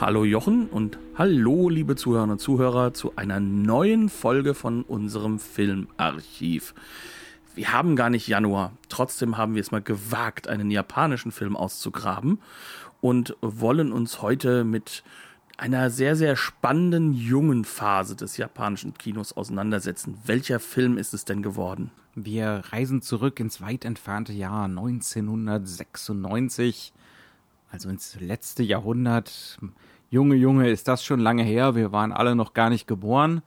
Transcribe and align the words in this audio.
Hallo 0.00 0.24
Jochen 0.24 0.68
und 0.68 0.96
hallo 1.16 1.68
liebe 1.68 1.96
Zuhörerinnen 1.96 2.34
und 2.34 2.38
Zuhörer 2.38 2.94
zu 2.94 3.14
einer 3.16 3.40
neuen 3.40 4.08
Folge 4.08 4.54
von 4.54 4.84
unserem 4.84 5.40
Filmarchiv. 5.40 6.72
Wir 7.56 7.72
haben 7.72 7.96
gar 7.96 8.08
nicht 8.08 8.28
Januar, 8.28 8.74
trotzdem 8.88 9.36
haben 9.36 9.56
wir 9.56 9.60
es 9.60 9.72
mal 9.72 9.82
gewagt, 9.82 10.46
einen 10.46 10.70
japanischen 10.70 11.32
Film 11.32 11.56
auszugraben 11.56 12.38
und 13.00 13.36
wollen 13.40 13.90
uns 13.90 14.22
heute 14.22 14.62
mit 14.62 15.02
einer 15.56 15.90
sehr, 15.90 16.14
sehr 16.14 16.36
spannenden 16.36 17.12
jungen 17.12 17.64
Phase 17.64 18.14
des 18.14 18.36
japanischen 18.36 18.94
Kinos 18.94 19.36
auseinandersetzen. 19.36 20.16
Welcher 20.24 20.60
Film 20.60 20.96
ist 20.96 21.12
es 21.12 21.24
denn 21.24 21.42
geworden? 21.42 21.90
Wir 22.14 22.62
reisen 22.70 23.02
zurück 23.02 23.40
ins 23.40 23.60
weit 23.60 23.84
entfernte 23.84 24.32
Jahr 24.32 24.66
1996 24.66 26.92
also 27.70 27.88
ins 27.88 28.18
letzte 28.20 28.62
Jahrhundert. 28.62 29.58
Junge, 30.10 30.36
Junge, 30.36 30.70
ist 30.70 30.88
das 30.88 31.04
schon 31.04 31.20
lange 31.20 31.42
her. 31.42 31.74
Wir 31.74 31.92
waren 31.92 32.12
alle 32.12 32.34
noch 32.34 32.54
gar 32.54 32.70
nicht 32.70 32.86
geboren. 32.86 33.42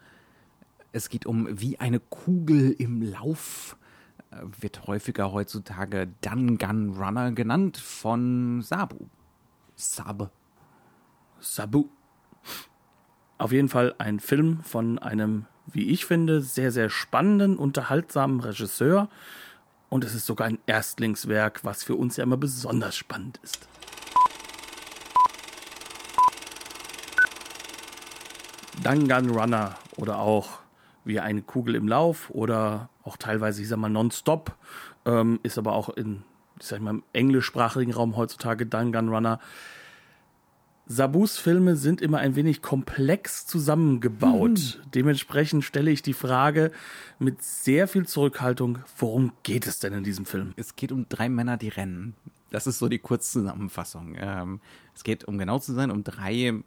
Es 0.91 1.09
geht 1.09 1.25
um 1.25 1.47
wie 1.49 1.79
eine 1.79 1.99
Kugel 1.99 2.71
im 2.71 3.01
Lauf. 3.01 3.77
Wird 4.59 4.87
häufiger 4.87 5.31
heutzutage 5.31 6.07
Dangan 6.21 6.91
Runner 6.91 7.31
genannt 7.31 7.77
von 7.77 8.61
Sabu. 8.61 9.07
Sabe. 9.75 10.29
Sabu. 11.39 11.85
Auf 13.37 13.51
jeden 13.51 13.69
Fall 13.69 13.95
ein 13.97 14.19
Film 14.19 14.61
von 14.61 14.99
einem, 14.99 15.47
wie 15.65 15.89
ich 15.89 16.05
finde, 16.05 16.41
sehr, 16.41 16.71
sehr 16.71 16.89
spannenden, 16.89 17.57
unterhaltsamen 17.57 18.39
Regisseur. 18.39 19.09
Und 19.89 20.03
es 20.03 20.13
ist 20.13 20.27
sogar 20.27 20.47
ein 20.47 20.59
Erstlingswerk, 20.67 21.65
was 21.65 21.83
für 21.83 21.95
uns 21.95 22.17
ja 22.17 22.23
immer 22.23 22.37
besonders 22.37 22.95
spannend 22.95 23.39
ist. 23.43 23.67
Danganronner 28.83 29.75
oder 29.97 30.19
auch 30.19 30.59
wie 31.05 31.19
eine 31.19 31.41
Kugel 31.41 31.75
im 31.75 31.87
Lauf 31.87 32.29
oder 32.29 32.89
auch 33.03 33.17
teilweise, 33.17 33.61
ich 33.61 33.67
sag 33.67 33.77
mal, 33.77 33.89
nonstop, 33.89 34.55
ähm, 35.05 35.39
ist 35.43 35.57
aber 35.57 35.73
auch 35.73 35.89
in, 35.89 36.23
ich 36.59 36.67
sag 36.67 36.81
mal, 36.81 36.91
im 36.91 37.03
englischsprachigen 37.13 37.93
Raum 37.93 38.17
heutzutage 38.17 38.65
Danganronner. 38.65 39.39
Sabus 40.87 41.37
Filme 41.37 41.75
sind 41.75 42.01
immer 42.01 42.17
ein 42.17 42.35
wenig 42.35 42.61
komplex 42.61 43.45
zusammengebaut. 43.45 44.49
Mhm. 44.49 44.91
Dementsprechend 44.93 45.63
stelle 45.63 45.89
ich 45.89 46.01
die 46.01 46.13
Frage 46.13 46.71
mit 47.17 47.41
sehr 47.41 47.87
viel 47.87 48.05
Zurückhaltung, 48.05 48.79
worum 48.97 49.31
geht 49.43 49.67
es 49.67 49.79
denn 49.79 49.93
in 49.93 50.03
diesem 50.03 50.25
Film? 50.25 50.53
Es 50.57 50.75
geht 50.75 50.91
um 50.91 51.07
drei 51.07 51.29
Männer, 51.29 51.57
die 51.57 51.69
rennen. 51.69 52.15
Das 52.49 52.67
ist 52.67 52.79
so 52.79 52.89
die 52.89 52.99
Kurzzusammenfassung. 52.99 54.15
Ähm, 54.19 54.59
es 54.93 55.03
geht, 55.03 55.23
um 55.23 55.37
genau 55.37 55.59
zu 55.59 55.73
sein, 55.73 55.89
um 55.91 56.03
drei 56.03 56.61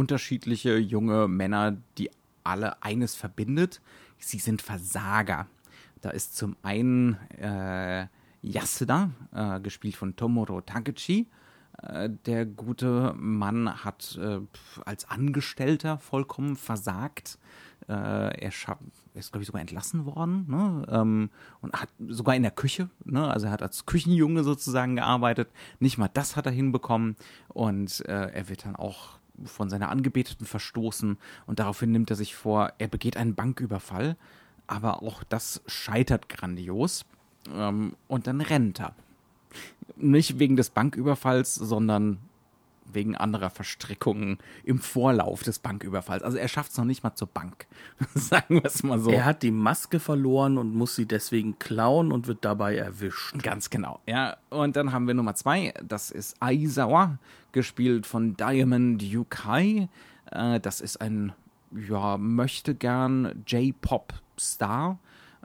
unterschiedliche 0.00 0.78
junge 0.78 1.28
Männer, 1.28 1.76
die 1.98 2.10
alle 2.42 2.82
eines 2.82 3.14
verbindet. 3.14 3.82
Sie 4.16 4.38
sind 4.38 4.62
Versager. 4.62 5.46
Da 6.00 6.08
ist 6.08 6.38
zum 6.38 6.56
einen 6.62 7.18
äh, 7.38 8.06
Yasuda, 8.40 9.10
äh, 9.34 9.60
gespielt 9.60 9.96
von 9.96 10.16
Tomoro 10.16 10.62
Takechi. 10.62 11.26
Äh, 11.82 12.08
der 12.24 12.46
gute 12.46 13.12
Mann 13.18 13.84
hat 13.84 14.18
äh, 14.22 14.40
als 14.86 15.04
Angestellter 15.10 15.98
vollkommen 15.98 16.56
versagt. 16.56 17.38
Äh, 17.86 17.92
er 17.92 18.48
ist, 18.48 19.32
glaube 19.32 19.42
ich, 19.42 19.46
sogar 19.46 19.60
entlassen 19.60 20.06
worden 20.06 20.46
ne? 20.48 20.86
ähm, 20.88 21.30
und 21.60 21.74
hat 21.74 21.90
sogar 22.08 22.34
in 22.36 22.42
der 22.42 22.52
Küche, 22.52 22.88
ne? 23.04 23.30
also 23.30 23.46
er 23.46 23.52
hat 23.52 23.62
als 23.62 23.84
Küchenjunge 23.84 24.44
sozusagen 24.44 24.96
gearbeitet. 24.96 25.50
Nicht 25.78 25.98
mal 25.98 26.08
das 26.08 26.36
hat 26.36 26.46
er 26.46 26.52
hinbekommen 26.52 27.16
und 27.48 28.00
äh, 28.06 28.30
er 28.30 28.48
wird 28.48 28.64
dann 28.64 28.76
auch 28.76 29.19
von 29.44 29.70
seiner 29.70 29.88
Angebeteten 29.88 30.46
verstoßen 30.46 31.18
und 31.46 31.58
daraufhin 31.58 31.92
nimmt 31.92 32.10
er 32.10 32.16
sich 32.16 32.34
vor, 32.34 32.72
er 32.78 32.88
begeht 32.88 33.16
einen 33.16 33.34
Banküberfall, 33.34 34.16
aber 34.66 35.02
auch 35.02 35.22
das 35.24 35.62
scheitert 35.66 36.28
grandios 36.28 37.04
ähm, 37.52 37.94
und 38.08 38.26
dann 38.26 38.40
rennt 38.40 38.80
er. 38.80 38.94
Nicht 39.96 40.38
wegen 40.38 40.56
des 40.56 40.70
Banküberfalls, 40.70 41.54
sondern 41.54 42.18
wegen 42.94 43.16
anderer 43.16 43.50
Verstrickungen 43.50 44.38
im 44.64 44.78
Vorlauf 44.78 45.42
des 45.42 45.58
Banküberfalls. 45.58 46.22
Also 46.22 46.38
er 46.38 46.48
schafft 46.48 46.72
es 46.72 46.78
noch 46.78 46.84
nicht 46.84 47.02
mal 47.02 47.14
zur 47.14 47.28
Bank. 47.28 47.66
Sagen 48.14 48.56
wir 48.56 48.64
es 48.64 48.82
mal 48.82 48.98
so. 48.98 49.10
Er 49.10 49.24
hat 49.24 49.42
die 49.42 49.50
Maske 49.50 50.00
verloren 50.00 50.58
und 50.58 50.74
muss 50.74 50.96
sie 50.96 51.06
deswegen 51.06 51.58
klauen 51.58 52.12
und 52.12 52.26
wird 52.26 52.44
dabei 52.44 52.76
erwischt. 52.76 53.42
Ganz 53.42 53.70
genau. 53.70 54.00
Ja, 54.06 54.36
und 54.50 54.76
dann 54.76 54.92
haben 54.92 55.06
wir 55.06 55.14
Nummer 55.14 55.34
zwei. 55.34 55.74
Das 55.82 56.10
ist 56.10 56.36
Aizawa, 56.40 57.18
gespielt 57.52 58.06
von 58.06 58.36
Diamond 58.36 59.02
Yukai. 59.02 59.88
Äh, 60.30 60.60
das 60.60 60.80
ist 60.80 61.00
ein, 61.00 61.32
ja, 61.70 62.16
möchte 62.18 62.74
gern 62.74 63.44
J-Pop-Star, 63.46 64.98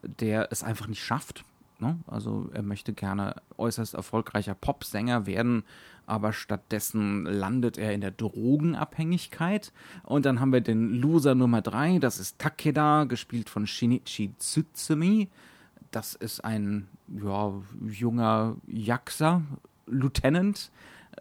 der 0.03 0.51
es 0.51 0.63
einfach 0.63 0.88
nicht 0.88 1.03
schafft. 1.03 1.44
Ne? 1.80 2.00
Also 2.08 2.50
er 2.53 2.63
möchte 2.63 2.94
gerne 2.94 3.36
äußerst 3.58 3.94
erfolgreicher 3.94 4.56
Popsänger 4.56 5.25
werden 5.25 5.63
aber 6.08 6.34
stattdessen 6.34 7.25
landet 7.25 7.78
er 7.78 7.94
in 7.94 8.02
der 8.02 8.12
Drogenabhängigkeit. 8.12 9.72
Und 10.03 10.25
dann 10.25 10.40
haben 10.40 10.53
wir 10.53 10.62
den 10.62 10.90
Loser 10.96 11.35
Nummer 11.35 11.62
3, 11.62 12.00
das 12.00 12.19
ist 12.19 12.40
Takeda, 12.40 13.06
gespielt 13.06 13.50
von 13.50 13.68
Shinichi 13.68 14.31
Tsutsumi. 14.38 15.30
Das 15.91 16.14
ist 16.14 16.44
ein 16.44 16.88
ja, 17.08 17.53
junger 17.85 18.56
Yakuza, 18.68 19.41
Lieutenant, 19.88 20.72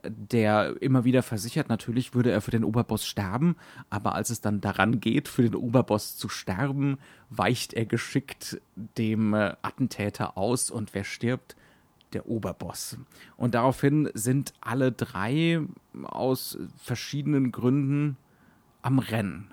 der 0.05 0.81
immer 0.81 1.05
wieder 1.05 1.22
versichert, 1.22 1.69
natürlich 1.69 2.15
würde 2.15 2.31
er 2.31 2.41
für 2.41 2.50
den 2.50 2.65
Oberboss 2.65 3.06
sterben, 3.06 3.56
aber 3.91 4.15
als 4.15 4.31
es 4.31 4.41
dann 4.41 4.60
daran 4.60 5.00
geht, 5.00 5.28
für 5.28 5.43
den 5.43 5.55
Oberboss 5.55 6.16
zu 6.16 6.28
sterben, 6.28 6.99
weicht 7.31 7.75
er 7.75 7.87
geschickt 7.87 8.60
dem 8.75 9.34
äh, 9.34 9.55
Attentäter 9.62 10.37
aus 10.37 10.71
und 10.71 10.94
wer 10.94 11.05
stirbt? 11.05 11.56
der 12.12 12.28
Oberboss. 12.28 12.97
Und 13.37 13.55
daraufhin 13.55 14.09
sind 14.15 14.55
alle 14.60 14.93
drei 14.93 15.60
aus 16.05 16.56
verschiedenen 16.76 17.53
Gründen 17.53 18.16
am 18.84 18.98
Rennen. 18.98 19.48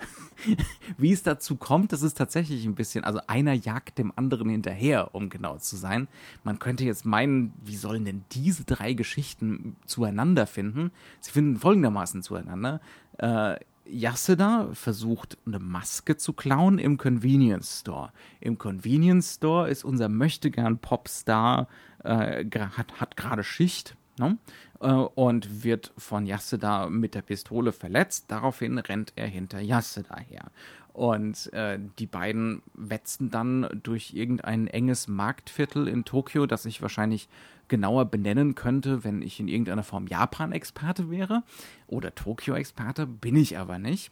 Wie 0.98 1.12
es 1.12 1.24
dazu 1.24 1.56
kommt, 1.56 1.94
das 1.94 2.02
ist 2.02 2.18
tatsächlich 2.18 2.66
ein 2.66 2.76
bisschen, 2.76 3.04
also 3.04 3.20
einer 3.28 3.54
jagt 3.54 3.98
dem 3.98 4.12
anderen 4.16 4.50
hinterher, 4.50 5.14
um 5.14 5.30
genau 5.30 5.58
zu 5.58 5.76
sein. 5.76 6.08
Man 6.44 6.60
könnte 6.60 6.84
jetzt 6.84 7.06
meinen, 7.06 7.54
wie 7.64 7.76
sollen 7.76 8.06
denn 8.06 8.26
diese 8.32 8.64
drei 8.64 8.94
Geschichten 8.94 9.76
zueinander 9.86 10.48
finden? 10.48 10.92
Sie 11.20 11.32
finden 11.32 11.58
folgendermaßen 11.58 12.24
zueinander. 12.24 12.82
Äh, 13.18 13.56
Yasuda 13.86 14.70
versucht, 14.74 15.38
eine 15.46 15.60
Maske 15.60 16.16
zu 16.18 16.34
klauen 16.34 16.78
im 16.78 16.98
Convenience 16.98 17.82
Store. 17.82 18.12
Im 18.40 18.58
Convenience 18.58 19.36
Store 19.36 19.70
ist 19.70 19.84
unser 19.84 20.08
möchtegern 20.08 20.78
Popstar, 20.80 21.68
äh, 22.04 22.46
hat, 22.78 23.00
hat 23.00 23.18
gerade 23.18 23.44
Schicht 23.44 23.96
ne? 24.22 24.38
Äh, 24.82 24.92
und 24.92 25.64
wird 25.64 25.94
von 25.98 26.26
Yasuda 26.26 26.90
mit 26.90 27.16
der 27.16 27.22
Pistole 27.22 27.72
verletzt. 27.72 28.26
Daraufhin 28.30 28.78
rennt 28.80 29.14
er 29.16 29.28
hinter 29.28 29.62
Yasuda 29.62 30.18
her. 30.20 30.52
Und 30.94 31.54
äh, 31.54 31.80
die 32.00 32.08
beiden 32.08 32.64
wetzen 32.74 33.30
dann 33.32 33.68
durch 33.84 34.14
irgendein 34.14 34.68
enges 34.68 35.08
Marktviertel 35.08 35.88
in 35.88 36.04
Tokio, 36.04 36.46
das 36.46 36.66
ich 36.66 36.82
wahrscheinlich 36.82 37.30
genauer 37.70 38.06
benennen 38.06 38.56
könnte, 38.56 39.06
wenn 39.06 39.22
ich 39.22 39.40
in 39.40 39.48
irgendeiner 39.48 39.84
Form 39.84 40.08
Japan-Experte 40.08 41.10
wäre 41.10 41.44
oder 41.88 42.14
Tokio-Experte, 42.14 43.08
bin 43.08 43.38
ich 43.38 43.58
aber 43.58 43.80
nicht. 43.80 44.12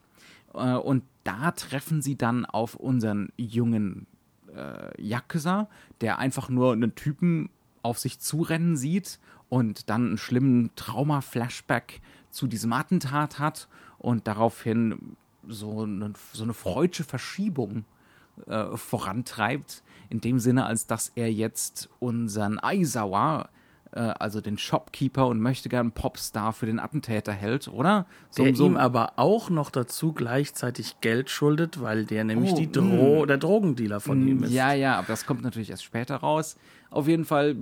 Äh, 0.53 0.75
und 0.75 1.03
da 1.25 1.51
treffen 1.51 2.01
sie 2.01 2.17
dann 2.17 2.45
auf 2.45 2.75
unseren 2.75 3.33
jungen 3.35 4.07
äh, 4.55 5.01
Yakuza, 5.01 5.67
der 5.99 6.19
einfach 6.19 6.47
nur 6.47 6.71
einen 6.71 6.95
Typen 6.95 7.49
auf 7.81 7.99
sich 7.99 8.19
zurennen 8.19 8.77
sieht 8.77 9.19
und 9.49 9.89
dann 9.89 10.07
einen 10.07 10.17
schlimmen 10.17 10.71
Trauma-Flashback 10.75 12.01
zu 12.29 12.47
diesem 12.47 12.73
Attentat 12.73 13.39
hat 13.39 13.67
und 13.97 14.27
daraufhin 14.27 15.15
so 15.47 15.83
eine, 15.83 16.13
so 16.31 16.43
eine 16.43 16.53
freudsche 16.53 17.03
Verschiebung 17.03 17.85
äh, 18.45 18.77
vorantreibt, 18.77 19.83
in 20.09 20.21
dem 20.21 20.39
Sinne, 20.39 20.65
als 20.65 20.87
dass 20.87 21.11
er 21.15 21.31
jetzt 21.31 21.89
unseren 21.99 22.59
Aizawa 22.59 23.49
äh, 23.91 23.99
also 23.99 24.41
den 24.41 24.57
Shopkeeper 24.57 25.27
und 25.27 25.39
möchte 25.39 25.69
gern 25.69 25.91
Popstar 25.91 26.53
für 26.53 26.65
den 26.65 26.79
Attentäter 26.79 27.33
hält, 27.33 27.67
oder? 27.67 28.05
So, 28.29 28.43
der 28.43 28.55
so 28.55 28.65
ihm 28.65 28.77
aber 28.77 29.13
auch 29.17 29.49
noch 29.49 29.69
dazu 29.71 30.13
gleichzeitig 30.13 31.01
Geld 31.01 31.29
schuldet, 31.29 31.81
weil 31.81 32.05
der 32.05 32.23
nämlich 32.23 32.53
oh, 32.53 32.57
die 32.57 32.71
Dro 32.71 33.23
mm. 33.23 33.27
der 33.27 33.37
Drogendealer 33.37 33.99
von 33.99 34.27
ihm 34.27 34.43
ist. 34.43 34.51
Ja, 34.51 34.73
ja, 34.73 34.97
aber 34.97 35.07
das 35.07 35.25
kommt 35.25 35.41
natürlich 35.41 35.69
erst 35.69 35.83
später 35.83 36.17
raus. 36.17 36.57
Auf 36.91 37.07
jeden 37.07 37.25
Fall, 37.25 37.55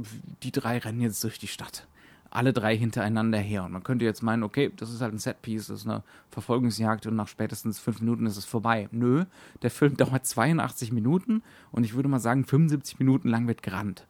die 0.43 0.51
drei 0.51 0.77
rennen 0.77 1.01
jetzt 1.01 1.23
durch 1.23 1.39
die 1.39 1.47
Stadt 1.47 1.87
alle 2.29 2.53
drei 2.53 2.77
hintereinander 2.77 3.37
her. 3.37 3.63
Und 3.63 3.71
man 3.71 3.83
könnte 3.83 4.05
jetzt 4.05 4.21
meinen, 4.21 4.43
okay, 4.43 4.71
das 4.75 4.91
ist 4.91 5.01
halt 5.01 5.13
ein 5.13 5.19
Setpiece, 5.19 5.67
das 5.67 5.81
ist 5.81 5.87
eine 5.87 6.03
Verfolgungsjagd 6.29 7.07
und 7.07 7.15
nach 7.15 7.27
spätestens 7.27 7.79
fünf 7.79 7.99
Minuten 7.99 8.25
ist 8.25 8.37
es 8.37 8.45
vorbei. 8.45 8.87
Nö, 8.91 9.25
der 9.61 9.71
Film 9.71 9.97
dauert 9.97 10.25
82 10.25 10.91
Minuten 10.91 11.41
und 11.71 11.83
ich 11.83 11.95
würde 11.95 12.09
mal 12.09 12.19
sagen, 12.19 12.45
75 12.45 12.99
Minuten 12.99 13.29
lang 13.29 13.47
wird 13.47 13.63
gerannt. 13.63 14.05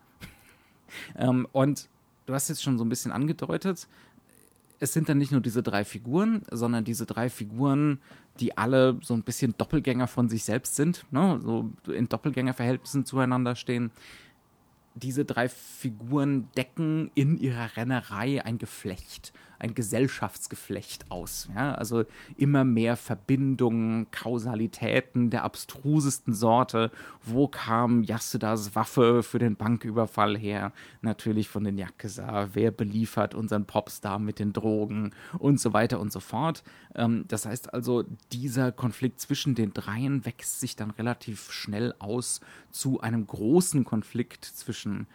ähm, 1.16 1.48
und 1.52 1.90
du 2.28 2.34
hast 2.34 2.50
jetzt 2.50 2.62
schon 2.62 2.78
so 2.78 2.86
ein 2.86 2.90
bisschen 2.90 3.12
angedeutet, 3.12 3.88
es 4.80 4.94
sind 4.94 5.10
dann 5.10 5.18
nicht 5.18 5.32
nur 5.32 5.42
diese 5.42 5.64
drei 5.64 5.84
Figuren, 5.84 6.44
sondern 6.52 6.84
diese 6.84 7.08
drei 7.08 7.32
Figuren, 7.32 8.00
die 8.40 8.56
alle 8.56 9.00
so 9.02 9.16
ein 9.16 9.24
bisschen 9.24 9.56
Doppelgänger 9.58 10.06
von 10.06 10.30
sich 10.30 10.44
selbst 10.44 10.76
sind, 10.76 11.04
ne? 11.10 11.40
so 11.44 11.72
in 11.92 12.08
Doppelgängerverhältnissen 12.08 13.04
zueinander 13.04 13.56
stehen 13.56 13.90
diese 14.98 15.26
drei 15.26 15.50
Figuren 15.50 16.50
decken 16.58 17.12
in 17.16 17.38
ihrer 17.38 17.78
Rennerei 17.78 18.44
ein 18.44 18.58
Geflecht 18.58 19.32
ein 19.60 19.74
Gesellschaftsgeflecht 19.74 21.10
aus. 21.10 21.50
Ja? 21.56 21.74
Also 21.76 22.06
immer 22.38 22.64
mehr 22.64 22.98
Verbindungen, 22.98 24.10
Kausalitäten 24.12 25.30
der 25.30 25.44
abstrusesten 25.44 26.34
Sorte. 26.34 26.92
Wo 27.24 27.48
kam 27.48 28.04
Yasudas 28.04 28.76
Waffe 28.76 29.24
für 29.24 29.40
den 29.40 29.56
Banküberfall 29.56 30.38
her? 30.38 30.72
Natürlich 31.02 31.50
von 31.50 31.64
den 31.64 31.78
Yakuza. 31.78 32.50
Wer 32.54 32.72
beliefert 32.72 33.36
unseren 33.36 33.66
Popstar 33.66 34.20
mit 34.20 34.40
den 34.40 34.54
Drogen 34.54 35.12
und 35.38 35.60
so 35.60 35.74
weiter 35.74 36.00
und 36.00 36.12
so 36.12 36.20
fort. 36.20 36.64
Ähm, 36.96 37.26
das 37.28 37.46
heißt 37.46 37.74
also, 37.74 38.04
dieser 38.32 38.72
Konflikt 38.72 39.20
zwischen 39.20 39.56
den 39.56 39.74
dreien 39.74 40.26
wächst 40.26 40.60
sich 40.60 40.76
dann 40.76 40.92
relativ 40.92 41.52
schnell 41.52 41.94
aus 42.00 42.42
zu 42.72 43.02
einem 43.02 43.26
großen 43.28 43.86
Konflikt 43.86 44.46
zwischen 44.46 45.08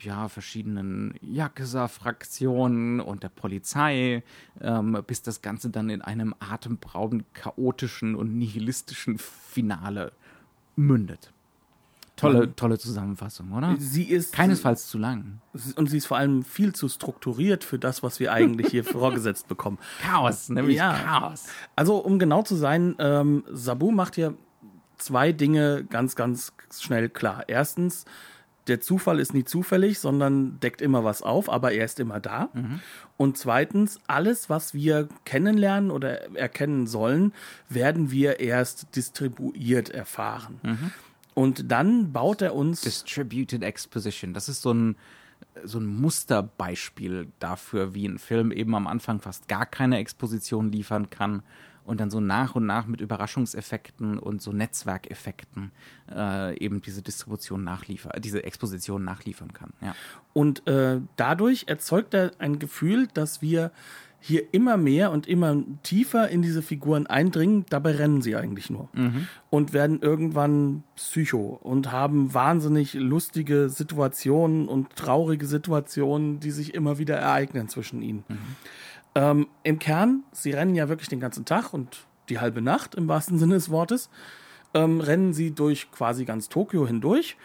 ja, 0.00 0.28
verschiedenen 0.28 1.14
Yakuza-Fraktionen 1.20 3.00
und 3.00 3.22
der 3.22 3.28
Polizei, 3.28 4.22
ähm, 4.60 5.02
bis 5.06 5.22
das 5.22 5.42
Ganze 5.42 5.70
dann 5.70 5.90
in 5.90 6.02
einem 6.02 6.34
atemberaubend 6.38 7.24
chaotischen 7.34 8.14
und 8.14 8.36
nihilistischen 8.36 9.18
Finale 9.18 10.12
mündet. 10.76 11.32
Tolle, 12.20 12.54
tolle 12.54 12.78
Zusammenfassung, 12.78 13.50
oder? 13.52 13.76
Sie 13.78 14.04
ist 14.04 14.34
keinesfalls 14.34 14.88
zu 14.88 14.98
lang. 14.98 15.40
Und 15.76 15.88
sie 15.88 15.96
ist 15.96 16.06
vor 16.06 16.18
allem 16.18 16.42
viel 16.42 16.74
zu 16.74 16.88
strukturiert 16.88 17.64
für 17.64 17.78
das, 17.78 18.02
was 18.02 18.20
wir 18.20 18.32
eigentlich 18.32 18.68
hier 18.68 18.84
vorgesetzt 18.84 19.48
bekommen. 19.48 19.78
Chaos, 20.02 20.50
nämlich 20.50 20.76
ja. 20.76 20.92
Chaos. 20.92 21.46
Also, 21.76 21.96
um 21.96 22.18
genau 22.18 22.42
zu 22.42 22.56
sein, 22.56 22.94
ähm, 22.98 23.44
Sabu 23.50 23.90
macht 23.90 24.16
hier 24.16 24.34
zwei 24.98 25.32
Dinge 25.32 25.84
ganz, 25.88 26.14
ganz 26.14 26.52
schnell 26.78 27.08
klar. 27.08 27.44
Erstens, 27.48 28.04
der 28.70 28.80
Zufall 28.80 29.18
ist 29.18 29.34
nie 29.34 29.44
zufällig, 29.44 29.98
sondern 29.98 30.58
deckt 30.60 30.80
immer 30.80 31.04
was 31.04 31.22
auf, 31.22 31.50
aber 31.50 31.72
er 31.72 31.84
ist 31.84 32.00
immer 32.00 32.20
da. 32.20 32.48
Mhm. 32.54 32.80
Und 33.16 33.36
zweitens, 33.36 34.00
alles, 34.06 34.48
was 34.48 34.72
wir 34.72 35.08
kennenlernen 35.24 35.90
oder 35.90 36.34
erkennen 36.36 36.86
sollen, 36.86 37.32
werden 37.68 38.10
wir 38.10 38.40
erst 38.40 38.96
distribuiert 38.96 39.90
erfahren. 39.90 40.60
Mhm. 40.62 40.92
Und 41.34 41.70
dann 41.70 42.12
baut 42.12 42.42
er 42.42 42.54
uns. 42.54 42.82
Distributed 42.82 43.62
Exposition. 43.62 44.34
Das 44.34 44.48
ist 44.48 44.62
so 44.62 44.72
ein, 44.72 44.96
so 45.64 45.78
ein 45.78 45.86
Musterbeispiel 45.86 47.26
dafür, 47.40 47.94
wie 47.94 48.06
ein 48.06 48.18
Film 48.18 48.52
eben 48.52 48.74
am 48.74 48.86
Anfang 48.86 49.20
fast 49.20 49.48
gar 49.48 49.66
keine 49.66 49.98
Exposition 49.98 50.70
liefern 50.70 51.10
kann 51.10 51.42
und 51.90 52.00
dann 52.00 52.08
so 52.08 52.20
nach 52.20 52.54
und 52.54 52.66
nach 52.66 52.86
mit 52.86 53.00
Überraschungseffekten 53.00 54.20
und 54.20 54.40
so 54.40 54.52
Netzwerkeffekten 54.52 55.72
äh, 56.08 56.56
eben 56.56 56.80
diese 56.80 57.02
Distribution 57.02 57.64
nachliefern, 57.64 58.12
diese 58.20 58.44
Exposition 58.44 59.02
nachliefern 59.02 59.52
kann. 59.52 59.72
Ja. 59.80 59.96
Und 60.32 60.68
äh, 60.68 61.00
dadurch 61.16 61.64
erzeugt 61.66 62.14
er 62.14 62.30
ein 62.38 62.60
Gefühl, 62.60 63.08
dass 63.12 63.42
wir 63.42 63.72
hier 64.20 64.44
immer 64.52 64.76
mehr 64.76 65.10
und 65.10 65.26
immer 65.26 65.56
tiefer 65.82 66.28
in 66.28 66.42
diese 66.42 66.62
Figuren 66.62 67.08
eindringen, 67.08 67.64
dabei 67.70 67.92
rennen 67.92 68.22
sie 68.22 68.36
eigentlich 68.36 68.70
nur 68.70 68.88
mhm. 68.92 69.26
und 69.48 69.72
werden 69.72 70.00
irgendwann 70.00 70.84
psycho 70.94 71.58
und 71.60 71.90
haben 71.90 72.32
wahnsinnig 72.32 72.94
lustige 72.94 73.68
Situationen 73.68 74.68
und 74.68 74.94
traurige 74.94 75.46
Situationen, 75.46 76.38
die 76.38 76.52
sich 76.52 76.72
immer 76.74 76.98
wieder 76.98 77.16
ereignen 77.16 77.68
zwischen 77.68 78.00
ihnen. 78.02 78.24
Mhm. 78.28 78.38
Ähm, 79.14 79.48
Im 79.62 79.78
Kern, 79.78 80.24
sie 80.32 80.52
rennen 80.52 80.74
ja 80.74 80.88
wirklich 80.88 81.08
den 81.08 81.20
ganzen 81.20 81.44
Tag 81.44 81.72
und 81.72 82.06
die 82.28 82.38
halbe 82.38 82.62
Nacht 82.62 82.94
im 82.94 83.08
wahrsten 83.08 83.38
Sinne 83.38 83.54
des 83.54 83.70
Wortes, 83.70 84.08
ähm, 84.74 85.00
rennen 85.00 85.32
sie 85.32 85.50
durch 85.50 85.90
quasi 85.90 86.24
ganz 86.24 86.48
Tokio 86.48 86.86
hindurch 86.86 87.36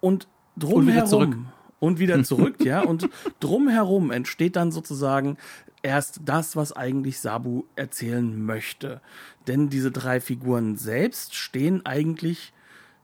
und 0.00 0.28
drumherum 0.56 1.48
und 1.80 1.98
wieder 1.98 2.22
zurück, 2.24 2.64
ja, 2.64 2.82
und 2.82 3.08
drumherum 3.40 4.10
entsteht 4.10 4.56
dann 4.56 4.70
sozusagen 4.70 5.38
erst 5.82 6.20
das, 6.24 6.56
was 6.56 6.72
eigentlich 6.72 7.20
Sabu 7.20 7.64
erzählen 7.76 8.44
möchte. 8.44 9.00
Denn 9.46 9.68
diese 9.68 9.90
drei 9.90 10.20
Figuren 10.20 10.76
selbst 10.76 11.34
stehen 11.34 11.86
eigentlich, 11.86 12.52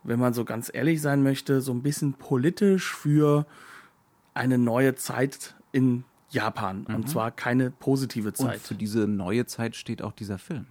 wenn 0.02 0.18
man 0.18 0.34
so 0.34 0.44
ganz 0.44 0.70
ehrlich 0.72 1.00
sein 1.00 1.22
möchte, 1.22 1.60
so 1.60 1.72
ein 1.72 1.82
bisschen 1.82 2.14
politisch 2.14 2.92
für 2.94 3.46
eine 4.34 4.58
neue 4.58 4.94
Zeit 4.94 5.54
in 5.70 6.04
Japan. 6.32 6.84
Mhm. 6.88 6.94
Und 6.94 7.08
zwar 7.08 7.30
keine 7.30 7.70
positive 7.70 8.32
Zeit. 8.32 8.54
Und 8.54 8.62
für 8.62 8.74
diese 8.74 9.06
neue 9.06 9.46
Zeit 9.46 9.76
steht 9.76 10.02
auch 10.02 10.12
dieser 10.12 10.38
Film. 10.38 10.66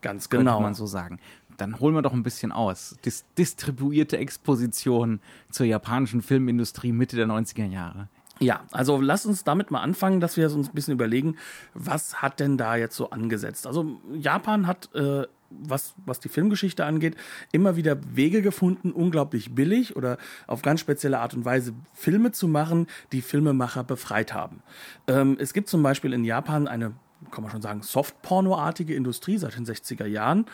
Ganz 0.00 0.28
genau. 0.28 0.54
Kann 0.54 0.62
man 0.62 0.74
so 0.74 0.86
sagen. 0.86 1.20
Dann 1.58 1.78
holen 1.78 1.94
wir 1.94 2.02
doch 2.02 2.12
ein 2.12 2.22
bisschen 2.22 2.50
aus. 2.50 2.96
Dis 3.04 3.24
distribuierte 3.36 4.16
Exposition 4.16 5.20
zur 5.50 5.66
japanischen 5.66 6.22
Filmindustrie 6.22 6.92
Mitte 6.92 7.16
der 7.16 7.26
90er 7.26 7.66
Jahre. 7.66 8.08
Ja, 8.38 8.62
also 8.72 9.00
lass 9.00 9.26
uns 9.26 9.44
damit 9.44 9.70
mal 9.70 9.82
anfangen, 9.82 10.18
dass 10.18 10.36
wir 10.36 10.50
uns 10.52 10.68
ein 10.68 10.74
bisschen 10.74 10.94
überlegen, 10.94 11.36
was 11.74 12.22
hat 12.22 12.40
denn 12.40 12.56
da 12.56 12.76
jetzt 12.76 12.96
so 12.96 13.10
angesetzt? 13.10 13.66
Also 13.66 14.00
Japan 14.14 14.66
hat 14.66 14.92
äh, 14.94 15.26
was, 15.60 15.94
was 16.04 16.20
die 16.20 16.28
Filmgeschichte 16.28 16.84
angeht, 16.84 17.16
immer 17.52 17.76
wieder 17.76 17.98
Wege 18.14 18.42
gefunden, 18.42 18.92
unglaublich 18.92 19.54
billig 19.54 19.96
oder 19.96 20.18
auf 20.46 20.62
ganz 20.62 20.80
spezielle 20.80 21.20
Art 21.20 21.34
und 21.34 21.44
Weise 21.44 21.72
Filme 21.92 22.32
zu 22.32 22.48
machen, 22.48 22.86
die 23.12 23.22
Filmemacher 23.22 23.84
befreit 23.84 24.34
haben. 24.34 24.62
Ähm, 25.06 25.36
es 25.38 25.52
gibt 25.52 25.68
zum 25.68 25.82
Beispiel 25.82 26.12
in 26.12 26.24
Japan 26.24 26.68
eine 26.68 26.92
kann 27.30 27.42
man 27.42 27.52
schon 27.52 27.62
sagen, 27.62 27.82
Softporno-artige 27.82 28.94
Industrie 28.94 29.38
seit 29.38 29.56
den 29.56 29.64
60er 29.64 30.06
Jahren, 30.06 30.46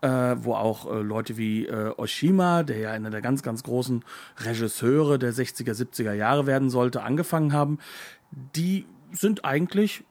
äh, 0.00 0.08
wo 0.38 0.54
auch 0.54 0.90
äh, 0.90 1.00
Leute 1.00 1.36
wie 1.36 1.66
äh, 1.66 1.92
Oshima, 1.96 2.62
der 2.62 2.78
ja 2.78 2.90
einer 2.90 3.10
der 3.10 3.22
ganz, 3.22 3.42
ganz 3.42 3.62
großen 3.62 4.04
Regisseure 4.38 5.18
der 5.18 5.32
60er, 5.32 5.72
70er 5.72 6.12
Jahre 6.12 6.46
werden 6.46 6.68
sollte, 6.68 7.02
angefangen 7.02 7.52
haben. 7.52 7.78
Die 8.32 8.86
sind 9.12 9.44
eigentlich 9.44 10.04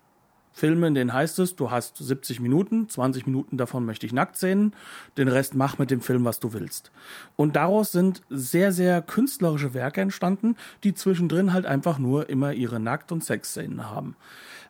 Filme, 0.57 0.87
in 0.87 0.95
denen 0.95 1.11
heißt 1.11 1.37
es, 1.39 1.57
du 1.57 1.69
hast 1.69 1.97
70 1.97 2.39
Minuten, 2.39 2.87
20 2.87 3.25
Minuten 3.25 3.57
davon 3.57 3.85
möchte 3.85 4.05
ich 4.05 4.13
nackt 4.13 4.37
sehen, 4.37 4.71
den 5.17 5.27
Rest 5.27 5.53
mach 5.53 5.79
mit 5.79 5.91
dem 5.91 5.99
Film, 5.99 6.23
was 6.23 6.39
du 6.39 6.53
willst. 6.53 6.91
Und 7.35 7.57
daraus 7.57 7.91
sind 7.91 8.21
sehr, 8.29 8.71
sehr 8.71 9.01
künstlerische 9.01 9.73
Werke 9.73 9.99
entstanden, 9.99 10.55
die 10.85 10.93
zwischendrin 10.93 11.51
halt 11.51 11.65
einfach 11.65 11.99
nur 11.99 12.29
immer 12.29 12.53
ihre 12.53 12.79
Nackt- 12.79 13.11
und 13.11 13.21
Sexszenen 13.21 13.89
haben. 13.89 14.15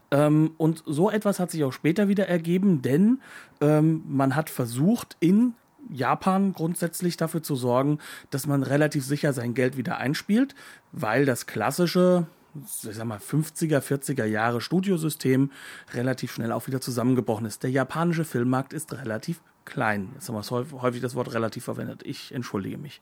Ähm, 0.09 0.55
und 0.57 0.81
so 0.87 1.11
etwas 1.11 1.39
hat 1.39 1.51
sich 1.51 1.63
auch 1.63 1.71
später 1.71 2.07
wieder 2.07 2.27
ergeben, 2.27 2.81
denn 2.81 3.21
ähm, 3.61 4.01
man 4.07 4.35
hat 4.35 4.49
versucht, 4.49 5.17
in 5.19 5.53
Japan 5.87 6.53
grundsätzlich 6.53 7.15
dafür 7.15 7.43
zu 7.43 7.55
sorgen, 7.55 7.99
dass 8.31 8.47
man 8.47 8.63
relativ 8.63 9.05
sicher 9.05 9.33
sein 9.33 9.53
Geld 9.53 9.77
wieder 9.77 9.97
einspielt, 9.97 10.55
weil 10.91 11.25
das 11.25 11.45
klassische 11.45 12.25
ich 12.55 12.95
sag 12.95 13.05
mal, 13.05 13.19
50er, 13.19 13.79
40er 13.79 14.25
Jahre 14.25 14.61
Studiosystem 14.61 15.51
relativ 15.93 16.33
schnell 16.33 16.51
auch 16.51 16.67
wieder 16.67 16.81
zusammengebrochen 16.81 17.45
ist. 17.45 17.63
Der 17.63 17.71
japanische 17.71 18.25
Filmmarkt 18.25 18.73
ist 18.73 18.93
relativ 18.93 19.41
klein. 19.65 20.09
Jetzt 20.13 20.29
haben 20.29 20.35
wir 20.35 20.81
häufig 20.81 21.01
das 21.01 21.15
Wort 21.15 21.33
relativ 21.33 21.65
verwendet. 21.65 22.03
Ich 22.03 22.33
entschuldige 22.33 22.77
mich. 22.77 23.01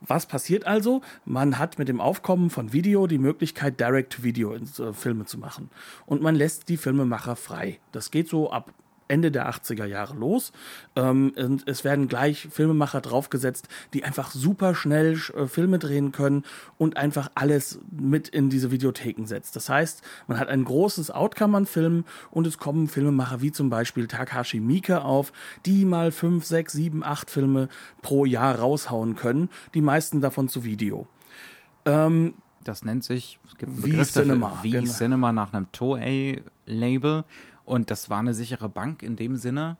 Was 0.00 0.26
passiert 0.26 0.66
also? 0.66 1.02
Man 1.24 1.58
hat 1.58 1.78
mit 1.78 1.88
dem 1.88 2.00
Aufkommen 2.00 2.50
von 2.50 2.72
Video 2.72 3.06
die 3.08 3.18
Möglichkeit, 3.18 3.80
Direct-Video-Filme 3.80 5.24
zu 5.24 5.38
machen. 5.38 5.70
Und 6.06 6.22
man 6.22 6.36
lässt 6.36 6.68
die 6.68 6.76
Filmemacher 6.76 7.34
frei. 7.34 7.80
Das 7.90 8.12
geht 8.12 8.28
so 8.28 8.52
ab 8.52 8.72
Ende 9.08 9.30
der 9.30 9.50
80er 9.50 9.84
Jahre 9.84 10.14
los. 10.14 10.52
Ähm, 10.96 11.32
und 11.36 11.66
es 11.66 11.84
werden 11.84 12.08
gleich 12.08 12.48
Filmemacher 12.50 13.00
draufgesetzt, 13.00 13.68
die 13.94 14.04
einfach 14.04 14.30
super 14.30 14.74
schnell 14.74 15.18
äh, 15.34 15.46
Filme 15.46 15.78
drehen 15.78 16.12
können 16.12 16.44
und 16.76 16.96
einfach 16.96 17.30
alles 17.34 17.80
mit 17.90 18.28
in 18.28 18.50
diese 18.50 18.70
Videotheken 18.70 19.26
setzt. 19.26 19.56
Das 19.56 19.68
heißt, 19.68 20.02
man 20.26 20.38
hat 20.38 20.48
ein 20.48 20.64
großes 20.64 21.10
Outcome 21.10 21.56
an 21.56 21.66
Filmen 21.66 22.04
und 22.30 22.46
es 22.46 22.58
kommen 22.58 22.88
Filmemacher 22.88 23.40
wie 23.40 23.52
zum 23.52 23.70
Beispiel 23.70 24.06
Takashi 24.06 24.60
Miike 24.60 25.02
auf, 25.02 25.32
die 25.66 25.84
mal 25.84 26.12
fünf, 26.12 26.44
sechs, 26.44 26.72
sieben, 26.72 27.02
acht 27.02 27.30
Filme 27.30 27.68
pro 28.02 28.24
Jahr 28.24 28.58
raushauen 28.58 29.16
können. 29.16 29.48
Die 29.74 29.80
meisten 29.80 30.20
davon 30.20 30.48
zu 30.48 30.64
Video. 30.64 31.06
Ähm, 31.84 32.34
das 32.64 32.84
nennt 32.84 33.04
sich 33.04 33.38
es 33.46 33.56
gibt 33.56 33.76
Begriff 33.76 34.12
dafür, 34.12 34.22
Cinema, 34.22 34.58
wie 34.62 34.72
genau. 34.72 34.92
Cinema 34.92 35.32
nach 35.32 35.52
einem 35.52 35.72
Toei-Label. 35.72 37.24
Und 37.68 37.90
das 37.90 38.08
war 38.08 38.20
eine 38.20 38.32
sichere 38.32 38.70
Bank 38.70 39.02
in 39.02 39.16
dem 39.16 39.36
Sinne, 39.36 39.76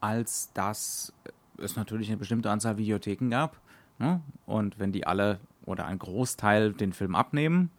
als 0.00 0.52
dass 0.54 1.12
es 1.58 1.74
natürlich 1.74 2.06
eine 2.06 2.16
bestimmte 2.16 2.48
Anzahl 2.48 2.78
Videotheken 2.78 3.30
gab. 3.30 3.60
Ne? 3.98 4.20
Und 4.46 4.78
wenn 4.78 4.92
die 4.92 5.08
alle 5.08 5.40
oder 5.64 5.86
ein 5.86 5.98
Großteil 5.98 6.72
den 6.72 6.92
Film 6.92 7.16
abnehmen, 7.16 7.70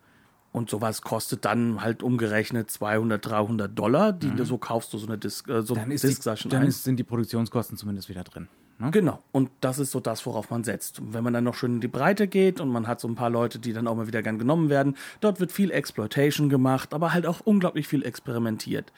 Und 0.52 0.70
sowas 0.70 1.02
kostet 1.02 1.46
dann 1.46 1.82
halt 1.82 2.04
umgerechnet 2.04 2.70
200, 2.70 3.26
300 3.26 3.78
Dollar, 3.78 4.14
die 4.14 4.30
du 4.30 4.46
so 4.46 4.60
kaufst, 4.60 4.94
du 4.94 5.00
so 5.00 5.08
eine 5.08 5.18
Disc, 5.18 5.50
äh, 5.50 5.64
so 5.64 5.74
dann, 5.74 5.90
ist 5.90 6.04
Disc 6.04 6.22
die, 6.22 6.50
dann 6.50 6.64
ein. 6.64 6.72
sind 6.72 6.98
die 6.98 7.04
Produktionskosten 7.04 7.76
zumindest 7.76 8.08
wieder 8.08 8.24
drin. 8.24 8.48
Ne? 8.78 8.92
Genau. 8.92 9.24
Und 9.32 9.50
das 9.62 9.80
ist 9.80 9.90
so 9.90 10.00
das, 10.00 10.26
worauf 10.28 10.52
man 10.52 10.64
setzt. 10.64 11.00
Und 11.00 11.14
wenn 11.16 11.24
man 11.24 11.34
dann 11.34 11.44
noch 11.44 11.56
schön 11.56 11.76
in 11.76 11.82
die 11.82 11.88
Breite 11.88 12.28
geht 12.28 12.60
und 12.62 12.70
man 12.70 12.86
hat 12.86 13.00
so 13.00 13.08
ein 13.08 13.16
paar 13.16 13.32
Leute, 13.32 13.58
die 13.58 13.74
dann 13.74 13.88
auch 13.88 13.96
mal 13.96 14.06
wieder 14.06 14.22
gern 14.22 14.38
genommen 14.38 14.70
werden, 14.70 14.96
dort 15.22 15.40
wird 15.40 15.52
viel 15.52 15.72
Exploitation 15.72 16.50
gemacht, 16.50 16.94
aber 16.94 17.14
halt 17.14 17.26
auch 17.26 17.40
unglaublich 17.40 17.88
viel 17.88 18.04
experimentiert. 18.04 18.94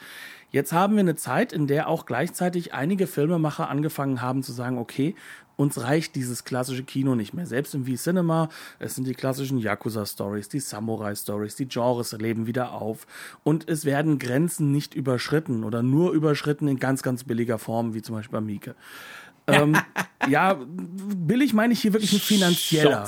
Jetzt 0.52 0.72
haben 0.72 0.96
wir 0.96 1.02
eine 1.02 1.16
Zeit, 1.16 1.54
in 1.54 1.68
der 1.68 1.88
auch 1.88 2.06
gleichzeitig 2.06 2.74
einige 2.74 3.08
Filmemacher 3.08 3.70
angefangen 3.70 4.22
haben 4.22 4.44
zu 4.44 4.54
sagen, 4.54 4.78
okay, 4.78 5.16
uns 5.58 5.82
reicht 5.82 6.16
dieses 6.16 6.44
klassische 6.44 6.84
Kino 6.84 7.16
nicht 7.16 7.34
mehr. 7.34 7.46
Selbst 7.46 7.74
im 7.75 7.86
V-Cinema, 7.86 8.50
es 8.80 8.96
sind 8.96 9.08
die 9.08 9.14
klassischen 9.14 9.58
Yakuza-Stories, 9.58 10.50
die 10.50 10.60
Samurai-Stories, 10.60 11.56
die 11.56 11.68
Genres 11.68 12.12
leben 12.14 12.46
wieder 12.46 12.74
auf. 12.74 13.08
Und 13.44 13.70
es 13.70 13.86
werden 13.86 14.20
Grenzen 14.20 14.72
nicht 14.72 14.96
überschritten 14.96 15.64
oder 15.64 15.82
nur 15.82 16.12
überschritten 16.12 16.68
in 16.68 16.78
ganz, 16.78 17.04
ganz 17.04 17.24
billiger 17.24 17.58
Form, 17.58 17.94
wie 17.94 18.02
zum 18.02 18.16
Beispiel 18.16 18.40
bei 18.40 18.46
Mieke. 18.46 18.75
Ähm, 19.48 19.75
ja, 20.28 20.58
billig 20.68 21.54
meine 21.54 21.74
ich 21.74 21.82
hier 21.82 21.94
wirklich 21.94 22.14
mit 22.14 22.22
finanzieller. 22.22 23.02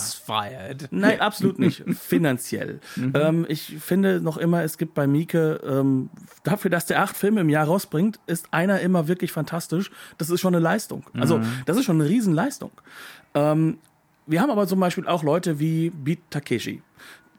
Nein, 0.91 1.19
absolut 1.19 1.59
nicht. 1.59 1.83
Finanziell. 1.99 2.79
Ähm, 3.13 3.45
ich 3.49 3.77
finde 3.79 4.21
noch 4.21 4.37
immer, 4.37 4.63
es 4.63 4.77
gibt 4.77 4.93
bei 4.93 5.07
Mieke, 5.07 5.59
ähm, 5.67 6.09
dafür, 6.43 6.69
dass 6.69 6.85
der 6.85 7.01
acht 7.01 7.17
Filme 7.17 7.41
im 7.41 7.49
Jahr 7.49 7.65
rausbringt, 7.65 8.19
ist 8.27 8.53
einer 8.53 8.79
immer 8.81 9.07
wirklich 9.07 9.31
fantastisch. 9.31 9.91
Das 10.17 10.29
ist 10.29 10.39
schon 10.39 10.53
eine 10.53 10.63
Leistung. 10.63 11.05
Also, 11.13 11.39
das 11.65 11.77
ist 11.77 11.85
schon 11.85 11.99
eine 11.99 12.09
Riesenleistung. 12.09 12.71
Ähm, 13.33 13.77
wir 14.25 14.41
haben 14.41 14.51
aber 14.51 14.67
zum 14.67 14.79
Beispiel 14.79 15.07
auch 15.07 15.23
Leute 15.23 15.59
wie 15.59 15.89
Beat 15.89 16.19
Takeshi. 16.29 16.81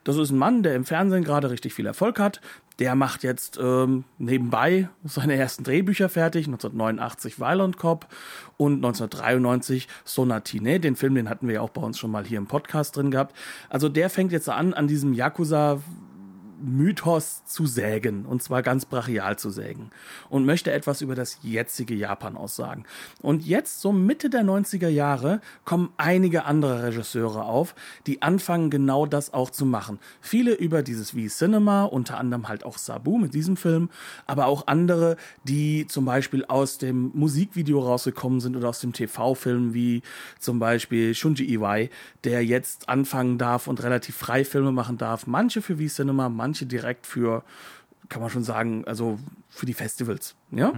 Das 0.04 0.16
ist 0.16 0.30
ein 0.30 0.38
Mann, 0.38 0.62
der 0.62 0.74
im 0.74 0.84
Fernsehen 0.84 1.24
gerade 1.24 1.50
richtig 1.50 1.74
viel 1.74 1.86
Erfolg 1.86 2.18
hat. 2.18 2.40
Der 2.78 2.94
macht 2.94 3.24
jetzt 3.24 3.58
ähm, 3.60 4.04
nebenbei 4.18 4.88
seine 5.04 5.34
ersten 5.34 5.64
Drehbücher 5.64 6.08
fertig. 6.08 6.46
1989 6.46 7.40
Violent 7.40 7.76
Cop 7.76 8.06
und 8.56 8.76
1993 8.76 9.88
Sonatine. 10.04 10.80
Den 10.80 10.96
Film, 10.96 11.16
den 11.16 11.28
hatten 11.28 11.48
wir 11.48 11.56
ja 11.56 11.60
auch 11.60 11.70
bei 11.70 11.82
uns 11.82 11.98
schon 11.98 12.10
mal 12.10 12.24
hier 12.24 12.38
im 12.38 12.46
Podcast 12.46 12.96
drin 12.96 13.10
gehabt. 13.10 13.34
Also 13.68 13.88
der 13.88 14.10
fängt 14.10 14.32
jetzt 14.32 14.48
an, 14.48 14.74
an 14.74 14.86
diesem 14.86 15.12
Yakuza 15.12 15.80
Mythos 16.60 17.44
zu 17.44 17.66
sägen, 17.66 18.26
und 18.26 18.42
zwar 18.42 18.62
ganz 18.62 18.84
brachial 18.84 19.38
zu 19.38 19.50
sägen, 19.50 19.90
und 20.28 20.44
möchte 20.44 20.72
etwas 20.72 21.00
über 21.00 21.14
das 21.14 21.38
jetzige 21.42 21.94
Japan 21.94 22.36
aussagen. 22.36 22.84
Und 23.22 23.44
jetzt, 23.44 23.80
so 23.80 23.92
Mitte 23.92 24.30
der 24.30 24.42
90er 24.42 24.88
Jahre, 24.88 25.40
kommen 25.64 25.90
einige 25.96 26.44
andere 26.44 26.82
Regisseure 26.82 27.44
auf, 27.44 27.74
die 28.06 28.22
anfangen, 28.22 28.70
genau 28.70 29.06
das 29.06 29.32
auch 29.32 29.50
zu 29.50 29.64
machen. 29.64 29.98
Viele 30.20 30.54
über 30.54 30.82
dieses 30.82 31.14
wie 31.14 31.28
Cinema, 31.28 31.84
unter 31.84 32.18
anderem 32.18 32.48
halt 32.48 32.64
auch 32.64 32.78
Sabu 32.78 33.18
mit 33.18 33.34
diesem 33.34 33.56
Film, 33.56 33.90
aber 34.26 34.46
auch 34.46 34.66
andere, 34.66 35.16
die 35.44 35.86
zum 35.86 36.04
Beispiel 36.04 36.44
aus 36.44 36.78
dem 36.78 37.10
Musikvideo 37.14 37.80
rausgekommen 37.80 38.40
sind 38.40 38.56
oder 38.56 38.68
aus 38.68 38.80
dem 38.80 38.92
TV-Film, 38.92 39.74
wie 39.74 40.02
zum 40.38 40.58
Beispiel 40.58 41.14
Shunji 41.14 41.52
Iwai, 41.52 41.90
der 42.24 42.44
jetzt 42.44 42.88
anfangen 42.88 43.38
darf 43.38 43.66
und 43.68 43.82
relativ 43.82 44.16
frei 44.16 44.44
Filme 44.44 44.72
machen 44.72 44.98
darf. 44.98 45.26
Manche 45.26 45.62
für 45.62 45.76
V-Cinema, 45.76 46.28
manche 46.28 46.47
direkt 46.66 47.06
für, 47.06 47.42
kann 48.08 48.20
man 48.22 48.30
schon 48.30 48.44
sagen, 48.44 48.84
also 48.86 49.18
für 49.48 49.66
die 49.66 49.74
Festivals. 49.74 50.34
Ja? 50.50 50.72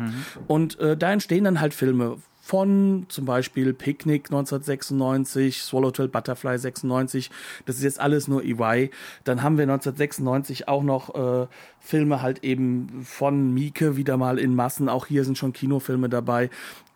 Und 0.47 0.79
äh, 0.81 0.97
da 0.97 1.13
entstehen 1.13 1.45
dann 1.45 1.61
halt 1.61 1.75
Filme 1.75 2.19
von 2.51 3.07
zum 3.09 3.27
Beispiel 3.27 3.73
Picnic 3.73 4.25
1996, 4.25 5.63
Swallowtail 5.63 6.09
Butterfly 6.09 6.59
96. 6.59 7.31
Das 7.67 7.77
ist 7.77 7.83
jetzt 7.83 8.01
alles 8.01 8.27
nur 8.29 8.43
EY. 8.43 8.91
Dann 9.25 9.43
haben 9.43 9.57
wir 9.57 9.65
1996 9.65 10.67
auch 10.67 10.83
noch 10.83 11.15
äh, 11.15 11.47
Filme 11.79 12.23
halt 12.23 12.43
eben 12.43 13.05
von 13.05 13.53
Mieke 13.55 13.97
wieder 13.97 14.17
mal 14.17 14.39
in 14.39 14.57
Massen. 14.57 14.89
Auch 14.89 15.07
hier 15.07 15.25
sind 15.25 15.39
schon 15.39 15.53
Kinofilme 15.53 16.09
dabei. 16.09 16.51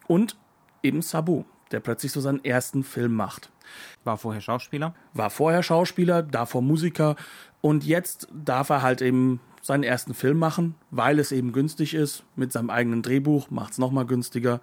Und 0.09 0.37
eben 0.83 1.02
Sabu, 1.02 1.45
der 1.71 1.81
plötzlich 1.81 2.11
so 2.11 2.21
seinen 2.21 2.45
ersten 2.45 2.83
Film 2.83 3.14
macht 3.14 3.50
War 4.02 4.16
vorher 4.16 4.40
Schauspieler. 4.40 4.95
war 5.12 5.31
vorher 5.31 5.62
Schauspieler, 5.62 6.23
davor 6.23 6.62
Musiker 6.62 7.16
und 7.64 7.83
jetzt 7.87 8.28
darf 8.44 8.68
er 8.68 8.83
halt 8.83 9.00
eben 9.00 9.40
seinen 9.62 9.85
ersten 9.85 10.12
Film 10.12 10.38
machen, 10.38 10.75
weil 10.90 11.18
es 11.18 11.33
eben 11.33 11.52
günstig 11.52 11.94
ist. 11.94 12.23
Mit 12.37 12.52
seinem 12.52 12.68
eigenen 12.68 13.00
Drehbuch 13.00 13.50
macht 13.50 13.73
es 13.73 13.78
nochmal 13.78 14.04
günstiger. 14.04 14.61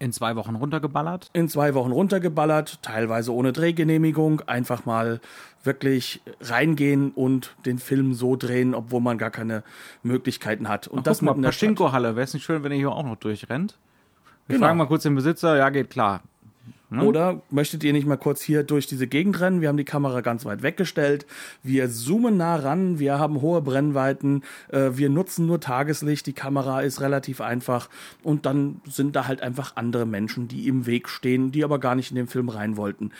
In 0.00 0.12
zwei 0.12 0.34
Wochen 0.34 0.56
runtergeballert. 0.56 1.30
In 1.34 1.48
zwei 1.48 1.74
Wochen 1.74 1.92
runtergeballert, 1.92 2.82
teilweise 2.82 3.32
ohne 3.32 3.52
Drehgenehmigung, 3.52 4.40
einfach 4.48 4.86
mal 4.86 5.20
wirklich 5.62 6.20
reingehen 6.40 7.12
und 7.12 7.54
den 7.64 7.78
Film 7.78 8.12
so 8.12 8.34
drehen, 8.34 8.74
obwohl 8.74 9.00
man 9.00 9.18
gar 9.18 9.30
keine 9.30 9.62
Möglichkeiten 10.02 10.68
hat. 10.68 10.88
Und 10.88 11.06
das 11.06 11.20
Guck 11.20 11.36
mal. 11.36 11.42
Pachinko-Halle. 11.48 12.16
Wäre 12.16 12.24
es 12.24 12.34
nicht 12.34 12.42
schön, 12.42 12.64
wenn 12.64 12.72
ihr 12.72 12.78
hier 12.78 12.90
auch 12.90 13.04
noch 13.04 13.14
durchrennt? 13.14 13.78
Wir 14.48 14.56
Genau. 14.56 14.66
fragen 14.66 14.78
mal 14.78 14.86
kurz 14.86 15.04
den 15.04 15.14
Besitzer. 15.14 15.56
Ja, 15.56 15.70
geht 15.70 15.90
klar. 15.90 16.22
Oder 17.00 17.42
möchtet 17.50 17.84
ihr 17.84 17.92
nicht 17.92 18.06
mal 18.06 18.16
kurz 18.16 18.42
hier 18.42 18.62
durch 18.62 18.86
diese 18.86 19.06
Gegend 19.06 19.40
rennen? 19.40 19.60
Wir 19.60 19.68
haben 19.68 19.76
die 19.76 19.84
Kamera 19.84 20.20
ganz 20.20 20.44
weit 20.44 20.62
weggestellt. 20.62 21.26
Wir 21.62 21.88
zoomen 21.88 22.36
nah 22.36 22.56
ran. 22.56 22.98
Wir 22.98 23.18
haben 23.18 23.40
hohe 23.40 23.62
Brennweiten. 23.62 24.42
Äh, 24.68 24.90
wir 24.94 25.08
nutzen 25.08 25.46
nur 25.46 25.60
Tageslicht. 25.60 26.26
Die 26.26 26.32
Kamera 26.32 26.82
ist 26.82 27.00
relativ 27.00 27.40
einfach. 27.40 27.88
Und 28.22 28.46
dann 28.46 28.80
sind 28.86 29.16
da 29.16 29.26
halt 29.26 29.42
einfach 29.42 29.76
andere 29.76 30.06
Menschen, 30.06 30.48
die 30.48 30.68
im 30.68 30.86
Weg 30.86 31.08
stehen, 31.08 31.52
die 31.52 31.64
aber 31.64 31.78
gar 31.78 31.94
nicht 31.94 32.10
in 32.10 32.16
den 32.16 32.26
Film 32.26 32.48
rein 32.48 32.76
wollten. 32.76 33.12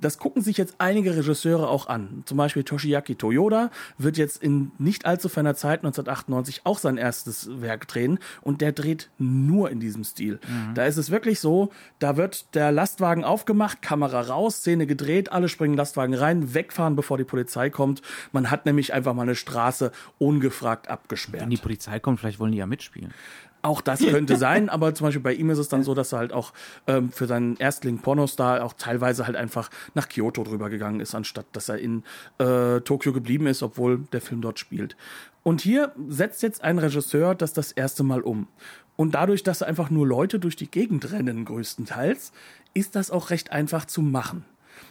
Das 0.00 0.18
gucken 0.18 0.42
sich 0.42 0.56
jetzt 0.56 0.76
einige 0.78 1.16
Regisseure 1.16 1.68
auch 1.68 1.86
an. 1.86 2.22
Zum 2.26 2.36
Beispiel 2.36 2.64
Toshiaki 2.64 3.14
Toyoda 3.14 3.70
wird 3.98 4.16
jetzt 4.16 4.42
in 4.42 4.72
nicht 4.78 5.06
allzu 5.06 5.28
ferner 5.28 5.54
Zeit, 5.54 5.80
1998, 5.80 6.62
auch 6.64 6.78
sein 6.78 6.96
erstes 6.96 7.48
Werk 7.60 7.88
drehen. 7.88 8.18
Und 8.40 8.60
der 8.60 8.72
dreht 8.72 9.10
nur 9.18 9.70
in 9.70 9.80
diesem 9.80 10.04
Stil. 10.04 10.40
Da 10.74 10.84
ist 10.84 10.96
es 10.96 11.10
wirklich 11.10 11.40
so, 11.40 11.70
da 11.98 12.16
wird 12.16 12.54
der 12.54 12.72
Lastwagen 12.72 13.24
aufgemacht, 13.24 13.82
Kamera 13.82 14.20
raus, 14.22 14.56
Szene 14.56 14.86
gedreht, 14.86 15.32
alle 15.32 15.48
springen 15.48 15.76
Lastwagen 15.76 16.14
rein, 16.14 16.54
wegfahren, 16.54 16.96
bevor 16.96 17.18
die 17.18 17.24
Polizei 17.24 17.70
kommt. 17.70 18.02
Man 18.32 18.50
hat 18.50 18.66
nämlich 18.66 18.92
einfach 18.92 19.14
mal 19.14 19.22
eine 19.22 19.34
Straße 19.34 19.92
ungefragt 20.18 20.88
abgesperrt. 20.88 21.42
Wenn 21.42 21.50
die 21.50 21.56
Polizei 21.56 22.00
kommt, 22.00 22.20
vielleicht 22.20 22.38
wollen 22.40 22.52
die 22.52 22.58
ja 22.58 22.66
mitspielen. 22.66 23.12
Auch 23.62 23.82
das 23.82 24.00
könnte 24.00 24.36
sein, 24.36 24.68
aber 24.70 24.94
zum 24.94 25.06
Beispiel 25.06 25.22
bei 25.22 25.34
ihm 25.34 25.50
ist 25.50 25.58
es 25.58 25.68
dann 25.68 25.82
so, 25.82 25.94
dass 25.94 26.12
er 26.12 26.18
halt 26.18 26.32
auch 26.32 26.52
ähm, 26.86 27.10
für 27.10 27.26
seinen 27.26 27.56
Erstling 27.56 27.98
Pornostar 27.98 28.64
auch 28.64 28.72
teilweise 28.72 29.26
halt 29.26 29.36
einfach 29.36 29.70
nach 29.94 30.08
Kyoto 30.08 30.44
drüber 30.44 30.70
gegangen 30.70 31.00
ist, 31.00 31.14
anstatt 31.14 31.44
dass 31.52 31.68
er 31.68 31.78
in 31.78 32.02
äh, 32.38 32.80
Tokio 32.80 33.12
geblieben 33.12 33.46
ist, 33.46 33.62
obwohl 33.62 33.98
der 34.12 34.22
Film 34.22 34.40
dort 34.40 34.58
spielt. 34.58 34.96
Und 35.42 35.60
hier 35.60 35.92
setzt 36.08 36.42
jetzt 36.42 36.64
ein 36.64 36.78
Regisseur 36.78 37.34
das 37.34 37.52
das 37.52 37.72
erste 37.72 38.02
Mal 38.02 38.22
um. 38.22 38.48
Und 38.96 39.14
dadurch, 39.14 39.42
dass 39.42 39.62
einfach 39.62 39.90
nur 39.90 40.06
Leute 40.06 40.38
durch 40.38 40.56
die 40.56 40.70
Gegend 40.70 41.12
rennen, 41.12 41.44
größtenteils, 41.44 42.32
ist 42.74 42.96
das 42.96 43.10
auch 43.10 43.30
recht 43.30 43.52
einfach 43.52 43.84
zu 43.84 44.02
machen. 44.02 44.44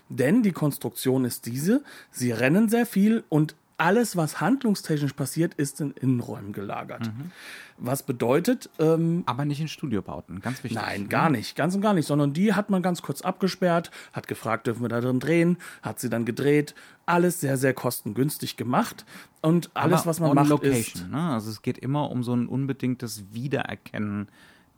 Denn 0.10 0.44
die 0.44 0.52
Konstruktion 0.52 1.26
ist 1.26 1.46
diese, 1.46 1.84
sie 2.12 2.32
rennen 2.32 2.70
sehr 2.70 2.86
viel 2.86 3.24
und 3.30 3.56
alles, 3.80 4.16
was 4.16 4.42
handlungstechnisch 4.42 5.14
passiert, 5.14 5.54
ist 5.54 5.80
in 5.82 5.92
Innenräumen 5.92 6.54
gelagert. 6.54 7.12
Was 7.78 8.04
bedeutet, 8.04 8.70
ähm, 8.78 9.24
Aber 9.26 9.46
nicht 9.46 9.62
in 9.62 9.70
Studiobauten. 9.70 10.42
Ganz 10.42 10.64
wichtig. 10.64 10.80
Nein, 10.80 11.08
gar 11.08 11.30
nicht, 11.30 11.56
ganz 11.56 11.76
und 11.76 11.82
gar 11.82 11.94
nicht, 11.94 12.06
sondern 12.06 12.34
die 12.34 12.54
hat 12.54 12.70
man 12.70 12.82
ganz 12.82 13.02
kurz 13.02 13.22
abgesperrt, 13.22 13.90
hat 14.12 14.28
gefragt, 14.28 14.68
dürfen 14.68 14.82
wir 14.82 14.90
da 14.90 15.00
drin 15.00 15.20
drehen, 15.20 15.58
hat 15.82 16.00
sie 16.00 16.10
dann 16.10 16.26
gedreht, 16.26 16.76
alles 17.06 17.40
sehr, 17.40 17.58
sehr 17.58 17.74
kostengünstig 17.74 18.58
gemacht 18.58 19.06
und 19.42 19.72
alles, 19.74 20.02
Aber 20.02 20.10
was 20.10 20.20
man 20.20 20.36
macht, 20.36 20.50
Location, 20.50 21.04
ist, 21.04 21.10
ne? 21.10 21.30
Also 21.32 21.50
es 21.50 21.62
geht 21.62 21.78
immer 21.78 22.12
um 22.12 22.24
so 22.24 22.34
ein 22.34 22.48
unbedingtes 22.48 23.32
Wiedererkennen 23.32 24.28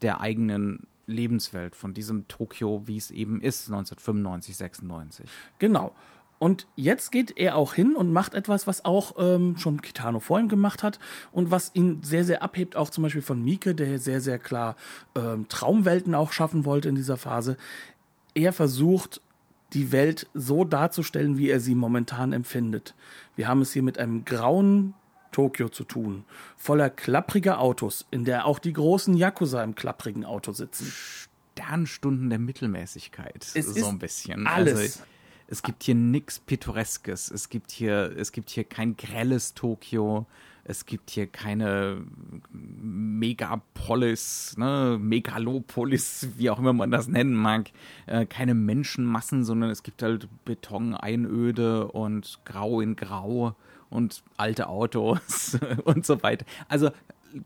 der 0.03 0.21
eigenen 0.21 0.85
Lebenswelt, 1.07 1.75
von 1.75 1.93
diesem 1.93 2.27
Tokio, 2.27 2.83
wie 2.85 2.97
es 2.97 3.11
eben 3.11 3.41
ist, 3.41 3.67
1995, 3.67 4.55
96. 4.57 5.25
genau. 5.59 5.93
Und 6.41 6.65
jetzt 6.75 7.11
geht 7.11 7.37
er 7.37 7.55
auch 7.55 7.75
hin 7.75 7.95
und 7.95 8.11
macht 8.11 8.33
etwas, 8.33 8.65
was 8.65 8.83
auch 8.83 9.13
ähm, 9.19 9.57
schon 9.57 9.79
Kitano 9.79 10.19
vor 10.19 10.39
ihm 10.39 10.47
gemacht 10.47 10.81
hat 10.81 10.97
und 11.31 11.51
was 11.51 11.69
ihn 11.75 12.01
sehr, 12.01 12.25
sehr 12.25 12.41
abhebt, 12.41 12.75
auch 12.75 12.89
zum 12.89 13.03
Beispiel 13.03 13.21
von 13.21 13.43
Mieke, 13.43 13.75
der 13.75 13.99
sehr, 13.99 14.21
sehr 14.21 14.39
klar 14.39 14.75
ähm, 15.13 15.47
Traumwelten 15.49 16.15
auch 16.15 16.31
schaffen 16.31 16.65
wollte 16.65 16.89
in 16.89 16.95
dieser 16.95 17.17
Phase. 17.17 17.57
Er 18.33 18.53
versucht, 18.53 19.21
die 19.73 19.91
Welt 19.91 20.31
so 20.33 20.65
darzustellen, 20.65 21.37
wie 21.37 21.47
er 21.47 21.59
sie 21.59 21.75
momentan 21.75 22.33
empfindet. 22.33 22.95
Wir 23.35 23.47
haben 23.47 23.61
es 23.61 23.71
hier 23.71 23.83
mit 23.83 23.99
einem 23.99 24.25
grauen 24.25 24.95
Tokio 25.31 25.69
zu 25.69 25.83
tun, 25.83 26.23
voller 26.57 26.89
klappriger 26.89 27.59
Autos, 27.59 28.07
in 28.09 28.25
der 28.25 28.47
auch 28.47 28.57
die 28.57 28.73
großen 28.73 29.13
Yakuza 29.13 29.63
im 29.63 29.75
klapprigen 29.75 30.25
Auto 30.25 30.53
sitzen. 30.53 30.91
Sternstunden 31.53 32.31
der 32.31 32.39
Mittelmäßigkeit. 32.39 33.45
Es 33.53 33.67
so 33.67 33.85
ein 33.89 33.99
bisschen. 33.99 34.47
alles. 34.47 34.79
Also, 34.79 34.99
Es 35.51 35.63
gibt 35.63 35.83
hier 35.83 35.95
nichts 35.95 36.39
Pittoreskes. 36.39 37.29
Es 37.29 37.49
gibt 37.49 37.71
hier, 37.71 38.15
es 38.15 38.31
gibt 38.31 38.49
hier 38.49 38.63
kein 38.63 38.95
grelles 38.95 39.53
Tokio. 39.53 40.25
Es 40.63 40.85
gibt 40.85 41.09
hier 41.09 41.27
keine 41.27 42.05
Megapolis, 42.51 44.55
ne, 44.57 44.97
Megalopolis, 44.97 46.29
wie 46.37 46.49
auch 46.49 46.57
immer 46.57 46.71
man 46.71 46.89
das 46.89 47.09
nennen 47.09 47.33
mag. 47.33 47.71
Äh, 48.05 48.25
keine 48.27 48.53
Menschenmassen, 48.53 49.43
sondern 49.43 49.71
es 49.71 49.83
gibt 49.83 50.01
halt 50.03 50.29
Beton, 50.45 50.95
Einöde 50.95 51.89
und 51.89 52.39
Grau 52.45 52.79
in 52.79 52.95
Grau 52.95 53.53
und 53.89 54.23
alte 54.37 54.69
Autos 54.69 55.59
und 55.83 56.05
so 56.05 56.23
weiter. 56.23 56.45
Also 56.69 56.91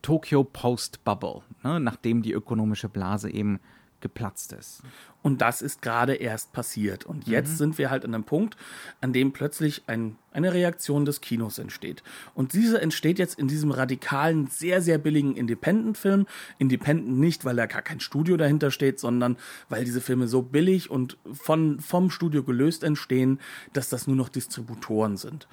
Tokyo 0.04 0.44
Post-Bubble, 0.44 1.42
ne, 1.64 1.80
nachdem 1.80 2.22
die 2.22 2.34
ökonomische 2.34 2.88
Blase 2.88 3.32
eben 3.32 3.60
geplatzt 4.02 4.54
ist. 4.54 4.84
Und 5.22 5.42
das 5.42 5.62
ist 5.64 5.82
gerade 5.82 6.14
erst 6.14 6.54
passiert. 6.54 7.06
Und 7.06 7.28
jetzt 7.28 7.54
mhm. 7.54 7.56
sind 7.56 7.78
wir 7.78 7.90
halt 7.90 8.06
an 8.06 8.14
einem 8.14 8.24
Punkt, 8.24 8.56
an 9.02 9.14
dem 9.14 9.34
plötzlich 9.34 9.84
ein, 9.88 10.18
eine 10.32 10.54
Reaktion 10.54 11.06
des 11.06 11.22
Kinos 11.22 11.58
entsteht. 11.58 12.04
Und 12.36 12.54
diese 12.54 12.80
entsteht 12.80 13.18
jetzt 13.18 13.40
in 13.40 13.48
diesem 13.48 13.72
radikalen, 13.72 14.48
sehr, 14.48 14.82
sehr 14.82 15.00
billigen 15.00 15.36
Independent-Film. 15.36 16.28
Independent 16.60 17.18
nicht, 17.18 17.46
weil 17.46 17.56
da 17.56 17.66
gar 17.66 17.82
kein 17.82 18.00
Studio 18.00 18.38
dahinter 18.38 18.70
steht, 18.70 19.00
sondern 19.00 19.38
weil 19.70 19.84
diese 19.84 20.02
Filme 20.02 20.28
so 20.28 20.44
billig 20.44 20.92
und 20.92 21.18
von, 21.34 21.80
vom 21.80 22.12
Studio 22.12 22.44
gelöst 22.44 22.84
entstehen, 22.84 23.40
dass 23.74 23.90
das 23.90 24.06
nur 24.06 24.16
noch 24.16 24.30
Distributoren 24.30 25.18
sind. 25.18 25.48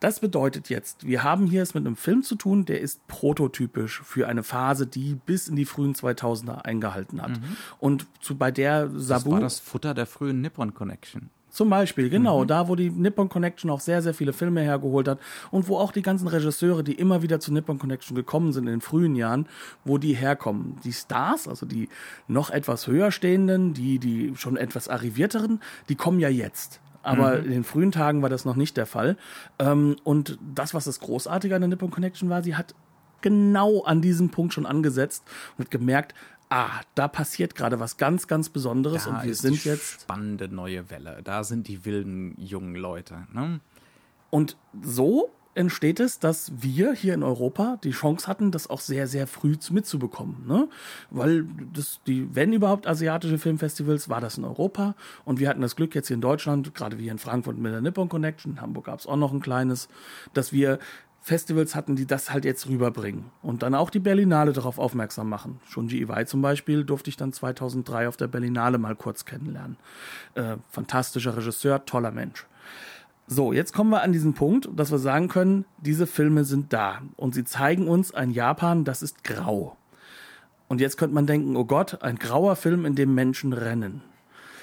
Das 0.00 0.20
bedeutet 0.20 0.70
jetzt, 0.70 1.06
wir 1.06 1.22
haben 1.22 1.46
hier 1.46 1.62
es 1.62 1.74
mit 1.74 1.86
einem 1.86 1.94
Film 1.94 2.22
zu 2.22 2.34
tun, 2.34 2.64
der 2.64 2.80
ist 2.80 3.06
prototypisch 3.06 4.00
für 4.02 4.26
eine 4.26 4.42
Phase, 4.42 4.86
die 4.86 5.14
bis 5.26 5.46
in 5.46 5.56
die 5.56 5.66
frühen 5.66 5.94
2000er 5.94 6.62
eingehalten 6.62 7.20
hat. 7.20 7.32
Mhm. 7.32 7.56
Und 7.78 8.06
zu, 8.20 8.36
bei 8.36 8.50
der 8.50 8.88
Sabu. 8.96 9.24
Das 9.24 9.32
war 9.32 9.40
das 9.40 9.60
Futter 9.60 9.92
der 9.92 10.06
frühen 10.06 10.40
Nippon 10.40 10.72
Connection. 10.72 11.28
Zum 11.50 11.68
Beispiel, 11.68 12.08
genau, 12.08 12.42
mhm. 12.42 12.46
da 12.46 12.68
wo 12.68 12.76
die 12.76 12.90
Nippon 12.90 13.28
Connection 13.28 13.70
auch 13.70 13.80
sehr, 13.80 14.02
sehr 14.02 14.14
viele 14.14 14.32
Filme 14.32 14.62
hergeholt 14.62 15.08
hat 15.08 15.18
und 15.50 15.68
wo 15.68 15.76
auch 15.76 15.92
die 15.92 16.02
ganzen 16.02 16.28
Regisseure, 16.28 16.84
die 16.84 16.94
immer 16.94 17.22
wieder 17.22 17.40
zu 17.40 17.52
Nippon 17.52 17.78
Connection 17.78 18.14
gekommen 18.14 18.52
sind 18.52 18.64
in 18.64 18.74
den 18.74 18.80
frühen 18.80 19.16
Jahren, 19.16 19.48
wo 19.84 19.98
die 19.98 20.14
herkommen. 20.14 20.76
Die 20.84 20.92
Stars, 20.92 21.48
also 21.48 21.66
die 21.66 21.88
noch 22.28 22.50
etwas 22.50 22.86
höher 22.86 23.10
stehenden, 23.10 23.74
die, 23.74 23.98
die 23.98 24.32
schon 24.36 24.56
etwas 24.56 24.88
arrivierteren, 24.88 25.60
die 25.88 25.96
kommen 25.96 26.20
ja 26.20 26.28
jetzt. 26.28 26.80
Aber 27.02 27.38
mhm. 27.38 27.44
in 27.44 27.50
den 27.50 27.64
frühen 27.64 27.92
Tagen 27.92 28.22
war 28.22 28.28
das 28.28 28.44
noch 28.44 28.56
nicht 28.56 28.76
der 28.76 28.86
Fall. 28.86 29.16
Ähm, 29.58 29.96
und 30.04 30.38
das, 30.54 30.74
was 30.74 30.84
das 30.84 31.00
Großartige 31.00 31.54
an 31.54 31.62
der 31.62 31.68
Nippon 31.68 31.90
Connection 31.90 32.28
war, 32.28 32.42
sie 32.42 32.56
hat 32.56 32.74
genau 33.20 33.82
an 33.82 34.00
diesem 34.00 34.30
Punkt 34.30 34.54
schon 34.54 34.66
angesetzt 34.66 35.24
und 35.56 35.64
hat 35.64 35.70
gemerkt, 35.70 36.14
ah, 36.50 36.80
da 36.94 37.08
passiert 37.08 37.54
gerade 37.54 37.80
was 37.80 37.96
ganz, 37.96 38.26
ganz 38.26 38.48
Besonderes 38.48 39.04
da 39.04 39.10
und 39.10 39.24
wir 39.24 39.34
sind 39.34 39.64
jetzt. 39.64 40.02
Spannende 40.02 40.48
neue 40.48 40.90
Welle. 40.90 41.20
Da 41.24 41.44
sind 41.44 41.68
die 41.68 41.84
wilden 41.84 42.34
jungen 42.38 42.74
Leute. 42.74 43.26
Ne? 43.32 43.60
Und 44.30 44.56
so 44.82 45.30
entsteht 45.54 46.00
es, 46.00 46.18
dass 46.18 46.52
wir 46.62 46.92
hier 46.92 47.14
in 47.14 47.22
Europa 47.22 47.78
die 47.82 47.90
Chance 47.90 48.26
hatten, 48.26 48.50
das 48.50 48.70
auch 48.70 48.80
sehr, 48.80 49.06
sehr 49.06 49.26
früh 49.26 49.56
mitzubekommen. 49.70 50.46
Ne? 50.46 50.68
Weil 51.10 51.46
das, 51.72 52.00
die, 52.06 52.34
wenn 52.34 52.52
überhaupt 52.52 52.86
asiatische 52.86 53.38
Filmfestivals, 53.38 54.08
war 54.08 54.20
das 54.20 54.38
in 54.38 54.44
Europa. 54.44 54.94
Und 55.24 55.40
wir 55.40 55.48
hatten 55.48 55.60
das 55.60 55.76
Glück 55.76 55.94
jetzt 55.94 56.08
hier 56.08 56.14
in 56.14 56.20
Deutschland, 56.20 56.74
gerade 56.74 56.98
wie 56.98 57.04
hier 57.04 57.12
in 57.12 57.18
Frankfurt 57.18 57.58
mit 57.58 57.72
der 57.72 57.80
Nippon 57.80 58.08
Connection, 58.08 58.52
in 58.52 58.60
Hamburg 58.60 58.86
gab 58.86 59.00
es 59.00 59.06
auch 59.06 59.16
noch 59.16 59.32
ein 59.32 59.40
kleines, 59.40 59.88
dass 60.34 60.52
wir 60.52 60.78
Festivals 61.22 61.74
hatten, 61.74 61.96
die 61.96 62.06
das 62.06 62.32
halt 62.32 62.44
jetzt 62.46 62.66
rüberbringen 62.66 63.26
und 63.42 63.62
dann 63.62 63.74
auch 63.74 63.90
die 63.90 63.98
Berlinale 63.98 64.52
darauf 64.52 64.78
aufmerksam 64.78 65.28
machen. 65.28 65.60
Shunji 65.68 66.00
Iwai 66.00 66.24
zum 66.24 66.40
Beispiel 66.40 66.84
durfte 66.84 67.10
ich 67.10 67.16
dann 67.16 67.32
2003 67.32 68.08
auf 68.08 68.16
der 68.16 68.26
Berlinale 68.26 68.78
mal 68.78 68.96
kurz 68.96 69.26
kennenlernen. 69.26 69.76
Äh, 70.34 70.56
fantastischer 70.70 71.36
Regisseur, 71.36 71.84
toller 71.84 72.10
Mensch. 72.10 72.46
So, 73.32 73.52
jetzt 73.52 73.72
kommen 73.72 73.90
wir 73.90 74.02
an 74.02 74.10
diesen 74.10 74.34
Punkt, 74.34 74.68
dass 74.74 74.90
wir 74.90 74.98
sagen 74.98 75.28
können, 75.28 75.64
diese 75.78 76.08
Filme 76.08 76.44
sind 76.44 76.72
da 76.72 77.00
und 77.14 77.32
sie 77.32 77.44
zeigen 77.44 77.86
uns 77.86 78.12
ein 78.12 78.32
Japan, 78.32 78.84
das 78.84 79.02
ist 79.04 79.22
grau. 79.22 79.76
Und 80.66 80.80
jetzt 80.80 80.96
könnte 80.96 81.14
man 81.14 81.28
denken, 81.28 81.54
oh 81.54 81.64
Gott, 81.64 82.02
ein 82.02 82.16
grauer 82.16 82.56
Film, 82.56 82.84
in 82.84 82.96
dem 82.96 83.14
Menschen 83.14 83.52
rennen. 83.52 84.02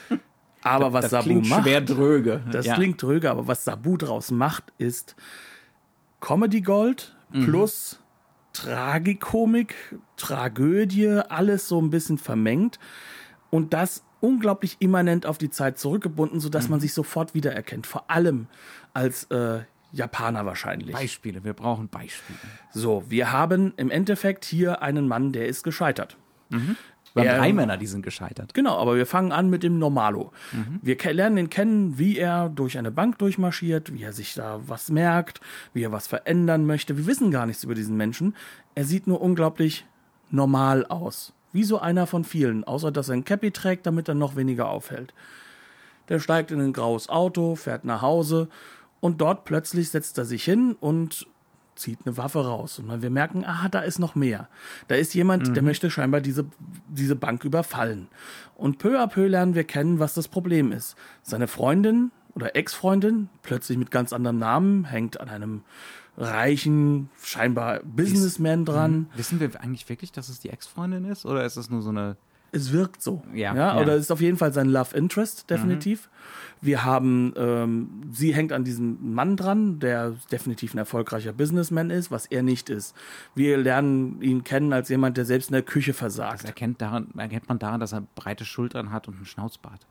Aber 0.64 0.92
was 0.92 1.04
das 1.04 1.12
Sabu 1.12 1.24
klingt 1.24 1.48
macht, 1.48 1.64
schwer 1.64 1.80
dröge. 1.80 2.44
das 2.52 2.66
ja. 2.66 2.76
klingt 2.76 3.02
dröge, 3.02 3.32
aber 3.32 3.48
was 3.48 3.64
Sabu 3.64 3.96
draus 3.96 4.32
macht, 4.32 4.74
ist 4.78 5.16
Comedy 6.20 6.60
Gold 6.60 7.16
mhm. 7.32 7.46
plus 7.46 8.02
mhm. 8.02 8.04
Tragikomik, 8.52 9.76
Tragödie, 10.18 11.22
alles 11.30 11.70
so 11.70 11.82
ein 11.82 11.90
bisschen 11.90 12.18
vermengt. 12.18 12.80
Und 13.50 13.74
das 13.74 14.04
unglaublich 14.20 14.78
immanent 14.80 15.26
auf 15.26 15.38
die 15.38 15.50
Zeit 15.50 15.78
zurückgebunden, 15.78 16.40
sodass 16.40 16.66
mhm. 16.66 16.72
man 16.72 16.80
sich 16.80 16.94
sofort 16.94 17.34
wiedererkennt. 17.34 17.88
Vor 17.88 18.10
allem 18.10 18.48
als 18.94 19.26
äh, 19.26 19.60
Japaner 19.92 20.46
wahrscheinlich. 20.46 20.96
Beispiele, 20.96 21.44
wir 21.44 21.54
brauchen 21.54 21.88
Beispiele. 21.90 22.40
So, 22.72 23.04
wir 23.08 23.32
haben 23.32 23.74
im 23.78 23.90
Endeffekt 23.90 24.46
hier 24.46 24.82
einen 24.82 25.08
Mann, 25.08 25.32
der 25.32 25.48
ist 25.48 25.64
gescheitert. 25.64 26.18
Mhm. 26.50 26.76
Wir 27.14 27.32
haben 27.32 27.40
drei 27.40 27.54
Männer, 27.54 27.78
die 27.78 27.88
sind 27.88 28.04
gescheitert. 28.04 28.54
Genau, 28.54 28.78
aber 28.78 28.96
wir 28.96 29.06
fangen 29.06 29.32
an 29.32 29.50
mit 29.50 29.64
dem 29.64 29.80
Normalo. 29.80 30.32
Mhm. 30.52 30.80
Wir 30.82 30.98
lernen 31.14 31.38
ihn 31.38 31.50
kennen, 31.50 31.98
wie 31.98 32.18
er 32.18 32.50
durch 32.50 32.78
eine 32.78 32.92
Bank 32.92 33.18
durchmarschiert, 33.18 33.94
wie 33.94 34.04
er 34.04 34.14
sich 34.14 34.36
da 34.36 34.60
was 34.68 34.90
merkt, 34.90 35.42
wie 35.74 35.84
er 35.84 35.92
was 35.92 36.08
verändern 36.08 36.66
möchte. 36.66 36.98
Wir 36.98 37.08
wissen 37.08 37.32
gar 37.32 37.46
nichts 37.46 37.64
über 37.64 37.76
diesen 37.76 37.98
Menschen. 37.98 38.36
Er 38.76 38.86
sieht 38.86 39.08
nur 39.08 39.22
unglaublich 39.22 39.86
normal 40.30 40.86
aus. 40.86 41.34
Wie 41.58 41.64
so 41.64 41.80
einer 41.80 42.06
von 42.06 42.24
vielen, 42.24 42.64
außer 42.66 42.92
dass 42.92 43.10
er 43.10 43.16
ein 43.16 43.26
Cappy 43.26 43.50
trägt, 43.50 43.88
damit 43.88 44.08
er 44.08 44.14
noch 44.14 44.36
weniger 44.36 44.70
aufhält. 44.70 45.16
Der 46.08 46.20
steigt 46.20 46.52
in 46.52 46.62
ein 46.62 46.72
graues 46.72 47.10
Auto, 47.10 47.56
fährt 47.56 47.84
nach 47.84 48.04
Hause 48.04 48.48
und 49.00 49.22
dort 49.22 49.44
plötzlich 49.44 49.90
setzt 49.90 50.20
er 50.20 50.26
sich 50.26 50.44
hin 50.44 50.76
und 50.80 51.26
zieht 51.74 51.98
eine 52.06 52.16
Waffe 52.16 52.46
raus. 52.46 52.78
Und 52.78 53.02
wir 53.02 53.10
merken, 53.10 53.44
aha, 53.44 53.70
da 53.70 53.80
ist 53.80 53.98
noch 53.98 54.14
mehr. 54.14 54.50
Da 54.88 54.94
ist 54.94 55.16
jemand, 55.16 55.50
mhm. 55.50 55.56
der 55.56 55.64
möchte 55.64 55.90
scheinbar 55.90 56.22
diese, 56.22 56.46
diese 56.90 57.16
Bank 57.16 57.44
überfallen. 57.44 58.08
Und 58.56 58.78
peu 58.78 59.02
à 59.02 59.08
peu 59.08 59.26
lernen 59.26 59.56
wir 59.56 59.64
kennen, 59.64 59.98
was 59.98 60.14
das 60.14 60.28
Problem 60.28 60.72
ist. 60.72 60.96
Seine 61.24 61.48
Freundin 61.48 62.12
oder 62.36 62.56
Ex-Freundin, 62.56 63.30
plötzlich 63.42 63.80
mit 63.80 63.90
ganz 63.90 64.14
anderem 64.14 64.38
Namen, 64.38 64.86
hängt 64.86 65.20
an 65.20 65.30
einem 65.30 65.64
reichen, 66.18 67.10
scheinbar 67.22 67.82
Businessman 67.84 68.66
dran. 68.66 68.92
Mhm. 68.92 69.08
Wissen 69.16 69.40
wir 69.40 69.50
eigentlich 69.62 69.88
wirklich, 69.88 70.12
dass 70.12 70.30
es 70.30 70.40
die 70.40 70.50
Ex-Freundin 70.50 71.06
ist? 71.06 71.26
Oder 71.26 71.46
ist 71.46 71.58
es 71.58 71.70
nur 71.70 71.82
so 71.82 71.90
eine. 71.90 72.18
Es 72.54 72.72
wirkt 72.72 73.04
so. 73.04 73.24
Ja. 73.34 73.54
ja, 73.54 73.76
ja. 73.76 73.82
Oder 73.82 73.96
ist 73.96 74.10
auf 74.10 74.22
jeden 74.22 74.38
Fall 74.38 74.54
sein 74.54 74.70
Love 74.70 74.96
Interest, 74.96 75.50
definitiv. 75.50 76.10
Mhm. 76.10 76.66
Wir 76.66 76.86
haben, 76.86 77.34
ähm, 77.36 77.90
sie 78.10 78.34
hängt 78.34 78.54
an 78.54 78.64
diesem 78.64 79.14
Mann 79.14 79.36
dran, 79.36 79.80
der 79.80 80.16
definitiv 80.32 80.74
ein 80.74 80.78
erfolgreicher 80.78 81.34
Businessman 81.34 81.90
ist, 81.90 82.10
was 82.10 82.26
er 82.26 82.44
nicht 82.44 82.70
ist. 82.70 82.96
Wir 83.36 83.58
lernen 83.58 84.22
ihn 84.22 84.46
kennen 84.46 84.72
als 84.72 84.88
jemand, 84.90 85.18
der 85.18 85.26
selbst 85.26 85.50
in 85.50 85.54
der 85.54 85.62
Küche 85.62 85.94
versagt. 85.94 86.40
Das 86.40 86.46
erkennt, 86.46 86.82
daran, 86.82 87.10
erkennt 87.18 87.50
man 87.50 87.60
daran, 87.60 87.82
dass 87.82 87.92
er 87.92 88.02
breite 88.16 88.46
Schultern 88.46 88.92
hat 88.92 89.10
und 89.10 89.18
einen 89.18 89.26
Schnauzbart. 89.26 89.86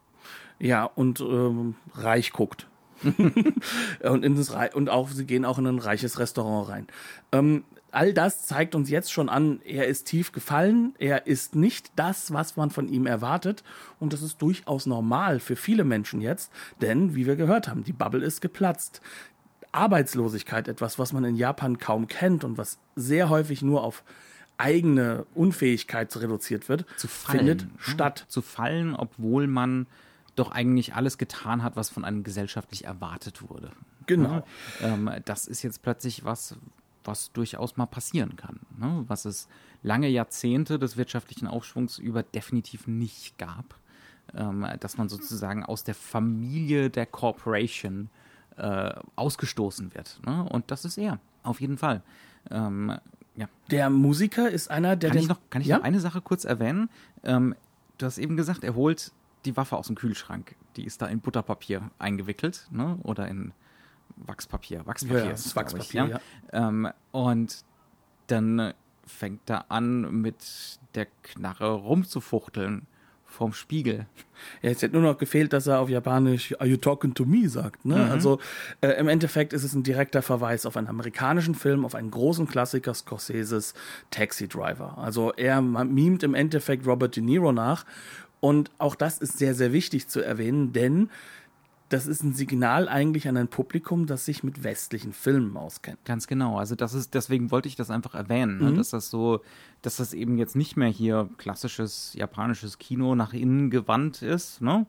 Ja, 0.59 0.85
und 0.85 1.21
ähm, 1.21 1.75
reich 1.95 2.33
guckt. 2.33 2.67
und, 4.03 4.25
ins 4.25 4.51
und 4.75 4.89
auch, 4.89 5.09
sie 5.09 5.27
gehen 5.27 5.45
auch 5.45 5.59
in 5.59 5.67
ein 5.67 5.79
reiches 5.79 6.19
Restaurant 6.19 6.69
rein. 6.69 6.87
Ähm, 7.33 7.65
all 7.91 8.13
das 8.13 8.45
zeigt 8.45 8.75
uns 8.75 8.91
jetzt 8.91 9.13
schon 9.13 9.29
an, 9.29 9.61
er 9.65 9.87
ist 9.87 10.07
tief 10.07 10.33
gefallen, 10.33 10.95
er 10.99 11.27
ist 11.27 11.55
nicht 11.55 11.93
das, 11.97 12.33
was 12.33 12.57
man 12.57 12.71
von 12.71 12.89
ihm 12.89 13.07
erwartet. 13.07 13.65
Und 13.99 14.13
das 14.13 14.23
ist 14.23 14.43
durchaus 14.43 14.87
normal 14.87 15.41
für 15.41 15.57
viele 15.57 15.85
Menschen 15.85 16.21
jetzt, 16.21 16.53
denn 16.81 17.15
wie 17.15 17.27
wir 17.27 17.37
gehört 17.37 17.69
haben, 17.69 17.85
die 17.85 17.93
Bubble 17.93 18.25
ist 18.25 18.41
geplatzt. 18.41 19.01
Arbeitslosigkeit, 19.73 20.69
etwas, 20.69 20.99
was 20.99 21.13
man 21.13 21.25
in 21.25 21.37
Japan 21.37 21.79
kaum 21.79 22.07
kennt 22.07 22.45
und 22.45 22.59
was 22.59 22.79
sehr 22.97 23.29
häufig 23.29 23.63
nur 23.63 23.83
auf 23.83 24.05
eigene 24.59 25.27
Unfähigkeit 25.35 26.15
reduziert 26.17 26.69
wird, 26.69 26.87
zu 26.97 27.09
fallen, 27.09 27.39
findet 27.39 27.67
statt. 27.79 28.25
Zu 28.29 28.43
fallen, 28.43 28.95
obwohl 28.95 29.47
man 29.47 29.87
doch 30.37 30.53
eigentlich 30.53 30.95
alles 30.95 31.19
getan 31.19 31.63
hat, 31.63 31.77
was 31.77 31.89
von 31.91 32.05
einem 32.05 32.23
gesellschaftlich 32.23 32.85
erwartet 32.85 33.43
wurde. 33.49 33.73
Genau. 34.07 34.45
Ja, 34.81 34.89
ähm, 34.89 35.11
das 35.25 35.47
ist 35.47 35.63
jetzt 35.63 35.83
plötzlich 35.83 36.25
was, 36.25 36.57
was 37.05 37.33
durchaus 37.33 37.77
mal 37.77 37.87
passieren 37.87 38.37
kann. 38.37 38.61
Ne? 38.79 39.05
Was 39.09 39.25
es 39.25 39.49
lange 39.83 40.09
Jahrzehnte 40.09 40.79
des 40.79 40.97
wirtschaftlichen 40.97 41.47
Aufschwungs 41.49 41.99
über 41.99 42.23
definitiv 42.23 42.87
nicht 42.87 43.39
gab. 43.39 43.77
Ähm, 44.35 44.67
dass 44.81 44.99
man 44.99 45.09
sozusagen 45.09 45.65
aus 45.65 45.85
der 45.85 45.95
Familie 45.95 46.91
der 46.91 47.07
Corporation 47.07 48.11
äh, 48.57 48.93
ausgestoßen 49.15 49.95
wird. 49.95 50.21
Ne? 50.27 50.49
Und 50.51 50.73
das 50.73 50.85
ist 50.85 50.99
er, 50.99 51.21
auf 51.45 51.61
jeden 51.61 51.79
Fall. 51.79 52.03
Ähm, 52.51 52.99
ja. 53.37 53.49
Der 53.71 53.89
Musiker 53.89 54.51
ist 54.51 54.69
einer, 54.69 54.97
der. 54.97 55.11
Kann 55.11 55.19
ich 55.19 55.29
noch, 55.29 55.39
kann 55.49 55.63
ich 55.63 55.69
ja? 55.69 55.79
noch 55.79 55.85
eine 55.85 56.01
Sache 56.01 56.21
kurz 56.21 56.45
erwähnen? 56.45 56.91
Ähm, 57.23 57.55
du 57.99 58.07
hast 58.07 58.19
eben 58.19 58.37
gesagt, 58.37 58.65
er 58.65 58.75
holt 58.75 59.13
die 59.47 59.57
Waffe 59.57 59.77
aus 59.77 59.87
dem 59.87 59.97
Kühlschrank. 59.97 60.57
Die 60.77 60.85
ist 60.85 61.01
da 61.03 61.07
in 61.07 61.21
Butterpapier 61.21 61.91
eingewickelt, 61.99 62.69
ne? 62.71 62.99
Oder 63.03 63.29
in 63.29 63.53
Wachspapier. 64.17 64.87
Wachspapier 64.87 65.25
ja, 65.25 65.31
ist 65.31 65.57
Wachspapier, 65.57 66.05
ich, 66.05 66.11
ja. 66.11 66.21
ja. 66.53 66.69
Ähm, 66.69 66.89
und 67.13 67.65
dann 68.27 68.75
fängt 69.07 69.49
er 69.49 69.71
an, 69.71 70.21
mit 70.21 70.79
der 70.95 71.07
Knarre 71.23 71.73
rumzufuchteln 71.73 72.87
vorm 73.37 73.53
Spiegel. 73.53 74.07
Ja, 74.63 74.71
es 74.71 74.83
hätte 74.83 74.95
nur 74.95 75.03
noch 75.03 75.19
gefehlt, 75.19 75.53
dass 75.53 75.67
er 75.67 75.81
auf 75.81 75.89
Japanisch 75.89 76.55
Are 76.59 76.69
you 76.69 76.77
talking 76.77 77.15
to 77.15 77.25
me 77.25 77.49
sagt. 77.49 77.85
Ne? 77.85 77.97
Mhm. 77.97 78.11
Also 78.11 78.39
äh, 78.81 78.89
im 78.93 79.09
Endeffekt 79.09 79.53
ist 79.53 79.63
es 79.63 79.75
ein 79.75 79.83
direkter 79.83 80.23
Verweis 80.23 80.67
auf 80.67 80.77
einen 80.77 80.89
amerikanischen 80.89 81.55
Film, 81.55 81.85
auf 81.85 81.95
einen 81.95 82.11
großen 82.11 82.47
Klassiker 82.47 82.95
Scorseses 82.95 83.75
Taxi 84.11 84.49
Driver. 84.49 84.97
Also 84.99 85.33
er 85.33 85.61
mimt 85.61 86.23
im 86.23 86.35
Endeffekt 86.35 86.87
Robert 86.87 87.17
De 87.17 87.23
Niro 87.23 87.53
nach. 87.53 87.85
Und 88.41 88.71
auch 88.79 88.95
das 88.95 89.19
ist 89.19 89.39
sehr, 89.39 89.55
sehr 89.55 89.73
wichtig 89.73 90.09
zu 90.09 90.21
erwähnen, 90.21 90.73
denn 90.73 91.11
das 91.89 92.07
ist 92.07 92.23
ein 92.25 92.35
Signal 92.35 92.89
eigentlich 92.89 93.29
an 93.29 93.37
ein 93.37 93.49
Publikum, 93.49 94.07
das 94.07 94.25
sich 94.25 94.43
mit 94.43 94.65
westlichen 94.65 95.13
Filmen 95.13 95.57
auskennt. 95.57 96.05
Ganz 96.05 96.27
genau. 96.27 96.59
Also 96.59 96.75
das 96.75 96.95
ist, 96.95 97.15
deswegen 97.15 97.51
wollte 97.51 97.69
ich 97.69 97.77
das 97.77 97.91
einfach 97.91 98.15
erwähnen, 98.15 98.59
ne? 98.59 98.71
mhm. 98.73 98.77
dass 98.77 98.91
das 98.91 99.09
so, 99.09 99.41
dass 99.83 99.97
das 99.97 100.13
eben 100.13 100.37
jetzt 100.37 100.57
nicht 100.57 100.77
mehr 100.77 100.89
hier 100.89 101.29
klassisches 101.39 102.13
japanisches 102.15 102.79
Kino 102.79 103.15
nach 103.15 103.33
innen 103.33 103.71
gewandt 103.71 104.23
ist, 104.23 104.61
ne? 104.61 104.87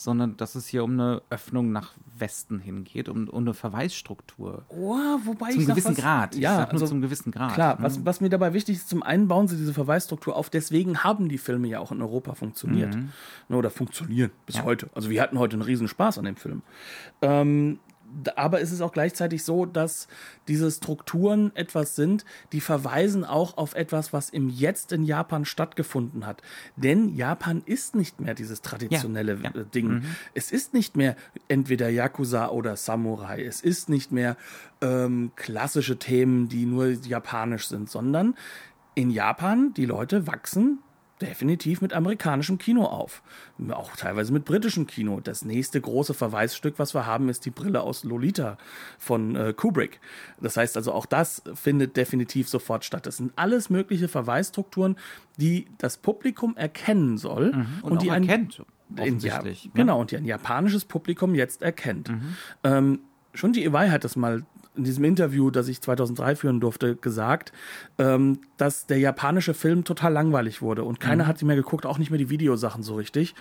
Sondern 0.00 0.38
dass 0.38 0.54
es 0.54 0.66
hier 0.66 0.82
um 0.82 0.92
eine 0.92 1.20
Öffnung 1.28 1.72
nach 1.72 1.92
Westen 2.18 2.58
hingeht, 2.58 3.10
um, 3.10 3.28
um 3.28 3.42
eine 3.42 3.52
Verweisstruktur. 3.52 4.64
Oh, 4.70 4.96
wobei 5.24 5.50
zum 5.50 5.60
ich 5.60 5.66
gewissen 5.66 5.90
was, 5.90 6.02
Grad. 6.02 6.34
Ich 6.34 6.40
ja, 6.40 6.64
also, 6.64 6.86
zum 6.86 7.02
gewissen 7.02 7.32
Grad. 7.32 7.52
Klar, 7.52 7.76
ne? 7.76 7.82
was, 7.82 8.02
was 8.06 8.22
mir 8.22 8.30
dabei 8.30 8.54
wichtig 8.54 8.76
ist, 8.76 8.88
zum 8.88 9.02
einen 9.02 9.28
bauen 9.28 9.46
sie 9.46 9.58
diese 9.58 9.74
Verweisstruktur 9.74 10.36
auf, 10.36 10.48
deswegen 10.48 11.04
haben 11.04 11.28
die 11.28 11.36
Filme 11.36 11.68
ja 11.68 11.80
auch 11.80 11.92
in 11.92 12.00
Europa 12.00 12.34
funktioniert. 12.34 12.94
Mhm. 12.94 13.10
Ne, 13.50 13.56
oder 13.58 13.68
funktionieren 13.68 14.30
bis 14.46 14.56
ja. 14.56 14.64
heute. 14.64 14.88
Also 14.94 15.10
wir 15.10 15.20
hatten 15.20 15.38
heute 15.38 15.54
einen 15.54 15.62
riesen 15.62 15.86
Spaß 15.86 16.16
an 16.16 16.24
dem 16.24 16.36
Film. 16.36 16.62
Ähm, 17.20 17.78
aber 18.36 18.60
es 18.60 18.72
ist 18.72 18.80
auch 18.80 18.92
gleichzeitig 18.92 19.44
so, 19.44 19.66
dass 19.66 20.08
diese 20.48 20.70
Strukturen 20.70 21.54
etwas 21.54 21.96
sind, 21.96 22.24
die 22.52 22.60
verweisen 22.60 23.24
auch 23.24 23.56
auf 23.56 23.74
etwas, 23.74 24.12
was 24.12 24.30
im 24.30 24.48
Jetzt 24.48 24.92
in 24.92 25.04
Japan 25.04 25.44
stattgefunden 25.44 26.26
hat. 26.26 26.42
Denn 26.76 27.14
Japan 27.14 27.62
ist 27.64 27.94
nicht 27.94 28.20
mehr 28.20 28.34
dieses 28.34 28.62
traditionelle 28.62 29.38
ja, 29.42 29.50
ja. 29.54 29.62
Ding. 29.64 29.88
Mhm. 29.88 30.04
Es 30.34 30.52
ist 30.52 30.74
nicht 30.74 30.96
mehr 30.96 31.16
entweder 31.48 31.88
Yakuza 31.88 32.48
oder 32.48 32.76
Samurai. 32.76 33.42
Es 33.42 33.60
ist 33.60 33.88
nicht 33.88 34.12
mehr 34.12 34.36
ähm, 34.80 35.32
klassische 35.36 35.98
Themen, 35.98 36.48
die 36.48 36.66
nur 36.66 36.88
japanisch 36.88 37.68
sind, 37.68 37.90
sondern 37.90 38.34
in 38.94 39.10
Japan, 39.10 39.72
die 39.74 39.86
Leute 39.86 40.26
wachsen 40.26 40.80
definitiv 41.20 41.82
mit 41.82 41.92
amerikanischem 41.92 42.58
Kino 42.58 42.84
auf. 42.84 43.22
Auch 43.70 43.94
teilweise 43.96 44.32
mit 44.32 44.44
britischem 44.44 44.86
Kino. 44.86 45.20
Das 45.20 45.44
nächste 45.44 45.80
große 45.80 46.14
Verweisstück, 46.14 46.78
was 46.78 46.94
wir 46.94 47.06
haben, 47.06 47.28
ist 47.28 47.44
die 47.44 47.50
Brille 47.50 47.82
aus 47.82 48.04
Lolita 48.04 48.58
von 48.98 49.36
äh, 49.36 49.52
Kubrick. 49.52 50.00
Das 50.40 50.56
heißt 50.56 50.76
also, 50.76 50.92
auch 50.92 51.06
das 51.06 51.42
findet 51.54 51.96
definitiv 51.96 52.48
sofort 52.48 52.84
statt. 52.84 53.06
Das 53.06 53.18
sind 53.18 53.32
alles 53.36 53.70
mögliche 53.70 54.08
Verweisstrukturen, 54.08 54.96
die 55.36 55.66
das 55.78 55.98
Publikum 55.98 56.56
erkennen 56.56 57.18
soll. 57.18 57.52
Mhm. 57.52 57.66
Und, 57.82 57.92
und 57.92 58.02
die 58.02 58.08
erkennt. 58.08 58.62
In, 58.96 59.20
ja, 59.20 59.42
ne? 59.42 59.54
Genau, 59.74 60.00
und 60.00 60.10
die 60.10 60.16
ein 60.16 60.24
japanisches 60.24 60.84
Publikum 60.84 61.34
jetzt 61.34 61.62
erkennt. 61.62 62.08
Mhm. 62.08 62.36
Ähm, 62.64 62.98
schon 63.34 63.52
die 63.52 63.64
Ewei 63.64 63.90
hat 63.90 64.02
das 64.02 64.16
mal 64.16 64.42
in 64.76 64.84
diesem 64.84 65.04
Interview, 65.04 65.50
das 65.50 65.68
ich 65.68 65.80
2003 65.80 66.36
führen 66.36 66.60
durfte, 66.60 66.96
gesagt, 66.96 67.52
ähm, 67.98 68.40
dass 68.56 68.86
der 68.86 68.98
japanische 68.98 69.52
Film 69.52 69.84
total 69.84 70.12
langweilig 70.12 70.62
wurde 70.62 70.84
und 70.84 71.00
keiner 71.00 71.24
mhm. 71.24 71.28
hat 71.28 71.38
sie 71.38 71.44
mehr 71.44 71.56
geguckt, 71.56 71.86
auch 71.86 71.98
nicht 71.98 72.10
mehr 72.10 72.18
die 72.18 72.30
Videosachen 72.30 72.82
so 72.82 72.94
richtig. 72.94 73.34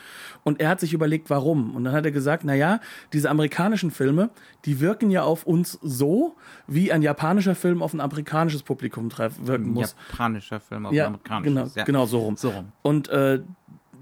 Und 0.44 0.60
er 0.60 0.70
hat 0.70 0.80
sich 0.80 0.94
überlegt, 0.94 1.30
warum. 1.30 1.76
Und 1.76 1.84
dann 1.84 1.94
hat 1.94 2.06
er 2.06 2.12
gesagt, 2.12 2.44
na 2.46 2.56
ja, 2.56 2.80
diese 3.13 3.30
amerikanischen 3.30 3.92
Filme, 3.92 4.32
die 4.65 4.80
wirken 4.80 5.12
ja 5.12 5.24
auf 5.24 5.46
uns 5.46 5.78
so, 5.82 6.36
wie 6.68 6.92
ein 6.92 7.02
japanischer 7.02 7.56
Film 7.56 7.84
auf 7.84 7.94
ein 7.94 8.02
amerikanisches 8.02 8.63
Publikum 8.63 9.12
wirken 9.12 9.70
muss. 9.70 9.94
Ein 9.94 10.12
japanischer 10.12 10.60
Film 10.60 10.86
auf 10.88 10.94
ja, 10.94 11.06
ein 11.06 11.08
amerikanisches. 11.08 11.54
Genau, 11.54 11.70
ja. 11.76 11.84
genau 11.84 12.06
so 12.06 12.20
rum. 12.20 12.38
So 12.38 12.50
rum. 12.50 12.72
Und 12.82 13.08
äh, 13.10 13.42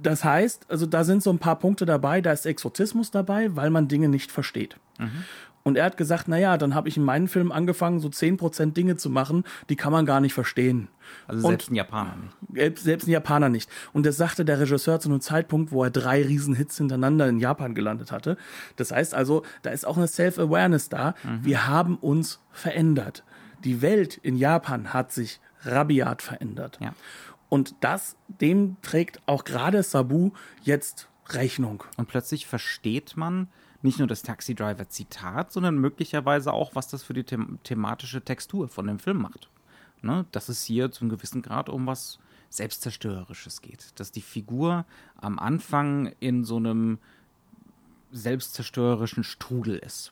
das 0.02 0.24
heißt, 0.24 0.70
also 0.70 0.86
da 0.86 1.04
sind 1.04 1.24
so 1.24 1.30
ein 1.32 1.40
paar 1.40 1.58
Punkte 1.58 1.86
dabei, 1.86 2.22
da 2.22 2.32
ist 2.32 2.46
Exotismus 2.46 3.12
dabei, 3.12 3.56
weil 3.56 3.70
man 3.70 3.88
Dinge 3.88 4.10
nicht 4.10 4.32
versteht. 4.32 4.78
Mhm. 5.00 5.24
Und 5.68 5.76
er 5.76 5.84
hat 5.84 5.98
gesagt, 5.98 6.30
naja, 6.30 6.58
dann 6.58 6.74
habe 6.76 6.88
ich 6.88 6.96
in 6.96 7.04
meinen 7.04 7.28
Filmen 7.28 7.52
angefangen, 7.52 8.00
so 8.00 8.08
10% 8.08 8.72
Dinge 8.72 8.96
zu 8.96 9.10
machen, 9.10 9.44
die 9.68 9.76
kann 9.76 9.92
man 9.92 10.06
gar 10.06 10.22
nicht 10.22 10.34
verstehen. 10.34 10.88
Also 11.28 11.46
selbst 11.46 11.68
und, 11.68 11.74
ein 11.74 11.76
Japaner 11.76 12.16
nicht. 12.16 12.80
Selbst 12.80 13.06
ein 13.06 13.12
Japaner 13.12 13.50
nicht. 13.50 13.70
Und 13.92 14.06
das 14.06 14.16
sagte 14.16 14.46
der 14.46 14.62
Regisseur 14.62 15.02
zu 15.02 15.10
einem 15.10 15.20
Zeitpunkt, 15.20 15.74
wo 15.74 15.84
er 15.84 15.90
drei 15.90 16.24
Riesenhits 16.24 16.78
hintereinander 16.78 17.28
in 17.28 17.42
Japan 17.42 17.76
gelandet 17.76 18.14
hatte. 18.14 18.38
Das 18.78 18.94
heißt 18.94 19.14
also, 19.14 19.44
da 19.62 19.72
ist 19.72 19.86
auch 19.86 19.98
eine 19.98 20.08
Self-Awareness 20.08 20.88
da. 20.88 21.16
Mhm. 21.26 21.44
Wir 21.44 21.68
haben 21.68 21.98
uns 21.98 22.40
verändert. 22.50 23.26
Die 23.66 23.82
Welt 23.82 24.16
in 24.16 24.38
Japan 24.38 24.94
hat 24.94 25.12
sich 25.12 25.42
rabiat 25.64 26.22
verändert. 26.22 26.78
Ja. 26.80 26.94
Und 27.50 27.76
das, 27.82 28.16
dem 28.30 28.78
trägt 28.82 29.20
auch 29.26 29.44
gerade 29.44 29.84
Sabu 29.84 30.32
jetzt 30.62 31.10
Rechnung. 31.28 31.84
Und 31.98 32.08
plötzlich 32.08 32.48
versteht 32.48 33.18
man, 33.18 33.50
nicht 33.88 34.00
nur 34.00 34.08
das 34.08 34.22
Taxi 34.22 34.54
Driver 34.54 34.90
Zitat, 34.90 35.52
sondern 35.52 35.78
möglicherweise 35.78 36.52
auch, 36.52 36.76
was 36.76 36.90
das 36.90 37.04
für 37.04 37.14
die 37.14 37.24
them 37.24 37.58
thematische 37.64 38.22
Textur 38.22 38.68
von 38.68 38.86
dem 38.86 39.00
Film 39.00 39.18
macht. 39.18 39.50
Ne? 40.02 40.26
Dass 40.34 40.50
es 40.50 40.64
hier 40.64 40.92
zu 40.92 41.02
einem 41.02 41.10
gewissen 41.10 41.42
Grad 41.42 41.70
um 41.70 41.88
was 41.88 42.20
Selbstzerstörerisches 42.50 43.62
geht. 43.62 43.98
Dass 44.00 44.12
die 44.12 44.22
Figur 44.22 44.86
am 45.16 45.40
Anfang 45.40 46.14
in 46.20 46.44
so 46.44 46.58
einem 46.58 47.00
selbstzerstörerischen 48.12 49.24
Strudel 49.24 49.78
ist. 49.78 50.12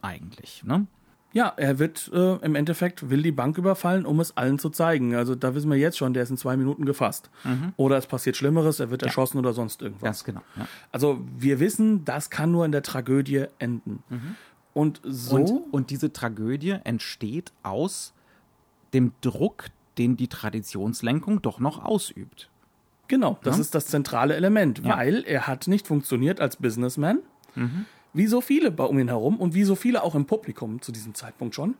Eigentlich. 0.00 0.62
Ne? 0.62 0.86
Ja, 1.32 1.52
er 1.56 1.78
wird 1.78 2.10
äh, 2.14 2.36
im 2.36 2.54
Endeffekt, 2.54 3.10
will 3.10 3.22
die 3.22 3.32
Bank 3.32 3.58
überfallen, 3.58 4.06
um 4.06 4.18
es 4.18 4.36
allen 4.36 4.58
zu 4.58 4.70
zeigen. 4.70 5.14
Also 5.14 5.34
da 5.34 5.54
wissen 5.54 5.70
wir 5.70 5.76
jetzt 5.76 5.98
schon, 5.98 6.14
der 6.14 6.22
ist 6.22 6.30
in 6.30 6.38
zwei 6.38 6.56
Minuten 6.56 6.86
gefasst. 6.86 7.30
Mhm. 7.44 7.74
Oder 7.76 7.98
es 7.98 8.06
passiert 8.06 8.36
Schlimmeres, 8.36 8.80
er 8.80 8.90
wird 8.90 9.02
ja. 9.02 9.08
erschossen 9.08 9.38
oder 9.38 9.52
sonst 9.52 9.82
irgendwas. 9.82 10.04
Ganz 10.04 10.24
genau. 10.24 10.40
Ja. 10.56 10.66
Also 10.90 11.20
wir 11.36 11.60
wissen, 11.60 12.04
das 12.04 12.30
kann 12.30 12.50
nur 12.50 12.64
in 12.64 12.72
der 12.72 12.82
Tragödie 12.82 13.44
enden. 13.58 14.02
Mhm. 14.08 14.36
Und 14.72 15.00
so. 15.04 15.36
Und, 15.36 15.50
und 15.72 15.90
diese 15.90 16.12
Tragödie 16.12 16.76
entsteht 16.84 17.52
aus 17.62 18.14
dem 18.94 19.12
Druck, 19.20 19.66
den 19.98 20.16
die 20.16 20.28
Traditionslenkung 20.28 21.42
doch 21.42 21.60
noch 21.60 21.84
ausübt. 21.84 22.48
Genau, 23.06 23.38
das 23.42 23.56
ja? 23.56 23.62
ist 23.62 23.74
das 23.74 23.86
zentrale 23.86 24.34
Element, 24.34 24.84
weil 24.84 25.24
er 25.26 25.46
hat 25.46 25.66
nicht 25.66 25.86
funktioniert 25.86 26.40
als 26.40 26.56
Businessman. 26.56 27.20
Mhm 27.54 27.86
wie 28.18 28.26
so 28.26 28.42
viele 28.42 28.70
bei 28.70 28.84
um 28.84 28.98
ihn 28.98 29.08
herum 29.08 29.38
und 29.38 29.54
wie 29.54 29.64
so 29.64 29.76
viele 29.76 30.02
auch 30.02 30.14
im 30.14 30.26
Publikum 30.26 30.82
zu 30.82 30.92
diesem 30.92 31.14
Zeitpunkt 31.14 31.54
schon. 31.54 31.76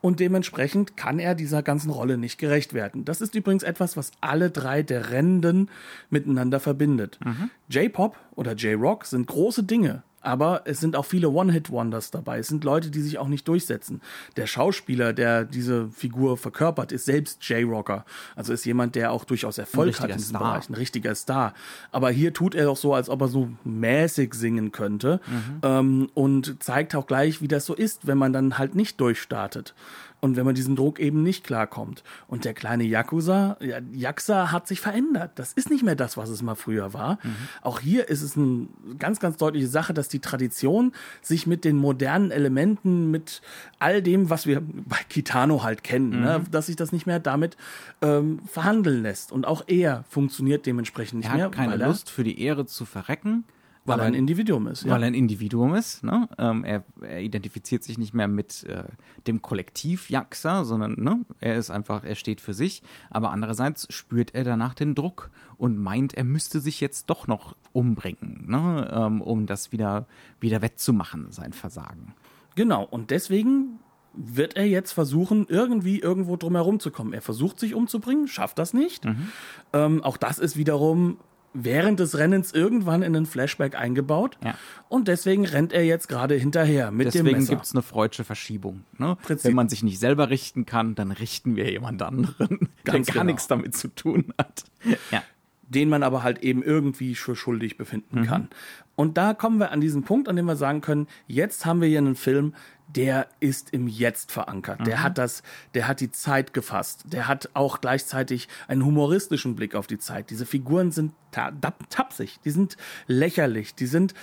Und 0.00 0.20
dementsprechend 0.20 0.96
kann 0.96 1.18
er 1.18 1.34
dieser 1.34 1.62
ganzen 1.62 1.90
Rolle 1.90 2.16
nicht 2.16 2.38
gerecht 2.38 2.72
werden. 2.72 3.04
Das 3.04 3.20
ist 3.20 3.34
übrigens 3.34 3.64
etwas, 3.64 3.96
was 3.96 4.12
alle 4.20 4.50
drei 4.50 4.84
der 4.84 5.10
Rennenden 5.10 5.68
miteinander 6.08 6.60
verbindet. 6.60 7.18
Mhm. 7.24 7.50
J-Pop 7.68 8.16
oder 8.36 8.54
J-Rock 8.54 9.04
sind 9.06 9.26
große 9.26 9.64
Dinge. 9.64 10.04
Aber 10.20 10.62
es 10.64 10.80
sind 10.80 10.96
auch 10.96 11.04
viele 11.04 11.30
One-Hit-Wonders 11.30 12.10
dabei. 12.10 12.38
Es 12.38 12.48
sind 12.48 12.64
Leute, 12.64 12.90
die 12.90 13.00
sich 13.00 13.18
auch 13.18 13.28
nicht 13.28 13.46
durchsetzen. 13.46 14.00
Der 14.36 14.46
Schauspieler, 14.46 15.12
der 15.12 15.44
diese 15.44 15.88
Figur 15.90 16.36
verkörpert, 16.36 16.90
ist 16.90 17.04
selbst 17.04 17.42
J-Rocker. 17.48 18.04
Also 18.34 18.52
ist 18.52 18.64
jemand, 18.64 18.94
der 18.94 19.12
auch 19.12 19.24
durchaus 19.24 19.58
Erfolg 19.58 20.00
hat 20.00 20.10
in 20.10 20.16
diesem 20.16 20.36
Star. 20.36 20.52
Bereich. 20.52 20.68
Ein 20.68 20.74
richtiger 20.74 21.14
Star. 21.14 21.54
Aber 21.92 22.10
hier 22.10 22.32
tut 22.32 22.54
er 22.54 22.64
doch 22.64 22.76
so, 22.76 22.94
als 22.94 23.08
ob 23.08 23.20
er 23.20 23.28
so 23.28 23.48
mäßig 23.64 24.34
singen 24.34 24.72
könnte. 24.72 25.20
Mhm. 25.26 25.60
Ähm, 25.62 26.10
und 26.14 26.62
zeigt 26.62 26.94
auch 26.94 27.06
gleich, 27.06 27.40
wie 27.40 27.48
das 27.48 27.64
so 27.64 27.74
ist, 27.74 28.06
wenn 28.06 28.18
man 28.18 28.32
dann 28.32 28.58
halt 28.58 28.74
nicht 28.74 29.00
durchstartet 29.00 29.74
und 30.20 30.36
wenn 30.36 30.44
man 30.44 30.54
diesen 30.54 30.74
Druck 30.74 30.98
eben 30.98 31.22
nicht 31.22 31.44
klarkommt. 31.44 32.02
Und 32.26 32.44
der 32.44 32.54
kleine 32.54 32.84
Yakuza, 32.84 33.56
Yakuza 33.92 34.50
hat 34.50 34.66
sich 34.66 34.80
verändert. 34.80 35.32
Das 35.36 35.52
ist 35.52 35.70
nicht 35.70 35.84
mehr 35.84 35.94
das, 35.94 36.16
was 36.16 36.28
es 36.28 36.42
mal 36.42 36.56
früher 36.56 36.92
war. 36.92 37.18
Mhm. 37.22 37.36
Auch 37.62 37.80
hier 37.80 38.08
ist 38.08 38.22
es 38.22 38.36
eine 38.36 38.66
ganz, 38.98 39.20
ganz 39.20 39.36
deutliche 39.36 39.68
Sache, 39.68 39.94
dass 39.94 40.08
die 40.08 40.18
Tradition 40.18 40.92
sich 41.22 41.46
mit 41.46 41.64
den 41.64 41.76
modernen 41.76 42.30
Elementen, 42.30 43.10
mit 43.10 43.42
all 43.78 44.02
dem, 44.02 44.28
was 44.28 44.46
wir 44.46 44.60
bei 44.64 44.98
Kitano 45.08 45.62
halt 45.62 45.84
kennen, 45.84 46.10
ne, 46.10 46.16
mhm. 46.16 46.22
ne, 46.22 46.44
dass 46.50 46.66
sich 46.66 46.76
das 46.76 46.92
nicht 46.92 47.06
mehr 47.06 47.20
damit 47.20 47.56
ähm, 48.02 48.40
verhandeln 48.46 49.02
lässt. 49.02 49.30
Und 49.30 49.46
auch 49.46 49.64
er 49.68 50.04
funktioniert 50.08 50.66
dementsprechend 50.66 51.20
nicht 51.20 51.28
er 51.28 51.36
mehr. 51.36 51.44
Hat 51.46 51.52
keine 51.52 51.76
Lust 51.76 52.10
für 52.10 52.24
die 52.24 52.40
Ehre 52.40 52.66
zu 52.66 52.84
verrecken 52.84 53.44
weil, 53.88 54.00
er 54.00 54.06
ein 54.06 54.14
Individuum 54.14 54.66
ist. 54.66 54.84
Ja. 54.84 54.92
Weil 54.92 55.02
er 55.02 55.08
ein 55.08 55.14
Individuum 55.14 55.74
ist. 55.74 56.04
Ne? 56.04 56.28
Ähm, 56.38 56.64
er, 56.64 56.84
er, 57.00 57.20
identifiziert 57.20 57.82
sich 57.82 57.98
nicht 57.98 58.14
mehr 58.14 58.28
mit 58.28 58.64
äh, 58.64 58.84
dem 59.26 59.42
Kollektiv 59.42 60.10
Jaxa, 60.10 60.64
sondern 60.64 60.94
ne? 60.98 61.24
er 61.40 61.56
ist 61.56 61.70
einfach, 61.70 62.04
er 62.04 62.14
steht 62.14 62.40
für 62.40 62.54
sich. 62.54 62.82
Aber 63.10 63.30
andererseits 63.30 63.92
spürt 63.92 64.34
er 64.34 64.44
danach 64.44 64.74
den 64.74 64.94
Druck 64.94 65.30
und 65.56 65.78
meint, 65.78 66.14
er 66.14 66.24
müsste 66.24 66.60
sich 66.60 66.80
jetzt 66.80 67.10
doch 67.10 67.26
noch 67.26 67.56
umbringen, 67.72 68.44
ne? 68.46 68.90
ähm, 68.92 69.20
um 69.20 69.46
das 69.46 69.72
wieder, 69.72 70.06
wieder 70.40 70.62
wettzumachen, 70.62 71.32
sein 71.32 71.52
Versagen. 71.52 72.14
Genau, 72.54 72.84
und 72.84 73.10
deswegen 73.10 73.78
wird 74.14 74.56
er 74.56 74.66
jetzt 74.66 74.92
versuchen, 74.92 75.46
irgendwie 75.48 76.00
irgendwo 76.00 76.36
drumherum 76.36 76.80
zu 76.80 76.90
kommen. 76.90 77.12
Er 77.12 77.22
versucht 77.22 77.60
sich 77.60 77.74
umzubringen, 77.74 78.26
schafft 78.26 78.58
das 78.58 78.74
nicht. 78.74 79.04
Mhm. 79.04 79.28
Ähm, 79.72 80.02
auch 80.02 80.16
das 80.16 80.38
ist 80.38 80.56
wiederum 80.56 81.18
während 81.54 82.00
des 82.00 82.16
Rennens 82.16 82.52
irgendwann 82.52 83.02
in 83.02 83.16
einen 83.16 83.26
Flashback 83.26 83.74
eingebaut. 83.74 84.38
Ja. 84.44 84.54
Und 84.88 85.08
deswegen 85.08 85.44
rennt 85.44 85.72
er 85.72 85.84
jetzt 85.84 86.08
gerade 86.08 86.34
hinterher 86.34 86.90
mit 86.90 87.08
deswegen 87.08 87.24
dem 87.24 87.32
Messer. 87.32 87.40
Deswegen 87.40 87.56
gibt 87.56 87.66
es 87.66 87.74
eine 87.74 87.82
freudsche 87.82 88.24
Verschiebung. 88.24 88.84
Ne? 88.96 89.16
Wenn 89.26 89.54
man 89.54 89.68
sich 89.68 89.82
nicht 89.82 89.98
selber 89.98 90.30
richten 90.30 90.66
kann, 90.66 90.94
dann 90.94 91.10
richten 91.10 91.56
wir 91.56 91.70
jemand 91.70 92.02
anderen, 92.02 92.68
der 92.86 92.94
gar 92.94 93.00
genau. 93.02 93.24
nichts 93.24 93.46
damit 93.46 93.76
zu 93.76 93.88
tun 93.94 94.32
hat. 94.38 94.64
Ja. 95.10 95.22
Den 95.68 95.88
man 95.88 96.02
aber 96.02 96.22
halt 96.22 96.38
eben 96.42 96.62
irgendwie 96.62 97.14
für 97.14 97.36
schuldig 97.36 97.76
befinden 97.76 98.24
kann. 98.24 98.48
Und 98.96 99.16
da 99.16 99.34
kommen 99.34 99.58
wir 99.58 99.70
an 99.70 99.80
diesen 99.80 100.02
Punkt, 100.02 100.28
an 100.28 100.36
dem 100.36 100.46
wir 100.46 100.56
sagen 100.56 100.80
können, 100.80 101.06
jetzt 101.26 101.66
haben 101.66 101.80
wir 101.80 101.88
hier 101.88 101.98
einen 101.98 102.16
Film, 102.16 102.54
der 102.88 103.28
ist 103.38 103.70
im 103.72 103.86
Jetzt 103.86 104.32
verankert. 104.32 104.86
Der 104.86 105.02
hat 105.02 105.18
das, 105.18 105.42
der 105.74 105.86
hat 105.86 106.00
die 106.00 106.10
Zeit 106.10 106.54
gefasst. 106.54 107.04
Der 107.12 107.28
hat 107.28 107.50
auch 107.52 107.80
gleichzeitig 107.80 108.48
einen 108.66 108.84
humoristischen 108.84 109.56
Blick 109.56 109.74
auf 109.74 109.86
die 109.86 109.98
Zeit. 109.98 110.30
Diese 110.30 110.46
Figuren 110.46 110.90
sind 110.90 111.12
ta 111.30 111.52
tapsig, 111.90 112.40
die 112.44 112.50
sind 112.50 112.76
lächerlich, 113.06 113.74
die 113.74 113.86
sind 113.86 114.14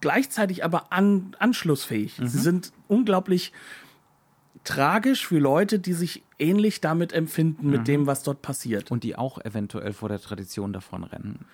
gleichzeitig 0.00 0.64
aber 0.64 0.92
an, 0.92 1.34
anschlussfähig. 1.38 2.20
Sie 2.22 2.38
sind 2.38 2.72
unglaublich 2.88 3.52
tragisch 4.64 5.26
für 5.26 5.38
Leute, 5.38 5.78
die 5.78 5.94
sich 5.94 6.22
ähnlich 6.40 6.80
damit 6.80 7.12
empfinden 7.12 7.70
mit 7.70 7.88
dem, 7.88 8.06
was 8.06 8.22
dort 8.22 8.42
passiert. 8.42 8.90
Und 8.90 9.04
die 9.04 9.16
auch 9.16 9.38
eventuell 9.44 9.92
vor 9.92 10.08
der 10.08 10.20
Tradition 10.20 10.72
davonrennen. 10.72 11.46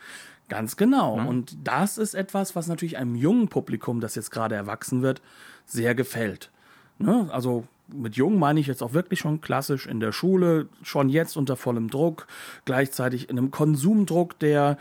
Ganz 0.49 0.77
genau. 0.77 1.15
Und 1.15 1.57
das 1.65 1.99
ist 1.99 2.15
etwas, 2.15 2.55
was 2.55 2.69
natürlich 2.69 2.97
einem 2.97 3.17
jungen 3.17 3.49
Publikum, 3.49 4.01
das 4.01 4.15
jetzt 4.15 4.31
gerade 4.31 4.55
erwachsen 4.55 5.03
wird, 5.03 5.21
sehr 5.65 5.95
gefällt. 5.95 6.51
Ne? 6.99 7.29
Also 7.31 7.65
mit 7.89 8.17
jung 8.17 8.39
meine 8.39 8.61
ich 8.61 8.67
jetzt 8.67 8.83
auch 8.83 8.93
wirklich 8.93 9.21
schon 9.21 9.41
klassisch 9.41 9.87
in 9.87 10.01
der 10.01 10.13
Schule, 10.13 10.69
schon 10.83 11.09
jetzt 11.09 11.37
unter 11.37 11.57
vollem 11.57 11.89
Druck, 11.89 12.27
gleichzeitig 12.65 13.29
in 13.29 13.39
einem 13.39 13.51
Konsumdruck, 13.51 14.39
der 14.39 14.79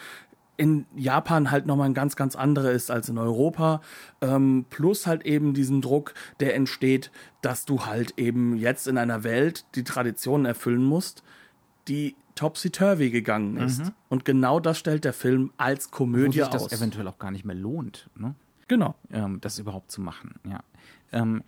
in 0.57 0.85
Japan 0.95 1.51
halt 1.51 1.65
nochmal 1.65 1.89
ein 1.89 1.93
ganz, 1.93 2.15
ganz 2.15 2.35
anderer 2.35 2.71
ist 2.71 2.91
als 2.91 3.09
in 3.09 3.17
Europa. 3.17 3.81
Ähm, 4.21 4.65
plus 4.69 5.07
halt 5.07 5.25
eben 5.25 5.53
diesen 5.53 5.81
Druck, 5.81 6.13
der 6.39 6.55
entsteht, 6.55 7.11
dass 7.41 7.65
du 7.65 7.85
halt 7.85 8.13
eben 8.17 8.55
jetzt 8.55 8.87
in 8.87 8.97
einer 8.97 9.23
Welt 9.23 9.65
die 9.75 9.83
Traditionen 9.83 10.45
erfüllen 10.45 10.83
musst, 10.83 11.23
die 11.87 12.15
topsy-turvy 12.35 13.11
gegangen 13.11 13.57
ist. 13.57 13.93
Und 14.09 14.25
genau 14.25 14.59
das 14.59 14.77
stellt 14.77 15.05
der 15.05 15.13
Film 15.13 15.51
als 15.57 15.87
Wo 15.87 15.97
Komödie 15.97 16.39
sich 16.39 16.47
das 16.47 16.63
aus. 16.63 16.71
eventuell 16.73 17.07
auch 17.07 17.17
gar 17.17 17.31
nicht 17.31 17.45
mehr 17.45 17.55
lohnt, 17.55 18.09
ne? 18.17 18.35
Genau. 18.67 18.95
ähm, 19.11 19.39
das 19.41 19.59
überhaupt 19.59 19.91
zu 19.91 20.01
machen. 20.01 20.35
Ja. 20.49 20.61
Ähm, 21.11 21.43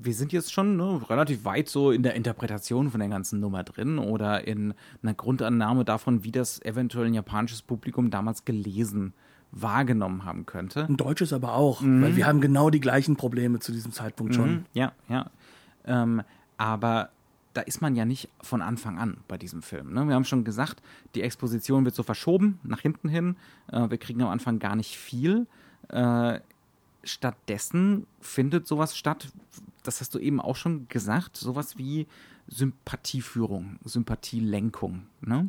wir 0.00 0.14
sind 0.14 0.32
jetzt 0.32 0.52
schon 0.52 0.76
ne, 0.76 1.00
relativ 1.08 1.44
weit 1.44 1.68
so 1.68 1.90
in 1.90 2.02
der 2.02 2.14
Interpretation 2.14 2.90
von 2.90 3.00
der 3.00 3.08
ganzen 3.08 3.40
Nummer 3.40 3.64
drin 3.64 3.98
oder 3.98 4.46
in 4.46 4.74
einer 5.02 5.14
Grundannahme 5.14 5.84
davon, 5.84 6.24
wie 6.24 6.32
das 6.32 6.62
eventuell 6.62 7.06
ein 7.06 7.14
japanisches 7.14 7.62
Publikum 7.62 8.10
damals 8.10 8.44
gelesen, 8.44 9.12
wahrgenommen 9.50 10.24
haben 10.24 10.46
könnte. 10.46 10.84
Ein 10.84 10.96
deutsches 10.96 11.32
aber 11.32 11.54
auch, 11.54 11.82
weil 11.82 12.16
wir 12.16 12.26
haben 12.26 12.40
genau 12.40 12.70
die 12.70 12.80
gleichen 12.80 13.16
Probleme 13.16 13.58
zu 13.60 13.72
diesem 13.72 13.92
Zeitpunkt 13.92 14.34
schon. 14.34 14.50
Mhm, 14.50 14.64
Ja, 14.74 14.92
ja. 15.08 15.30
Ähm, 15.86 16.22
aber 16.58 17.10
da 17.54 17.62
ist 17.62 17.80
man 17.80 17.96
ja 17.96 18.04
nicht 18.04 18.28
von 18.42 18.62
Anfang 18.62 18.98
an 18.98 19.18
bei 19.26 19.38
diesem 19.38 19.62
Film. 19.62 19.92
Ne? 19.92 20.06
Wir 20.06 20.14
haben 20.14 20.24
schon 20.24 20.44
gesagt, 20.44 20.82
die 21.14 21.22
Exposition 21.22 21.84
wird 21.84 21.94
so 21.94 22.02
verschoben 22.02 22.60
nach 22.62 22.80
hinten 22.80 23.08
hin. 23.08 23.36
Äh, 23.72 23.90
wir 23.90 23.98
kriegen 23.98 24.22
am 24.22 24.28
Anfang 24.28 24.58
gar 24.58 24.76
nicht 24.76 24.96
viel. 24.96 25.46
Äh, 25.88 26.40
stattdessen 27.04 28.06
findet 28.20 28.66
sowas 28.66 28.96
statt, 28.96 29.28
das 29.88 30.02
hast 30.02 30.14
du 30.14 30.18
eben 30.18 30.38
auch 30.38 30.54
schon 30.54 30.86
gesagt, 30.88 31.36
sowas 31.36 31.78
wie 31.78 32.06
Sympathieführung, 32.46 33.78
Sympathielenkung. 33.84 35.06
Ne? 35.22 35.48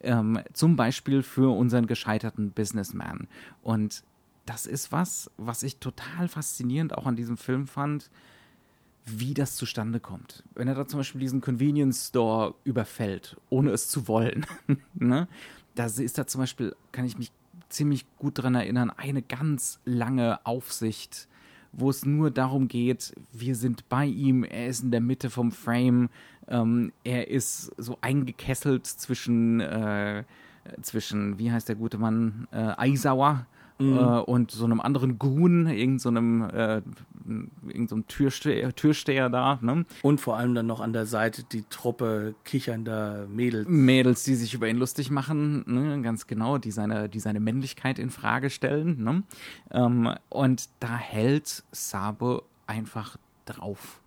Ähm, 0.00 0.38
zum 0.52 0.76
Beispiel 0.76 1.24
für 1.24 1.54
unseren 1.56 1.86
gescheiterten 1.86 2.52
Businessman. 2.52 3.26
Und 3.62 4.04
das 4.46 4.66
ist 4.66 4.92
was, 4.92 5.28
was 5.36 5.64
ich 5.64 5.78
total 5.78 6.28
faszinierend 6.28 6.96
auch 6.96 7.06
an 7.06 7.16
diesem 7.16 7.36
Film 7.36 7.66
fand, 7.66 8.10
wie 9.06 9.34
das 9.34 9.56
zustande 9.56 9.98
kommt. 9.98 10.44
Wenn 10.54 10.68
er 10.68 10.76
da 10.76 10.86
zum 10.86 11.00
Beispiel 11.00 11.20
diesen 11.20 11.40
Convenience 11.40 12.08
Store 12.08 12.54
überfällt, 12.62 13.36
ohne 13.48 13.72
es 13.72 13.88
zu 13.88 14.06
wollen, 14.06 14.46
ne? 14.94 15.26
da 15.74 15.86
ist 15.86 16.16
da 16.16 16.28
zum 16.28 16.42
Beispiel, 16.42 16.76
kann 16.92 17.04
ich 17.04 17.18
mich 17.18 17.32
ziemlich 17.68 18.06
gut 18.18 18.38
dran 18.38 18.54
erinnern, 18.54 18.90
eine 18.90 19.22
ganz 19.22 19.80
lange 19.84 20.44
Aufsicht, 20.46 21.28
wo 21.72 21.90
es 21.90 22.04
nur 22.04 22.30
darum 22.30 22.68
geht, 22.68 23.14
wir 23.32 23.54
sind 23.54 23.88
bei 23.88 24.06
ihm, 24.06 24.44
er 24.44 24.66
ist 24.66 24.82
in 24.82 24.90
der 24.90 25.00
Mitte 25.00 25.30
vom 25.30 25.52
Frame, 25.52 26.08
ähm, 26.48 26.92
er 27.04 27.28
ist 27.28 27.72
so 27.76 27.98
eingekesselt 28.00 28.86
zwischen, 28.86 29.60
äh, 29.60 30.24
zwischen, 30.82 31.38
wie 31.38 31.52
heißt 31.52 31.68
der 31.68 31.76
gute 31.76 31.98
Mann, 31.98 32.48
äh, 32.50 32.56
Aizawa 33.80 34.20
äh, 34.20 34.22
und 34.22 34.50
so 34.50 34.64
einem 34.64 34.80
anderen 34.80 35.18
Goon, 35.18 35.66
irgend 35.66 36.00
so 36.00 36.08
einem, 36.08 36.42
äh, 36.42 36.82
irgend 37.68 37.88
so 37.88 37.96
einem 37.96 38.06
Türsteher, 38.06 38.74
Türsteher 38.74 39.28
da, 39.28 39.58
ne? 39.62 39.84
Und 40.02 40.20
vor 40.20 40.36
allem 40.36 40.54
dann 40.54 40.66
noch 40.66 40.80
an 40.80 40.92
der 40.92 41.06
Seite 41.06 41.44
die 41.44 41.64
Truppe 41.68 42.34
kichernder 42.44 43.26
Mädels. 43.28 43.68
Mädels, 43.68 44.24
die 44.24 44.34
sich 44.34 44.54
über 44.54 44.68
ihn 44.68 44.76
lustig 44.76 45.10
machen, 45.10 45.64
ne, 45.66 46.00
ganz 46.02 46.26
genau, 46.26 46.58
die 46.58 46.70
seine, 46.70 47.08
die 47.08 47.20
seine 47.20 47.40
Männlichkeit 47.40 47.98
in 47.98 48.10
Frage 48.10 48.50
stellen. 48.50 49.02
Ne? 49.02 49.22
Ähm, 49.70 50.14
und 50.28 50.68
da 50.80 50.96
hält 50.96 51.64
Sabe 51.72 52.42
einfach 52.66 53.16
drauf. 53.46 53.99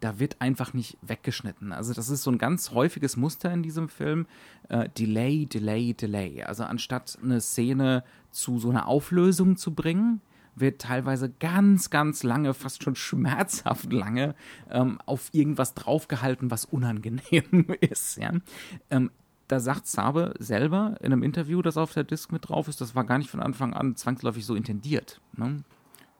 Da 0.00 0.18
wird 0.18 0.40
einfach 0.40 0.72
nicht 0.72 0.96
weggeschnitten. 1.02 1.72
Also 1.72 1.92
das 1.92 2.08
ist 2.08 2.22
so 2.22 2.30
ein 2.30 2.38
ganz 2.38 2.70
häufiges 2.70 3.16
Muster 3.16 3.52
in 3.52 3.62
diesem 3.62 3.88
Film. 3.88 4.26
Äh, 4.68 4.88
Delay, 4.90 5.46
Delay, 5.46 5.94
Delay. 5.94 6.42
Also 6.42 6.64
anstatt 6.64 7.18
eine 7.22 7.40
Szene 7.40 8.02
zu 8.30 8.58
so 8.58 8.70
einer 8.70 8.86
Auflösung 8.88 9.56
zu 9.56 9.74
bringen, 9.74 10.20
wird 10.54 10.80
teilweise 10.80 11.30
ganz, 11.30 11.90
ganz 11.90 12.22
lange, 12.22 12.54
fast 12.54 12.82
schon 12.82 12.96
schmerzhaft 12.96 13.92
lange, 13.92 14.34
ähm, 14.70 14.98
auf 15.06 15.28
irgendwas 15.32 15.74
draufgehalten, 15.74 16.50
was 16.50 16.64
unangenehm 16.64 17.66
ist. 17.80 18.16
Ja? 18.16 18.32
Ähm, 18.90 19.10
da 19.48 19.60
sagt 19.60 19.86
Sabe 19.86 20.34
selber 20.38 20.96
in 21.00 21.12
einem 21.12 21.22
Interview, 21.22 21.60
das 21.62 21.76
auf 21.76 21.92
der 21.92 22.04
Disc 22.04 22.30
mit 22.30 22.48
drauf 22.48 22.68
ist, 22.68 22.80
das 22.80 22.94
war 22.94 23.04
gar 23.04 23.18
nicht 23.18 23.30
von 23.30 23.40
Anfang 23.40 23.74
an 23.74 23.96
zwangsläufig 23.96 24.46
so 24.46 24.54
intendiert. 24.54 25.20
Ne? 25.36 25.64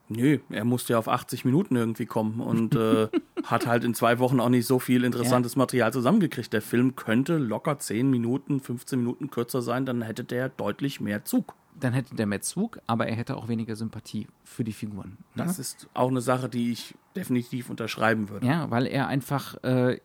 Nö, 0.08 0.38
er 0.50 0.64
musste 0.64 0.94
ja 0.94 0.98
auf 0.98 1.06
80 1.06 1.44
Minuten 1.44 1.76
irgendwie 1.76 2.06
kommen 2.06 2.40
und 2.40 2.74
äh, 2.74 3.08
hat 3.44 3.66
halt 3.66 3.84
in 3.84 3.94
zwei 3.94 4.18
Wochen 4.18 4.40
auch 4.40 4.48
nicht 4.48 4.66
so 4.66 4.78
viel 4.78 5.04
interessantes 5.04 5.56
Material 5.56 5.92
zusammengekriegt. 5.92 6.52
Der 6.52 6.62
Film 6.62 6.96
könnte 6.96 7.38
locker 7.38 7.78
10 7.78 8.10
Minuten, 8.10 8.60
15 8.60 8.98
Minuten 8.98 9.30
kürzer 9.30 9.62
sein, 9.62 9.86
dann 9.86 10.02
hätte 10.02 10.24
der 10.24 10.48
deutlich 10.48 11.00
mehr 11.00 11.24
Zug. 11.24 11.54
Dann 11.78 11.92
hätte 11.92 12.14
der 12.14 12.26
mehr 12.26 12.40
Zug, 12.40 12.80
aber 12.86 13.06
er 13.06 13.16
hätte 13.16 13.36
auch 13.36 13.48
weniger 13.48 13.76
Sympathie 13.76 14.26
für 14.44 14.64
die 14.64 14.72
Figuren. 14.72 15.16
Ne? 15.34 15.44
Das 15.44 15.58
ist 15.58 15.88
auch 15.94 16.08
eine 16.08 16.20
Sache, 16.20 16.48
die 16.48 16.72
ich 16.72 16.94
definitiv 17.16 17.70
unterschreiben 17.70 18.28
würde. 18.28 18.46
Ja, 18.46 18.70
weil 18.70 18.86
er 18.86 19.08
einfach 19.08 19.62
äh, 19.62 19.98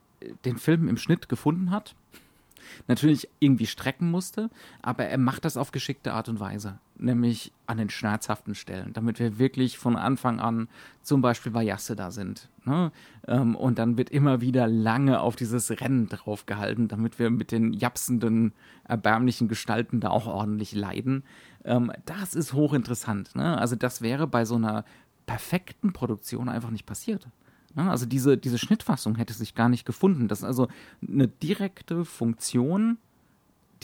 den 0.46 0.58
Film 0.58 0.88
im 0.88 0.98
Schnitt 0.98 1.28
gefunden 1.30 1.72
hat. 1.72 1.96
Natürlich 2.88 3.30
irgendwie 3.40 3.66
strecken 3.66 4.10
musste, 4.10 4.50
aber 4.82 5.06
er 5.06 5.18
macht 5.18 5.46
das 5.46 5.58
auf 5.58 5.72
geschickte 5.72 6.14
Art 6.14 6.30
und 6.30 6.40
Weise. 6.40 6.80
Nämlich 6.98 7.52
an 7.68 7.78
den 7.78 7.90
schmerzhaften 7.90 8.56
Stellen, 8.56 8.94
damit 8.94 9.20
wir 9.20 9.38
wirklich 9.38 9.78
von 9.78 9.98
Anfang 9.98 10.40
an 10.40 10.70
zum 11.02 11.22
Beispiel 11.22 11.52
bei 11.52 11.64
Yasse 11.64 11.96
da 11.96 12.12
sind. 12.12 12.50
Ne? 12.64 12.92
Ähm, 13.28 13.56
und 13.56 13.80
dann 13.80 13.98
wird 13.98 14.10
immer 14.10 14.42
wieder 14.42 14.68
lange 14.68 15.20
auf 15.20 15.36
dieses 15.36 15.70
Rennen 15.82 16.08
draufgehalten, 16.08 16.88
damit 16.88 17.20
wir 17.20 17.30
mit 17.30 17.52
den 17.52 17.74
japsenden, 17.74 18.54
erbärmlichen 18.86 19.48
Gestalten 19.48 20.00
da 20.00 20.10
auch 20.10 20.28
ordentlich 20.28 20.74
leiden. 20.74 21.24
Ähm, 21.66 21.92
das 22.06 22.34
ist 22.34 22.54
hochinteressant. 22.54 23.36
Ne? 23.36 23.58
Also 23.58 23.76
das 23.76 24.02
wäre 24.02 24.28
bei 24.28 24.46
so 24.46 24.56
einer 24.56 24.86
perfekten 25.26 25.92
Produktion 25.92 26.50
einfach 26.50 26.70
nicht 26.70 26.86
passiert. 26.86 27.28
Ne? 27.76 27.90
Also 27.90 28.06
diese, 28.06 28.38
diese 28.38 28.58
Schnittfassung 28.58 29.16
hätte 29.16 29.34
sich 29.34 29.54
gar 29.54 29.70
nicht 29.70 29.86
gefunden. 29.86 30.28
Das 30.28 30.40
ist 30.40 30.46
also 30.46 30.68
eine 31.08 31.28
direkte 31.28 32.06
Funktion 32.06 32.98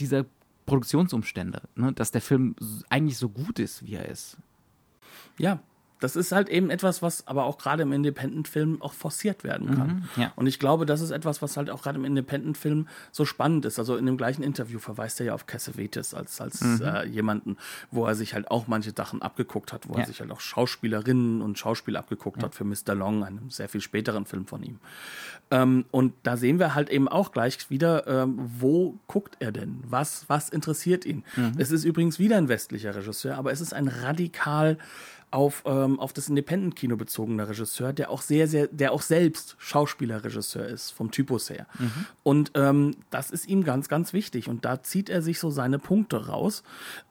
dieser 0.00 0.24
Produktionsumstände, 0.66 1.62
ne? 1.74 1.92
dass 1.92 2.10
der 2.10 2.20
Film 2.20 2.56
eigentlich 2.88 3.18
so 3.18 3.28
gut 3.28 3.58
ist, 3.58 3.84
wie 3.84 3.94
er 3.94 4.08
ist. 4.08 4.38
Ja, 5.38 5.60
das 6.02 6.16
ist 6.16 6.32
halt 6.32 6.48
eben 6.48 6.70
etwas, 6.70 7.00
was 7.02 7.26
aber 7.26 7.44
auch 7.44 7.58
gerade 7.58 7.82
im 7.82 7.92
Independent-Film 7.92 8.82
auch 8.82 8.92
forciert 8.92 9.44
werden 9.44 9.74
kann. 9.74 10.08
ja. 10.16 10.32
Und 10.36 10.46
ich 10.46 10.58
glaube, 10.58 10.84
das 10.86 11.00
ist 11.00 11.10
etwas, 11.10 11.42
was 11.42 11.56
halt 11.56 11.70
auch 11.70 11.82
gerade 11.82 11.98
im 11.98 12.04
Independent-Film 12.04 12.88
so 13.10 13.24
spannend 13.24 13.64
ist. 13.64 13.78
Also 13.78 13.96
in 13.96 14.06
dem 14.06 14.16
gleichen 14.16 14.42
Interview 14.42 14.78
verweist 14.78 15.20
er 15.20 15.26
ja 15.26 15.34
auf 15.34 15.46
Cassavetes 15.46 16.14
als, 16.14 16.40
als 16.40 16.60
äh, 16.80 17.06
jemanden, 17.06 17.56
wo 17.90 18.04
er 18.06 18.14
sich 18.14 18.34
halt 18.34 18.50
auch 18.50 18.66
manche 18.66 18.92
Sachen 18.96 19.22
abgeguckt 19.22 19.72
hat, 19.72 19.88
wo 19.88 19.94
Ja. 19.94 20.00
er 20.00 20.06
sich 20.06 20.20
halt 20.20 20.30
auch 20.30 20.40
Schauspielerinnen 20.40 21.40
und 21.42 21.58
Schauspieler 21.58 22.00
abgeguckt 22.00 22.42
hat 22.42 22.54
für 22.54 22.64
Mr. 22.64 22.94
Long, 22.94 23.24
einem 23.24 23.50
sehr 23.50 23.68
viel 23.68 23.80
späteren 23.80 24.26
Film 24.26 24.46
von 24.46 24.62
ihm. 24.62 24.78
Ähm, 25.50 25.84
und 25.90 26.14
da 26.22 26.36
sehen 26.36 26.58
wir 26.58 26.74
halt 26.74 26.90
eben 26.90 27.08
auch 27.08 27.32
gleich 27.32 27.70
wieder, 27.70 28.06
ähm, 28.06 28.38
wo 28.58 28.98
guckt 29.06 29.36
er 29.40 29.52
denn? 29.52 29.80
Was, 29.88 30.24
was 30.28 30.48
interessiert 30.48 31.04
ihn? 31.04 31.24
Es 31.58 31.70
ist 31.70 31.84
übrigens 31.84 32.18
wieder 32.18 32.36
ein 32.38 32.48
westlicher 32.48 32.94
Regisseur, 32.94 33.36
aber 33.36 33.52
es 33.52 33.60
ist 33.60 33.72
ein 33.74 33.88
radikal 33.88 34.78
auf, 35.32 35.62
ähm, 35.66 35.98
auf 35.98 36.12
das 36.12 36.28
Independent-Kino 36.28 36.96
bezogener 36.96 37.48
Regisseur, 37.48 37.92
der 37.92 38.10
auch 38.10 38.22
sehr, 38.22 38.46
sehr, 38.46 38.68
der 38.68 38.92
auch 38.92 39.02
selbst 39.02 39.56
Schauspielerregisseur 39.58 40.66
ist, 40.66 40.90
vom 40.90 41.10
Typus 41.10 41.50
her. 41.50 41.66
Und 42.22 42.52
ähm, 42.54 42.96
das 43.10 43.30
ist 43.30 43.48
ihm 43.48 43.64
ganz, 43.64 43.88
ganz 43.88 44.12
wichtig. 44.12 44.48
Und 44.48 44.64
da 44.64 44.82
zieht 44.82 45.08
er 45.08 45.22
sich 45.22 45.38
so 45.38 45.50
seine 45.50 45.78
Punkte 45.78 46.26
raus, 46.26 46.62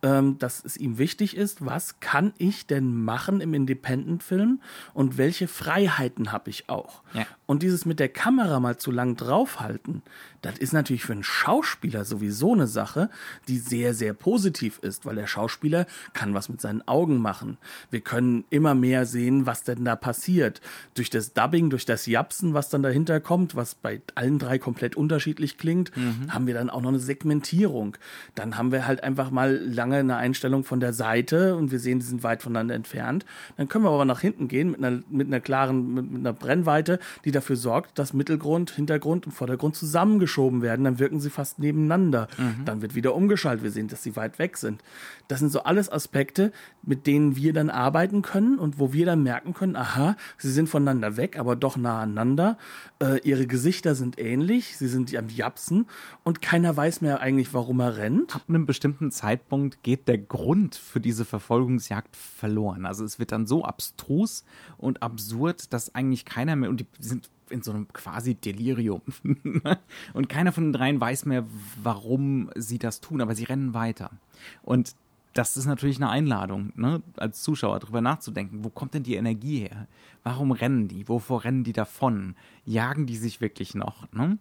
ähm, 0.03 0.37
dass 0.37 0.63
es 0.63 0.77
ihm 0.77 0.97
wichtig 0.97 1.35
ist, 1.35 1.65
was 1.65 1.99
kann 1.99 2.33
ich 2.37 2.67
denn 2.67 3.03
machen 3.03 3.41
im 3.41 3.53
Independent-Film 3.53 4.61
und 4.93 5.17
welche 5.17 5.47
Freiheiten 5.47 6.31
habe 6.31 6.49
ich 6.49 6.69
auch? 6.69 7.01
Ja. 7.13 7.25
Und 7.51 7.63
dieses 7.63 7.85
mit 7.85 7.99
der 7.99 8.07
Kamera 8.07 8.61
mal 8.61 8.77
zu 8.77 8.91
lang 8.91 9.17
draufhalten, 9.17 10.03
das 10.41 10.57
ist 10.57 10.71
natürlich 10.71 11.03
für 11.03 11.11
einen 11.11 11.23
Schauspieler 11.23 12.05
sowieso 12.05 12.53
eine 12.53 12.65
Sache, 12.65 13.09
die 13.49 13.57
sehr, 13.57 13.93
sehr 13.93 14.13
positiv 14.13 14.79
ist, 14.79 15.05
weil 15.05 15.15
der 15.15 15.27
Schauspieler 15.27 15.85
kann 16.13 16.33
was 16.33 16.47
mit 16.47 16.61
seinen 16.61 16.87
Augen 16.87 17.17
machen. 17.17 17.57
Wir 17.89 17.99
können 17.99 18.45
immer 18.49 18.73
mehr 18.73 19.05
sehen, 19.05 19.45
was 19.45 19.63
denn 19.63 19.83
da 19.83 19.97
passiert. 19.97 20.61
Durch 20.93 21.09
das 21.09 21.33
Dubbing, 21.33 21.69
durch 21.69 21.85
das 21.85 22.05
Japsen, 22.05 22.53
was 22.53 22.69
dann 22.69 22.83
dahinter 22.83 23.19
kommt, 23.19 23.53
was 23.53 23.75
bei 23.75 24.01
allen 24.15 24.39
drei 24.39 24.57
komplett 24.57 24.95
unterschiedlich 24.95 25.57
klingt, 25.57 25.95
mhm. 25.97 26.33
haben 26.33 26.47
wir 26.47 26.53
dann 26.53 26.69
auch 26.69 26.81
noch 26.81 26.89
eine 26.89 26.99
Segmentierung. 26.99 27.97
Dann 28.33 28.57
haben 28.57 28.71
wir 28.71 28.87
halt 28.87 29.03
einfach 29.03 29.29
mal 29.29 29.57
lange 29.57 29.97
eine 29.97 30.15
Einstellung 30.15 30.63
von 30.63 30.79
der 30.79 30.93
Seite 30.93 31.57
und 31.57 31.71
wir 31.71 31.79
sehen, 31.79 31.99
die 31.99 32.05
sind 32.05 32.23
weit 32.23 32.43
voneinander 32.43 32.75
entfernt. 32.75 33.25
Dann 33.57 33.67
können 33.67 33.83
wir 33.83 33.91
aber 33.91 34.05
nach 34.05 34.21
hinten 34.21 34.47
gehen 34.47 34.71
mit 34.71 34.83
einer, 34.83 35.03
mit 35.09 35.27
einer 35.27 35.41
klaren, 35.41 35.93
mit, 35.93 36.09
mit 36.09 36.19
einer 36.21 36.33
Brennweite, 36.33 36.97
die 37.25 37.31
dafür 37.41 37.55
sorgt, 37.55 37.97
dass 37.97 38.13
Mittelgrund, 38.13 38.69
Hintergrund 38.69 39.25
und 39.25 39.31
Vordergrund 39.31 39.75
zusammengeschoben 39.75 40.61
werden. 40.61 40.85
Dann 40.85 40.99
wirken 40.99 41.19
sie 41.19 41.31
fast 41.31 41.57
nebeneinander. 41.57 42.27
Mhm. 42.37 42.65
Dann 42.65 42.81
wird 42.83 42.93
wieder 42.93 43.15
umgeschaltet. 43.15 43.63
Wir 43.63 43.71
sehen, 43.71 43.87
dass 43.87 44.03
sie 44.03 44.15
weit 44.15 44.37
weg 44.37 44.57
sind. 44.57 44.83
Das 45.27 45.39
sind 45.39 45.51
so 45.51 45.63
alles 45.63 45.91
Aspekte, 45.91 46.51
mit 46.83 47.07
denen 47.07 47.35
wir 47.35 47.51
dann 47.51 47.71
arbeiten 47.71 48.21
können 48.21 48.59
und 48.59 48.79
wo 48.79 48.93
wir 48.93 49.07
dann 49.07 49.23
merken 49.23 49.55
können, 49.55 49.75
aha, 49.75 50.15
sie 50.37 50.51
sind 50.51 50.69
voneinander 50.69 51.17
weg, 51.17 51.39
aber 51.39 51.55
doch 51.55 51.77
nah 51.77 52.01
aneinander. 52.01 52.57
Äh, 53.01 53.19
ihre 53.27 53.47
Gesichter 53.47 53.95
sind 53.95 54.19
ähnlich, 54.19 54.77
sie 54.77 54.87
sind 54.87 55.15
am 55.15 55.29
Japsen 55.29 55.87
und 56.23 56.41
keiner 56.41 56.77
weiß 56.77 57.01
mehr 57.01 57.21
eigentlich, 57.21 57.53
warum 57.53 57.79
er 57.79 57.97
rennt. 57.97 58.35
Ab 58.35 58.43
einem 58.47 58.67
bestimmten 58.67 59.09
Zeitpunkt 59.09 59.81
geht 59.81 60.07
der 60.07 60.19
Grund 60.19 60.75
für 60.75 60.99
diese 60.99 61.25
Verfolgungsjagd 61.25 62.15
verloren. 62.15 62.85
Also 62.85 63.03
es 63.03 63.17
wird 63.17 63.31
dann 63.31 63.47
so 63.47 63.65
abstrus 63.65 64.43
und 64.77 65.01
absurd, 65.01 65.73
dass 65.73 65.95
eigentlich 65.95 66.25
keiner 66.25 66.55
mehr, 66.55 66.69
und 66.69 66.81
die 66.81 66.87
sind 66.99 67.30
in 67.51 67.61
so 67.61 67.71
einem 67.71 67.87
quasi 67.89 68.35
Delirium. 68.35 69.01
und 70.13 70.29
keiner 70.29 70.51
von 70.51 70.65
den 70.65 70.73
dreien 70.73 70.99
weiß 71.01 71.25
mehr, 71.25 71.45
warum 71.81 72.49
sie 72.55 72.79
das 72.79 73.01
tun, 73.01 73.21
aber 73.21 73.35
sie 73.35 73.43
rennen 73.43 73.73
weiter. 73.73 74.11
Und 74.63 74.95
das 75.33 75.55
ist 75.55 75.65
natürlich 75.65 75.97
eine 75.97 76.09
Einladung, 76.09 76.73
ne, 76.75 77.01
als 77.15 77.41
Zuschauer 77.41 77.79
darüber 77.79 78.01
nachzudenken, 78.01 78.65
wo 78.65 78.69
kommt 78.69 78.93
denn 78.93 79.03
die 79.03 79.15
Energie 79.15 79.59
her? 79.59 79.87
Warum 80.23 80.51
rennen 80.51 80.87
die? 80.87 81.07
Wovor 81.07 81.45
rennen 81.45 81.63
die 81.63 81.73
davon? 81.73 82.35
Jagen 82.65 83.05
die 83.05 83.15
sich 83.15 83.39
wirklich 83.39 83.73
noch? 83.73 84.11
Ne? 84.11 84.37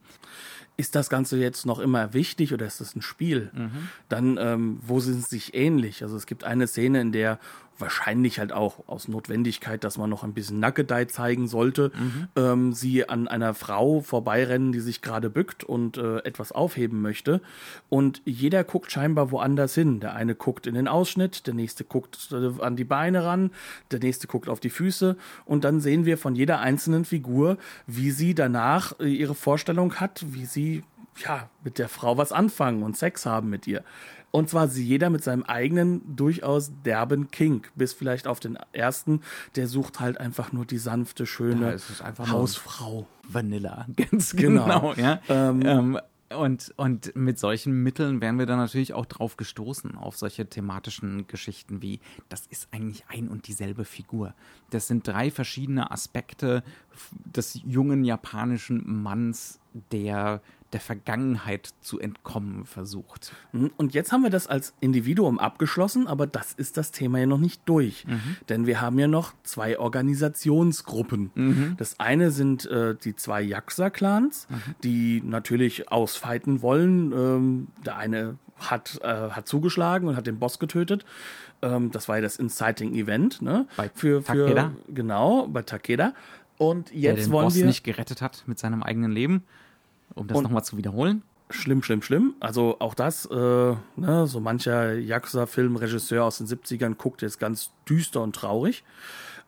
Ist 0.80 0.94
das 0.94 1.10
Ganze 1.10 1.36
jetzt 1.36 1.66
noch 1.66 1.78
immer 1.78 2.14
wichtig 2.14 2.54
oder 2.54 2.64
ist 2.64 2.80
das 2.80 2.96
ein 2.96 3.02
Spiel? 3.02 3.50
Mhm. 3.52 3.88
Dann, 4.08 4.38
ähm, 4.40 4.78
wo 4.80 4.98
sind 4.98 5.22
sie 5.22 5.36
sich 5.36 5.52
ähnlich? 5.52 6.02
Also 6.02 6.16
es 6.16 6.24
gibt 6.24 6.42
eine 6.42 6.66
Szene, 6.66 7.02
in 7.02 7.12
der 7.12 7.38
wahrscheinlich 7.80 8.38
halt 8.38 8.52
auch 8.52 8.88
aus 8.88 9.08
Notwendigkeit, 9.08 9.84
dass 9.84 9.98
man 9.98 10.10
noch 10.10 10.22
ein 10.22 10.34
bisschen 10.34 10.60
Nackedei 10.60 11.06
zeigen 11.06 11.48
sollte, 11.48 11.92
mhm. 11.94 12.28
ähm, 12.36 12.72
sie 12.72 13.08
an 13.08 13.28
einer 13.28 13.54
Frau 13.54 14.00
vorbeirennen, 14.00 14.72
die 14.72 14.80
sich 14.80 15.02
gerade 15.02 15.30
bückt 15.30 15.64
und 15.64 15.96
äh, 15.96 16.18
etwas 16.18 16.52
aufheben 16.52 17.00
möchte. 17.00 17.40
Und 17.88 18.22
jeder 18.24 18.64
guckt 18.64 18.92
scheinbar 18.92 19.30
woanders 19.30 19.74
hin. 19.74 20.00
Der 20.00 20.14
eine 20.14 20.34
guckt 20.34 20.66
in 20.66 20.74
den 20.74 20.88
Ausschnitt, 20.88 21.46
der 21.46 21.54
nächste 21.54 21.84
guckt 21.84 22.30
äh, 22.32 22.62
an 22.62 22.76
die 22.76 22.84
Beine 22.84 23.24
ran, 23.24 23.50
der 23.90 24.00
nächste 24.00 24.26
guckt 24.26 24.48
auf 24.48 24.60
die 24.60 24.70
Füße. 24.70 25.16
Und 25.44 25.64
dann 25.64 25.80
sehen 25.80 26.04
wir 26.04 26.18
von 26.18 26.34
jeder 26.34 26.60
einzelnen 26.60 27.04
Figur, 27.04 27.56
wie 27.86 28.10
sie 28.10 28.34
danach 28.34 28.98
äh, 29.00 29.06
ihre 29.06 29.34
Vorstellung 29.34 29.96
hat, 29.96 30.24
wie 30.28 30.44
sie 30.44 30.69
ja, 31.16 31.48
mit 31.64 31.78
der 31.78 31.88
Frau 31.88 32.16
was 32.16 32.32
anfangen 32.32 32.82
und 32.82 32.96
Sex 32.96 33.26
haben 33.26 33.50
mit 33.50 33.66
ihr. 33.66 33.84
Und 34.32 34.48
zwar 34.48 34.68
jeder 34.68 35.10
mit 35.10 35.24
seinem 35.24 35.42
eigenen, 35.42 36.16
durchaus 36.16 36.70
derben 36.84 37.30
Kink. 37.30 37.72
Bis 37.74 37.92
vielleicht 37.92 38.26
auf 38.26 38.38
den 38.38 38.58
ersten, 38.72 39.22
der 39.56 39.66
sucht 39.66 39.98
halt 39.98 40.18
einfach 40.18 40.52
nur 40.52 40.64
die 40.64 40.78
sanfte, 40.78 41.26
schöne 41.26 41.76
Hausfrau. 42.30 43.06
Vanilla, 43.28 43.86
ganz 44.10 44.34
genau. 44.36 44.64
genau 44.66 44.94
ja. 44.94 45.20
Ähm, 45.28 45.62
ähm, 45.64 46.00
und, 46.32 46.72
und 46.76 47.16
mit 47.16 47.40
solchen 47.40 47.82
Mitteln 47.82 48.20
wären 48.20 48.38
wir 48.38 48.46
dann 48.46 48.58
natürlich 48.58 48.94
auch 48.94 49.06
drauf 49.06 49.36
gestoßen, 49.36 49.96
auf 49.96 50.16
solche 50.16 50.46
thematischen 50.46 51.26
Geschichten 51.26 51.82
wie, 51.82 51.98
das 52.28 52.46
ist 52.46 52.68
eigentlich 52.70 53.04
ein 53.08 53.28
und 53.28 53.48
dieselbe 53.48 53.84
Figur. 53.84 54.34
Das 54.70 54.86
sind 54.86 55.08
drei 55.08 55.32
verschiedene 55.32 55.90
Aspekte 55.90 56.62
des 57.24 57.60
jungen 57.64 58.04
japanischen 58.04 59.02
Manns, 59.02 59.58
der 59.90 60.40
der 60.72 60.80
Vergangenheit 60.80 61.70
zu 61.80 61.98
entkommen 61.98 62.64
versucht. 62.64 63.32
Mhm. 63.52 63.70
Und 63.76 63.94
jetzt 63.94 64.12
haben 64.12 64.22
wir 64.22 64.30
das 64.30 64.46
als 64.46 64.74
Individuum 64.80 65.38
abgeschlossen, 65.38 66.06
aber 66.06 66.26
das 66.26 66.52
ist 66.52 66.76
das 66.76 66.92
Thema 66.92 67.18
ja 67.18 67.26
noch 67.26 67.38
nicht 67.38 67.62
durch. 67.66 68.06
Mhm. 68.06 68.36
Denn 68.48 68.66
wir 68.66 68.80
haben 68.80 68.98
ja 68.98 69.08
noch 69.08 69.32
zwei 69.42 69.78
Organisationsgruppen. 69.78 71.30
Mhm. 71.34 71.74
Das 71.76 71.98
eine 71.98 72.30
sind 72.30 72.66
äh, 72.66 72.94
die 72.94 73.16
zwei 73.16 73.42
Yakuza-Clans, 73.42 74.46
mhm. 74.48 74.74
die 74.84 75.22
natürlich 75.24 75.90
ausfighten 75.90 76.62
wollen. 76.62 77.12
Ähm, 77.12 77.68
der 77.84 77.96
eine 77.96 78.38
hat, 78.58 79.00
äh, 79.02 79.30
hat 79.30 79.48
zugeschlagen 79.48 80.08
und 80.08 80.16
hat 80.16 80.26
den 80.26 80.38
Boss 80.38 80.58
getötet. 80.58 81.04
Ähm, 81.62 81.90
das 81.90 82.08
war 82.08 82.16
ja 82.16 82.22
das 82.22 82.36
Inciting-Event. 82.36 83.42
Ne? 83.42 83.66
Bei 83.76 83.90
für, 83.92 84.22
für, 84.22 84.46
Takeda. 84.46 84.72
Genau, 84.88 85.48
bei 85.48 85.62
Takeda. 85.62 86.14
Und 86.58 86.92
jetzt 86.92 87.16
der 87.16 87.24
den 87.24 87.32
wollen 87.32 87.46
Boss 87.46 87.56
wir 87.56 87.64
nicht 87.64 87.84
gerettet 87.84 88.22
hat 88.22 88.44
mit 88.46 88.58
seinem 88.58 88.82
eigenen 88.82 89.10
Leben. 89.10 89.44
Um 90.20 90.26
das 90.26 90.40
nochmal 90.40 90.64
zu 90.64 90.76
wiederholen. 90.76 91.22
Schlimm, 91.48 91.82
schlimm, 91.82 92.02
schlimm. 92.02 92.34
Also 92.38 92.76
auch 92.78 92.94
das, 92.94 93.26
äh, 93.26 93.34
ne, 93.34 94.26
so 94.26 94.38
mancher 94.38 94.92
Yakuza-Filmregisseur 94.94 96.24
aus 96.24 96.38
den 96.38 96.46
70ern 96.46 96.94
guckt 96.94 97.22
jetzt 97.22 97.40
ganz 97.40 97.70
düster 97.88 98.22
und 98.22 98.36
traurig. 98.36 98.84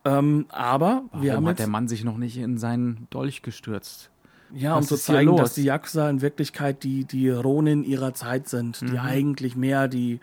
Ähm, 0.04 0.46
aber 0.48 1.04
Warum 1.11 1.22
wir 1.22 1.35
haben 1.35 1.46
hat 1.46 1.61
der 1.61 1.68
Mann 1.68 1.87
sich 1.87 2.02
noch 2.02 2.16
nicht 2.16 2.38
in 2.38 2.58
seinen 2.58 3.06
Dolch 3.11 3.42
gestürzt? 3.42 4.11
Ja, 4.54 4.76
Was 4.76 4.85
um 4.85 4.88
zu 4.88 4.96
zeigen, 4.96 5.37
dass 5.37 5.54
die 5.54 5.64
Yakuza 5.64 6.11
in 6.11 6.20
Wirklichkeit 6.20 6.82
die, 6.82 7.04
die 7.04 7.30
Ronin 7.30 7.85
ihrer 7.85 8.14
Zeit 8.14 8.48
sind, 8.48 8.80
die 8.80 8.94
mhm. 8.94 8.98
eigentlich 8.98 9.56
mehr 9.56 9.88
die, 9.88 10.20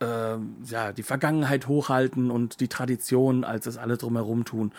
äh, 0.00 0.36
ja, 0.64 0.92
die 0.92 1.02
Vergangenheit 1.02 1.68
hochhalten 1.68 2.30
und 2.30 2.60
die 2.60 2.68
Tradition, 2.68 3.44
als 3.44 3.66
es 3.66 3.76
alle 3.76 3.96
drumherum 3.96 4.44
tun 4.44 4.72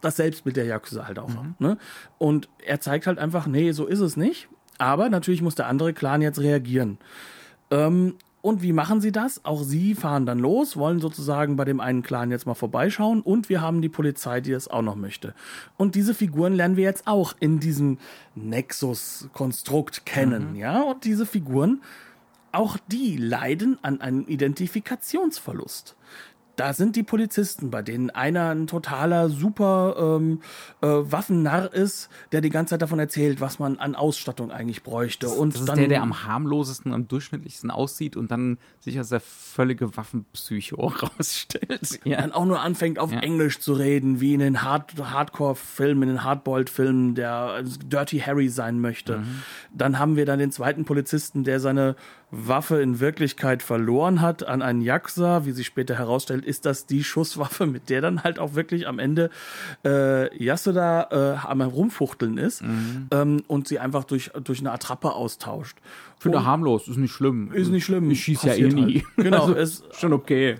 das 0.00 0.16
Selbstbild 0.16 0.56
der 0.56 0.66
Yakuza 0.66 1.06
halt 1.06 1.18
auch. 1.18 1.28
Mhm. 1.28 1.54
Ne? 1.58 1.78
Und 2.18 2.48
er 2.64 2.80
zeigt 2.80 3.06
halt 3.06 3.18
einfach, 3.18 3.46
nee, 3.46 3.72
so 3.72 3.86
ist 3.86 4.00
es 4.00 4.16
nicht. 4.16 4.48
Aber 4.78 5.08
natürlich 5.08 5.42
muss 5.42 5.54
der 5.54 5.66
andere 5.66 5.92
Clan 5.94 6.22
jetzt 6.22 6.40
reagieren. 6.40 6.98
Ähm, 7.70 8.14
und 8.42 8.62
wie 8.62 8.72
machen 8.72 9.00
sie 9.00 9.10
das? 9.10 9.44
Auch 9.44 9.64
sie 9.64 9.96
fahren 9.96 10.24
dann 10.24 10.38
los, 10.38 10.76
wollen 10.76 11.00
sozusagen 11.00 11.56
bei 11.56 11.64
dem 11.64 11.80
einen 11.80 12.02
Clan 12.04 12.30
jetzt 12.30 12.46
mal 12.46 12.54
vorbeischauen 12.54 13.20
und 13.20 13.48
wir 13.48 13.60
haben 13.60 13.82
die 13.82 13.88
Polizei, 13.88 14.40
die 14.40 14.52
das 14.52 14.68
auch 14.68 14.82
noch 14.82 14.94
möchte. 14.94 15.34
Und 15.76 15.96
diese 15.96 16.14
Figuren 16.14 16.52
lernen 16.52 16.76
wir 16.76 16.84
jetzt 16.84 17.08
auch 17.08 17.34
in 17.40 17.58
diesem 17.58 17.98
Nexus-Konstrukt 18.36 20.06
kennen, 20.06 20.52
mhm. 20.52 20.56
ja? 20.56 20.82
Und 20.82 21.04
diese 21.04 21.26
Figuren, 21.26 21.82
auch 22.52 22.78
die 22.86 23.16
leiden 23.16 23.78
an 23.82 24.00
einem 24.00 24.28
Identifikationsverlust 24.28 25.96
da 26.56 26.72
sind 26.72 26.96
die 26.96 27.02
Polizisten, 27.02 27.70
bei 27.70 27.82
denen 27.82 28.10
einer 28.10 28.50
ein 28.50 28.66
totaler 28.66 29.28
super 29.28 30.16
ähm, 30.18 30.40
äh, 30.80 30.86
Waffennarr 30.86 31.72
ist, 31.72 32.08
der 32.32 32.40
die 32.40 32.48
ganze 32.48 32.70
Zeit 32.70 32.82
davon 32.82 32.98
erzählt, 32.98 33.40
was 33.40 33.58
man 33.58 33.78
an 33.78 33.94
Ausstattung 33.94 34.50
eigentlich 34.50 34.82
bräuchte. 34.82 35.26
Das, 35.26 35.36
und 35.36 35.54
das 35.54 35.60
ist 35.60 35.68
dann, 35.68 35.78
der, 35.78 35.88
der 35.88 36.02
am 36.02 36.24
harmlosesten, 36.24 36.92
am 36.92 37.08
durchschnittlichsten 37.08 37.70
aussieht 37.70 38.16
und 38.16 38.30
dann 38.30 38.58
sich 38.80 38.96
als 38.96 39.10
der 39.10 39.20
völlige 39.20 39.96
Waffenpsycho 39.96 40.76
rausstellt. 41.18 42.00
Ja. 42.04 42.22
Dann 42.22 42.32
auch 42.32 42.46
nur 42.46 42.60
anfängt, 42.60 42.98
auf 42.98 43.12
ja. 43.12 43.20
Englisch 43.20 43.60
zu 43.60 43.74
reden, 43.74 44.20
wie 44.20 44.34
in 44.34 44.40
den 44.40 44.62
Hard 44.62 44.94
Hardcore-Filmen, 44.98 46.04
in 46.04 46.08
den 46.08 46.24
Hardboiled-Filmen, 46.24 47.14
der 47.14 47.62
Dirty 47.62 48.20
Harry 48.20 48.48
sein 48.48 48.80
möchte. 48.80 49.18
Mhm. 49.18 49.42
Dann 49.74 49.98
haben 49.98 50.16
wir 50.16 50.24
dann 50.24 50.38
den 50.38 50.52
zweiten 50.52 50.86
Polizisten, 50.86 51.44
der 51.44 51.60
seine 51.60 51.96
Waffe 52.30 52.82
in 52.82 52.98
Wirklichkeit 52.98 53.62
verloren 53.62 54.20
hat 54.20 54.46
an 54.46 54.60
einen 54.60 54.80
Yakuza, 54.80 55.44
wie 55.44 55.52
sich 55.52 55.66
später 55.66 55.94
herausstellt, 55.94 56.44
ist 56.44 56.66
das 56.66 56.86
die 56.86 57.04
Schusswaffe, 57.04 57.66
mit 57.66 57.88
der 57.88 58.00
dann 58.00 58.24
halt 58.24 58.38
auch 58.38 58.54
wirklich 58.54 58.88
am 58.88 58.98
Ende 58.98 59.30
äh, 59.84 60.44
Yasuda 60.44 61.08
äh, 61.10 61.46
am 61.46 61.60
Rumfuchteln 61.60 62.36
ist 62.36 62.62
mhm. 62.62 63.08
ähm, 63.12 63.42
und 63.46 63.68
sie 63.68 63.78
einfach 63.78 64.04
durch, 64.04 64.30
durch 64.42 64.60
eine 64.60 64.72
Attrappe 64.72 65.12
austauscht. 65.12 65.78
Finde 66.18 66.44
harmlos, 66.44 66.88
ist 66.88 66.96
nicht 66.96 67.12
schlimm. 67.12 67.52
Ist 67.52 67.68
nicht 67.68 67.84
schlimm. 67.84 68.10
Ich 68.10 68.24
schieße 68.24 68.48
ja 68.48 68.54
eh 68.54 68.68
nie. 68.68 69.04
Halt. 69.16 69.16
Genau, 69.16 69.44
also, 69.46 69.54
ist 69.54 69.94
schon 69.94 70.12
okay 70.12 70.56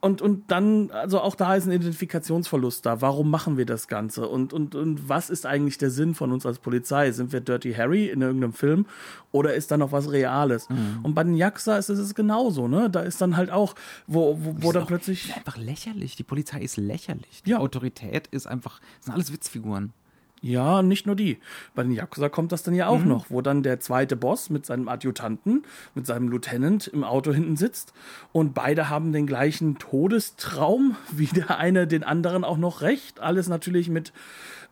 und, 0.00 0.22
und 0.22 0.50
dann, 0.50 0.90
also 0.92 1.20
auch 1.20 1.34
da 1.34 1.56
ist 1.56 1.66
ein 1.66 1.72
Identifikationsverlust 1.72 2.86
da. 2.86 3.00
Warum 3.00 3.30
machen 3.30 3.56
wir 3.56 3.66
das 3.66 3.88
Ganze? 3.88 4.28
Und, 4.28 4.52
und, 4.52 4.76
und 4.76 5.08
was 5.08 5.28
ist 5.28 5.44
eigentlich 5.44 5.76
der 5.76 5.90
Sinn 5.90 6.14
von 6.14 6.30
uns 6.30 6.46
als 6.46 6.60
Polizei? 6.60 7.10
Sind 7.10 7.32
wir 7.32 7.40
Dirty 7.40 7.74
Harry 7.74 8.06
in 8.06 8.22
irgendeinem 8.22 8.52
Film 8.52 8.86
oder 9.32 9.54
ist 9.54 9.72
da 9.72 9.76
noch 9.76 9.90
was 9.90 10.10
Reales? 10.10 10.68
Mhm. 10.68 11.00
Und 11.02 11.14
bei 11.14 11.24
den 11.24 11.34
Yakuza 11.34 11.76
ist 11.78 11.88
es 11.88 12.14
genauso, 12.14 12.68
ne? 12.68 12.88
Da 12.88 13.00
ist 13.00 13.20
dann 13.20 13.36
halt 13.36 13.50
auch, 13.50 13.74
wo, 14.06 14.38
wo, 14.40 14.54
wo 14.58 14.72
dann 14.72 14.86
plötzlich. 14.86 15.34
Einfach 15.34 15.56
lächerlich. 15.56 16.14
Die 16.14 16.22
Polizei 16.22 16.60
ist 16.60 16.76
lächerlich. 16.76 17.42
Die 17.44 17.50
ja. 17.50 17.58
Autorität 17.58 18.28
ist 18.28 18.46
einfach, 18.46 18.80
das 18.98 19.06
sind 19.06 19.14
alles 19.14 19.32
Witzfiguren. 19.32 19.92
Ja, 20.40 20.82
nicht 20.82 21.06
nur 21.06 21.16
die. 21.16 21.38
Bei 21.74 21.82
den 21.82 21.92
Yakuza 21.92 22.28
kommt 22.28 22.52
das 22.52 22.62
dann 22.62 22.74
ja 22.74 22.86
auch 22.86 23.00
mhm. 23.00 23.08
noch, 23.08 23.26
wo 23.28 23.40
dann 23.42 23.62
der 23.62 23.80
zweite 23.80 24.16
Boss 24.16 24.50
mit 24.50 24.66
seinem 24.66 24.88
Adjutanten, 24.88 25.64
mit 25.94 26.06
seinem 26.06 26.28
Lieutenant 26.28 26.86
im 26.86 27.02
Auto 27.02 27.32
hinten 27.32 27.56
sitzt 27.56 27.92
und 28.32 28.54
beide 28.54 28.88
haben 28.88 29.12
den 29.12 29.26
gleichen 29.26 29.78
Todestraum, 29.78 30.96
wie 31.10 31.26
der 31.26 31.58
eine 31.58 31.86
den 31.86 32.04
anderen 32.04 32.44
auch 32.44 32.58
noch 32.58 32.82
recht. 32.82 33.20
Alles 33.20 33.48
natürlich 33.48 33.88
mit 33.88 34.12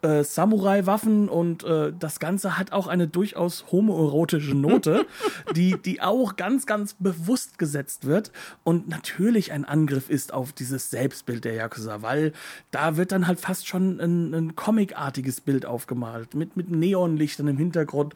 äh, 0.03 0.22
Samurai-Waffen 0.24 1.28
und 1.28 1.64
äh, 1.64 1.92
das 1.99 2.20
Ganze 2.20 2.59
hat 2.59 2.72
auch 2.72 2.86
eine 2.86 3.09
durchaus 3.09 3.64
homoerotische 3.72 4.55
Note, 4.55 5.07
die, 5.57 5.76
die 5.82 6.03
auch 6.03 6.36
ganz, 6.36 6.66
ganz 6.66 6.94
bewusst 6.99 7.59
gesetzt 7.59 8.07
wird. 8.07 8.30
Und 8.62 8.88
natürlich 8.88 9.53
ein 9.53 9.64
Angriff 9.64 10.11
ist 10.11 10.34
auf 10.34 10.53
dieses 10.53 10.90
Selbstbild 10.90 11.44
der 11.44 11.55
Yakuza, 11.55 12.03
weil 12.03 12.32
da 12.70 12.97
wird 12.97 13.12
dann 13.12 13.26
halt 13.26 13.40
fast 13.40 13.66
schon 13.66 14.01
ein, 14.01 14.34
ein 14.34 14.57
comicartiges 14.57 15.40
Bild 15.40 15.66
aufgemalt 15.66 16.34
mit, 16.34 16.57
mit 16.57 16.70
Neonlichtern 16.70 17.49
im 17.49 17.57
Hintergrund. 17.57 18.14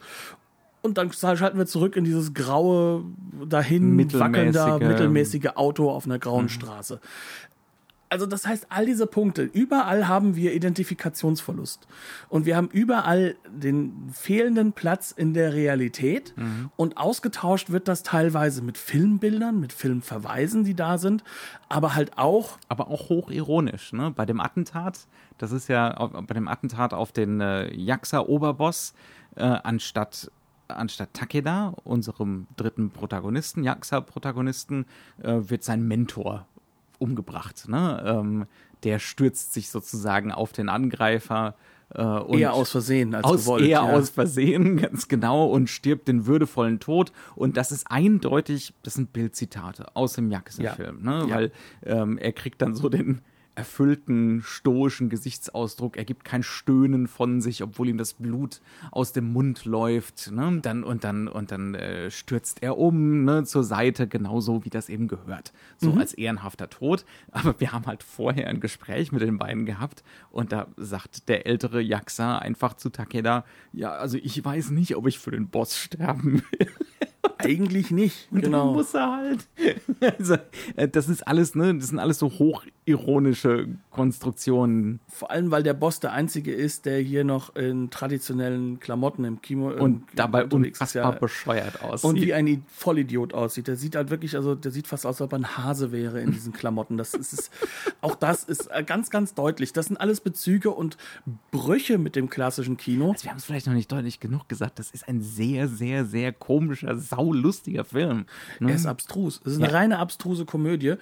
Und 0.83 0.97
dann 0.97 1.11
schalten 1.13 1.59
wir 1.59 1.67
zurück 1.67 1.95
in 1.95 2.05
dieses 2.05 2.33
graue, 2.33 3.03
dahin 3.47 3.97
wackelnder, 4.13 4.79
mittelmäßige 4.79 5.49
Auto 5.55 5.91
auf 5.91 6.05
einer 6.05 6.17
grauen 6.17 6.45
mhm. 6.45 6.49
Straße 6.49 6.99
also 8.11 8.25
das 8.25 8.45
heißt, 8.45 8.67
all 8.69 8.85
diese 8.85 9.07
Punkte, 9.07 9.43
überall 9.43 10.09
haben 10.09 10.35
wir 10.35 10.53
Identifikationsverlust. 10.53 11.87
Und 12.27 12.45
wir 12.45 12.57
haben 12.57 12.67
überall 12.67 13.37
den 13.47 14.09
fehlenden 14.11 14.73
Platz 14.73 15.11
in 15.11 15.33
der 15.33 15.53
Realität. 15.53 16.33
Mhm. 16.35 16.71
Und 16.75 16.97
ausgetauscht 16.97 17.69
wird 17.69 17.87
das 17.87 18.03
teilweise 18.03 18.61
mit 18.63 18.77
Filmbildern, 18.77 19.61
mit 19.61 19.71
Filmverweisen, 19.71 20.65
die 20.65 20.75
da 20.75 20.97
sind, 20.97 21.23
aber 21.69 21.95
halt 21.95 22.17
auch. 22.17 22.57
Aber 22.67 22.89
auch 22.89 23.07
hochironisch, 23.07 23.93
ne? 23.93 24.11
Bei 24.11 24.25
dem 24.25 24.41
Attentat, 24.41 25.07
das 25.37 25.53
ist 25.53 25.69
ja 25.69 26.05
bei 26.05 26.33
dem 26.33 26.49
Attentat 26.49 26.93
auf 26.93 27.13
den 27.13 27.39
äh, 27.39 27.73
Jaxa-Oberboss, 27.73 28.93
äh, 29.37 29.43
anstatt 29.43 30.29
anstatt 30.67 31.13
Takeda, 31.13 31.73
unserem 31.83 32.47
dritten 32.55 32.91
Protagonisten, 32.91 33.63
Jaxa-Protagonisten, 33.63 34.85
äh, 35.21 35.41
wird 35.49 35.65
sein 35.65 35.85
Mentor 35.85 36.47
umgebracht. 37.01 37.67
Ne? 37.67 38.03
Ähm, 38.05 38.45
der 38.83 38.99
stürzt 38.99 39.53
sich 39.53 39.69
sozusagen 39.69 40.31
auf 40.31 40.51
den 40.51 40.69
Angreifer. 40.69 41.55
Äh, 41.93 42.01
und 42.03 42.39
eher 42.39 42.53
aus 42.53 42.71
Versehen 42.71 43.13
als 43.13 43.25
aus, 43.25 43.41
gewollt. 43.41 43.63
Eher 43.63 43.69
ja. 43.69 43.81
aus 43.81 44.09
Versehen, 44.09 44.77
ganz 44.81 45.07
genau, 45.07 45.47
und 45.47 45.69
stirbt 45.69 46.07
den 46.07 46.25
würdevollen 46.25 46.79
Tod. 46.79 47.11
Und 47.35 47.57
das 47.57 47.71
ist 47.71 47.87
eindeutig, 47.89 48.73
das 48.83 48.93
sind 48.93 49.13
Bildzitate 49.13 49.95
aus 49.95 50.13
dem 50.13 50.31
Jackson-Film, 50.31 51.01
ja. 51.03 51.11
ne? 51.11 51.27
Ja. 51.27 51.35
weil 51.35 51.51
ähm, 51.83 52.17
er 52.17 52.31
kriegt 52.31 52.61
dann 52.61 52.75
so 52.75 52.89
den, 52.89 53.21
erfüllten, 53.61 54.41
stoischen 54.43 55.09
Gesichtsausdruck. 55.09 55.95
Er 55.95 56.03
gibt 56.03 56.25
kein 56.25 56.41
Stöhnen 56.41 57.07
von 57.07 57.41
sich, 57.41 57.61
obwohl 57.61 57.89
ihm 57.89 57.99
das 57.99 58.13
Blut 58.13 58.59
aus 58.89 59.13
dem 59.13 59.31
Mund 59.31 59.65
läuft. 59.65 60.31
Ne? 60.31 60.57
Dann, 60.63 60.83
und 60.83 61.03
dann, 61.03 61.27
und 61.27 61.51
dann 61.51 61.75
äh, 61.75 62.09
stürzt 62.09 62.63
er 62.63 62.79
um 62.79 63.23
ne, 63.23 63.43
zur 63.43 63.63
Seite, 63.63 64.07
genauso 64.07 64.65
wie 64.65 64.71
das 64.71 64.89
eben 64.89 65.07
gehört. 65.07 65.53
So 65.77 65.91
mhm. 65.91 65.99
als 65.99 66.15
ehrenhafter 66.15 66.71
Tod. 66.71 67.05
Aber 67.29 67.59
wir 67.59 67.71
haben 67.71 67.85
halt 67.85 68.01
vorher 68.01 68.47
ein 68.47 68.61
Gespräch 68.61 69.11
mit 69.11 69.21
den 69.21 69.37
beiden 69.37 69.67
gehabt 69.67 70.03
und 70.31 70.51
da 70.51 70.67
sagt 70.75 71.29
der 71.29 71.45
ältere 71.45 71.81
Jaxa 71.81 72.39
einfach 72.39 72.73
zu 72.73 72.89
Takeda, 72.89 73.45
ja, 73.73 73.91
also 73.91 74.17
ich 74.17 74.43
weiß 74.43 74.71
nicht, 74.71 74.95
ob 74.95 75.05
ich 75.05 75.19
für 75.19 75.29
den 75.29 75.49
Boss 75.49 75.77
sterben 75.77 76.41
will. 76.51 76.67
Eigentlich 77.37 77.91
nicht. 77.91 78.27
Und 78.31 78.41
genau. 78.41 78.67
dann 78.67 78.73
muss 78.73 78.93
er 78.93 79.11
halt. 79.11 79.47
Also, 80.17 80.35
äh, 80.75 80.87
das 80.87 81.07
ist 81.09 81.27
alles, 81.27 81.53
ne? 81.53 81.75
Das 81.75 81.87
sind 81.87 81.99
alles 81.99 82.17
so 82.17 82.31
hochironische 82.31 83.67
Konstruktionen. 83.91 84.99
Vor 85.07 85.29
allem, 85.29 85.51
weil 85.51 85.61
der 85.61 85.75
Boss 85.75 85.99
der 85.99 86.11
einzige 86.11 86.53
ist, 86.53 86.85
der 86.85 86.99
hier 86.99 87.23
noch 87.23 87.55
in 87.55 87.91
traditionellen 87.91 88.79
Klamotten 88.79 89.23
im 89.23 89.41
Kino 89.41 89.69
und 89.69 90.03
dabei 90.15 90.45
unfassbar 90.45 91.13
ja, 91.13 91.19
bescheuert 91.19 91.83
aussieht. 91.83 92.09
Und 92.09 92.15
wie 92.21 92.33
ein 92.33 92.63
Vollidiot 92.67 93.33
aussieht. 93.33 93.67
Der 93.67 93.75
sieht 93.75 93.95
halt 93.95 94.09
wirklich, 94.09 94.35
also 94.35 94.55
der 94.55 94.71
sieht 94.71 94.87
fast 94.87 95.05
aus, 95.05 95.21
als 95.21 95.21
ob 95.21 95.33
er 95.33 95.39
ein 95.39 95.57
Hase 95.57 95.91
wäre 95.91 96.19
in 96.19 96.31
diesen 96.31 96.51
Klamotten. 96.51 96.97
Das 96.97 97.13
ist, 97.13 97.51
auch 98.01 98.15
das 98.15 98.43
ist 98.43 98.67
äh, 98.71 98.83
ganz, 98.83 99.09
ganz 99.09 99.33
deutlich. 99.35 99.73
Das 99.73 99.85
sind 99.85 99.97
alles 99.97 100.19
Bezüge 100.21 100.71
und 100.71 100.97
Brüche 101.51 101.97
mit 101.97 102.15
dem 102.15 102.29
klassischen 102.29 102.77
Kino. 102.77 103.11
Also 103.11 103.23
wir 103.25 103.31
haben 103.31 103.37
es 103.37 103.45
vielleicht 103.45 103.67
noch 103.67 103.73
nicht 103.73 103.91
deutlich 103.91 104.19
genug 104.19 104.49
gesagt. 104.49 104.79
Das 104.79 104.89
ist 104.91 105.07
ein 105.07 105.21
sehr, 105.21 105.67
sehr, 105.67 106.05
sehr 106.05 106.33
komischer, 106.33 106.97
sau 107.11 107.33
lustiger 107.33 107.85
Film. 107.85 108.25
Ne? 108.59 108.71
Er 108.71 108.75
ist 108.75 108.85
abstrus. 108.85 109.41
Es 109.45 109.53
ist 109.53 109.61
eine 109.61 109.73
reine 109.73 109.99
abstruse 109.99 110.45
Komödie, 110.45 110.95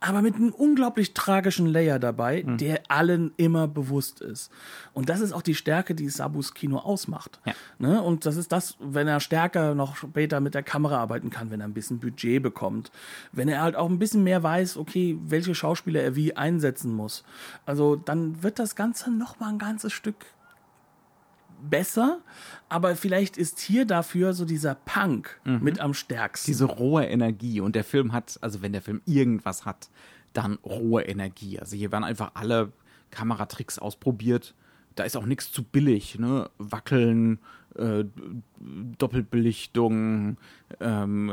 aber 0.00 0.22
mit 0.22 0.36
einem 0.36 0.50
unglaublich 0.50 1.12
tragischen 1.12 1.66
Layer 1.66 1.98
dabei, 1.98 2.44
mhm. 2.46 2.58
der 2.58 2.82
allen 2.88 3.32
immer 3.36 3.66
bewusst 3.66 4.20
ist. 4.20 4.50
Und 4.92 5.08
das 5.08 5.20
ist 5.20 5.32
auch 5.32 5.42
die 5.42 5.56
Stärke, 5.56 5.94
die 5.94 6.08
Sabus 6.08 6.54
Kino 6.54 6.78
ausmacht. 6.78 7.40
Ja. 7.44 7.54
Ne? 7.78 8.00
Und 8.00 8.24
das 8.24 8.36
ist 8.36 8.52
das, 8.52 8.76
wenn 8.78 9.08
er 9.08 9.18
stärker 9.18 9.74
noch 9.74 9.96
später 9.96 10.40
mit 10.40 10.54
der 10.54 10.62
Kamera 10.62 10.98
arbeiten 10.98 11.30
kann, 11.30 11.50
wenn 11.50 11.60
er 11.60 11.66
ein 11.66 11.74
bisschen 11.74 11.98
Budget 11.98 12.42
bekommt, 12.42 12.92
wenn 13.32 13.48
er 13.48 13.62
halt 13.62 13.74
auch 13.74 13.90
ein 13.90 13.98
bisschen 13.98 14.22
mehr 14.22 14.42
weiß, 14.42 14.76
okay, 14.76 15.18
welche 15.20 15.54
Schauspieler 15.54 16.02
er 16.02 16.14
wie 16.14 16.36
einsetzen 16.36 16.92
muss. 16.92 17.24
Also 17.66 17.96
dann 17.96 18.42
wird 18.42 18.60
das 18.60 18.76
Ganze 18.76 19.10
noch 19.10 19.40
mal 19.40 19.48
ein 19.48 19.58
ganzes 19.58 19.92
Stück 19.92 20.26
besser, 21.60 22.20
aber 22.68 22.96
vielleicht 22.96 23.36
ist 23.36 23.58
hier 23.60 23.84
dafür 23.84 24.32
so 24.32 24.44
dieser 24.44 24.74
Punk 24.74 25.40
mhm. 25.44 25.60
mit 25.62 25.80
am 25.80 25.94
stärksten. 25.94 26.50
Diese 26.50 26.64
rohe 26.64 27.06
Energie 27.06 27.60
und 27.60 27.74
der 27.74 27.84
Film 27.84 28.12
hat, 28.12 28.38
also 28.40 28.62
wenn 28.62 28.72
der 28.72 28.82
Film 28.82 29.00
irgendwas 29.06 29.64
hat, 29.64 29.88
dann 30.32 30.58
rohe 30.64 31.02
Energie. 31.02 31.58
Also 31.58 31.76
hier 31.76 31.90
werden 31.92 32.04
einfach 32.04 32.32
alle 32.34 32.72
Kameratricks 33.10 33.78
ausprobiert. 33.78 34.54
Da 34.98 35.04
ist 35.04 35.16
auch 35.16 35.26
nichts 35.26 35.52
zu 35.52 35.62
billig, 35.62 36.18
ne? 36.18 36.50
Wackeln, 36.58 37.38
äh, 37.76 38.04
Doppelbelichtung, 38.98 40.38
ähm, 40.80 41.32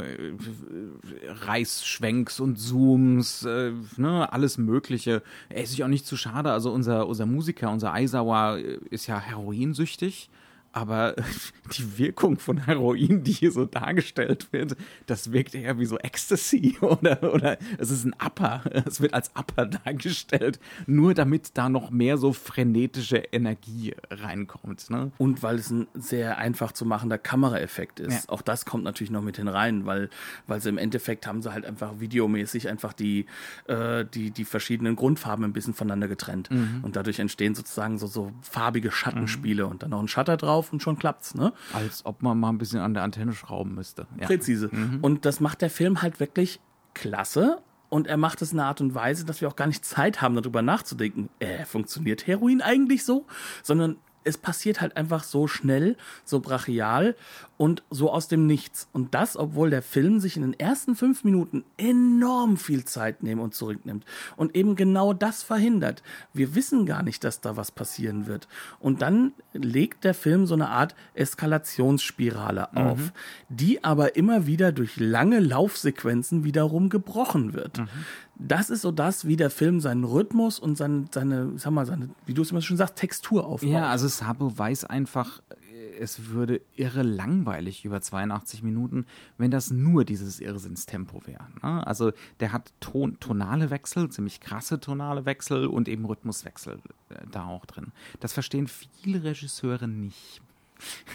Reißschwenks 1.27 2.39
und 2.39 2.57
Zooms, 2.57 3.43
äh, 3.43 3.71
ne, 3.97 4.31
alles 4.31 4.59
Mögliche. 4.59 5.23
Er 5.49 5.63
ist 5.63 5.71
sich 5.71 5.83
auch 5.83 5.87
nicht 5.87 6.05
zu 6.05 6.15
schade. 6.15 6.51
Also 6.51 6.71
unser, 6.71 7.07
unser 7.07 7.25
Musiker, 7.25 7.71
unser 7.71 7.93
Aizawa 7.93 8.57
ist 8.57 9.07
ja 9.07 9.19
heroinsüchtig 9.19 10.29
aber 10.75 11.15
die 11.77 11.97
Wirkung 11.97 12.37
von 12.37 12.65
Heroin, 12.65 13.23
die 13.23 13.31
hier 13.31 13.51
so 13.51 13.65
dargestellt 13.65 14.51
wird, 14.51 14.75
das 15.05 15.31
wirkt 15.31 15.55
eher 15.55 15.79
wie 15.79 15.85
so 15.85 15.97
Ecstasy 15.97 16.77
oder, 16.81 17.33
oder 17.33 17.57
es 17.77 17.91
ist 17.91 18.03
ein 18.03 18.13
Upper. 18.23 18.61
Es 18.85 18.99
wird 18.99 19.13
als 19.13 19.31
Upper 19.35 19.65
dargestellt, 19.65 20.59
nur 20.85 21.13
damit 21.13 21.57
da 21.57 21.69
noch 21.69 21.91
mehr 21.91 22.17
so 22.17 22.33
frenetische 22.33 23.17
Energie 23.17 23.95
reinkommt. 24.11 24.89
Ne? 24.89 25.11
Und 25.17 25.43
weil 25.43 25.55
es 25.55 25.69
ein 25.69 25.87
sehr 25.93 26.37
einfach 26.37 26.73
zu 26.73 26.85
machender 26.85 27.17
Kameraeffekt 27.17 28.01
ist. 28.01 28.25
Ja. 28.25 28.33
Auch 28.33 28.41
das 28.41 28.65
kommt 28.65 28.83
natürlich 28.83 29.11
noch 29.11 29.23
mit 29.23 29.37
hinein, 29.37 29.85
weil, 29.85 30.09
weil 30.45 30.59
sie 30.59 30.69
im 30.69 30.77
Endeffekt 30.77 31.25
haben 31.25 31.41
sie 31.41 31.53
halt 31.53 31.65
einfach 31.65 32.01
videomäßig 32.01 32.67
einfach 32.67 32.91
die, 32.91 33.27
äh, 33.67 34.03
die, 34.13 34.31
die 34.31 34.43
verschiedenen 34.43 34.97
Grundfarben 34.97 35.45
ein 35.45 35.53
bisschen 35.53 35.73
voneinander 35.73 36.09
getrennt. 36.09 36.51
Mhm. 36.51 36.81
Und 36.83 36.97
dadurch 36.97 37.19
entstehen 37.19 37.55
sozusagen 37.55 37.97
so, 37.97 38.07
so 38.07 38.33
farbige 38.41 38.91
Schattenspiele 38.91 39.63
mhm. 39.63 39.71
und 39.71 39.83
dann 39.83 39.91
noch 39.91 40.01
ein 40.01 40.09
Shutter 40.09 40.35
drauf 40.35 40.64
drauf 40.65 40.73
und 40.73 40.81
schon 40.81 40.97
klappt's, 40.97 41.35
ne? 41.35 41.53
Als 41.73 42.05
ob 42.05 42.21
man 42.21 42.39
mal 42.39 42.49
ein 42.49 42.57
bisschen 42.57 42.79
an 42.79 42.93
der 42.93 43.03
Antenne 43.03 43.33
schrauben 43.33 43.75
müsste. 43.75 44.07
Ja. 44.19 44.27
Präzise. 44.27 44.69
Mhm. 44.71 44.99
Und 45.01 45.25
das 45.25 45.39
macht 45.39 45.61
der 45.61 45.69
Film 45.69 46.01
halt 46.01 46.19
wirklich 46.19 46.59
klasse. 46.93 47.59
Und 47.89 48.07
er 48.07 48.17
macht 48.17 48.41
es 48.41 48.51
in 48.51 48.59
einer 48.59 48.67
Art 48.67 48.81
und 48.81 48.95
Weise, 48.95 49.25
dass 49.25 49.41
wir 49.41 49.47
auch 49.47 49.55
gar 49.55 49.67
nicht 49.67 49.85
Zeit 49.85 50.21
haben, 50.21 50.35
darüber 50.35 50.61
nachzudenken, 50.61 51.29
äh, 51.39 51.65
funktioniert 51.65 52.27
Heroin 52.27 52.61
eigentlich 52.61 53.05
so? 53.05 53.25
Sondern 53.63 53.97
es 54.25 54.37
passiert 54.37 54.81
halt 54.81 54.97
einfach 54.97 55.23
so 55.23 55.47
schnell, 55.47 55.95
so 56.25 56.39
brachial 56.39 57.15
und 57.57 57.83
so 57.89 58.11
aus 58.11 58.27
dem 58.27 58.47
Nichts. 58.47 58.89
Und 58.91 59.13
das, 59.13 59.37
obwohl 59.37 59.69
der 59.69 59.81
Film 59.81 60.19
sich 60.19 60.35
in 60.35 60.41
den 60.41 60.59
ersten 60.59 60.95
fünf 60.95 61.23
Minuten 61.23 61.63
enorm 61.77 62.57
viel 62.57 62.83
Zeit 62.85 63.23
nimmt 63.23 63.41
und 63.41 63.53
zurücknimmt 63.53 64.03
und 64.35 64.55
eben 64.55 64.75
genau 64.75 65.13
das 65.13 65.43
verhindert. 65.43 66.03
Wir 66.33 66.55
wissen 66.55 66.85
gar 66.85 67.03
nicht, 67.03 67.23
dass 67.23 67.39
da 67.39 67.55
was 67.55 67.71
passieren 67.71 68.27
wird. 68.27 68.47
Und 68.79 69.01
dann 69.01 69.33
legt 69.53 70.03
der 70.03 70.13
Film 70.13 70.47
so 70.47 70.55
eine 70.55 70.69
Art 70.69 70.95
Eskalationsspirale 71.13 72.67
mhm. 72.71 72.77
auf, 72.77 73.13
die 73.47 73.83
aber 73.83 74.15
immer 74.15 74.47
wieder 74.47 74.71
durch 74.71 74.97
lange 74.97 75.39
Laufsequenzen 75.39 76.43
wiederum 76.43 76.89
gebrochen 76.89 77.53
wird. 77.53 77.77
Mhm 77.77 77.89
das 78.37 78.69
ist 78.69 78.81
so 78.81 78.91
das, 78.91 79.25
wie 79.25 79.35
der 79.35 79.49
Film 79.49 79.79
seinen 79.79 80.03
Rhythmus 80.03 80.59
und 80.59 80.77
seine, 80.77 81.05
seine 81.11 81.57
sag 81.57 81.71
mal, 81.71 81.85
seine, 81.85 82.09
wie 82.25 82.33
du 82.33 82.41
es 82.41 82.51
immer 82.51 82.61
schon 82.61 82.77
sagst, 82.77 82.95
Textur 82.95 83.45
aufbaut. 83.45 83.69
Ja, 83.69 83.89
also 83.89 84.07
Sabo 84.07 84.57
weiß 84.57 84.85
einfach, 84.85 85.41
es 85.99 86.29
würde 86.29 86.61
irre 86.75 87.03
langweilig 87.03 87.85
über 87.85 88.01
82 88.01 88.63
Minuten, 88.63 89.05
wenn 89.37 89.51
das 89.51 89.71
nur 89.71 90.05
dieses 90.05 90.39
Irrsinnstempo 90.39 91.25
wäre. 91.25 91.47
Ne? 91.63 91.85
Also 91.85 92.11
der 92.39 92.51
hat 92.51 92.73
Ton, 92.79 93.19
tonale 93.19 93.69
Wechsel, 93.69 94.09
ziemlich 94.09 94.39
krasse 94.39 94.79
tonale 94.79 95.25
Wechsel 95.25 95.67
und 95.67 95.87
eben 95.87 96.05
Rhythmuswechsel 96.05 96.79
äh, 97.09 97.15
da 97.31 97.45
auch 97.45 97.65
drin. 97.65 97.91
Das 98.19 98.33
verstehen 98.33 98.67
viele 98.67 99.23
Regisseure 99.23 99.87
nicht. 99.87 100.41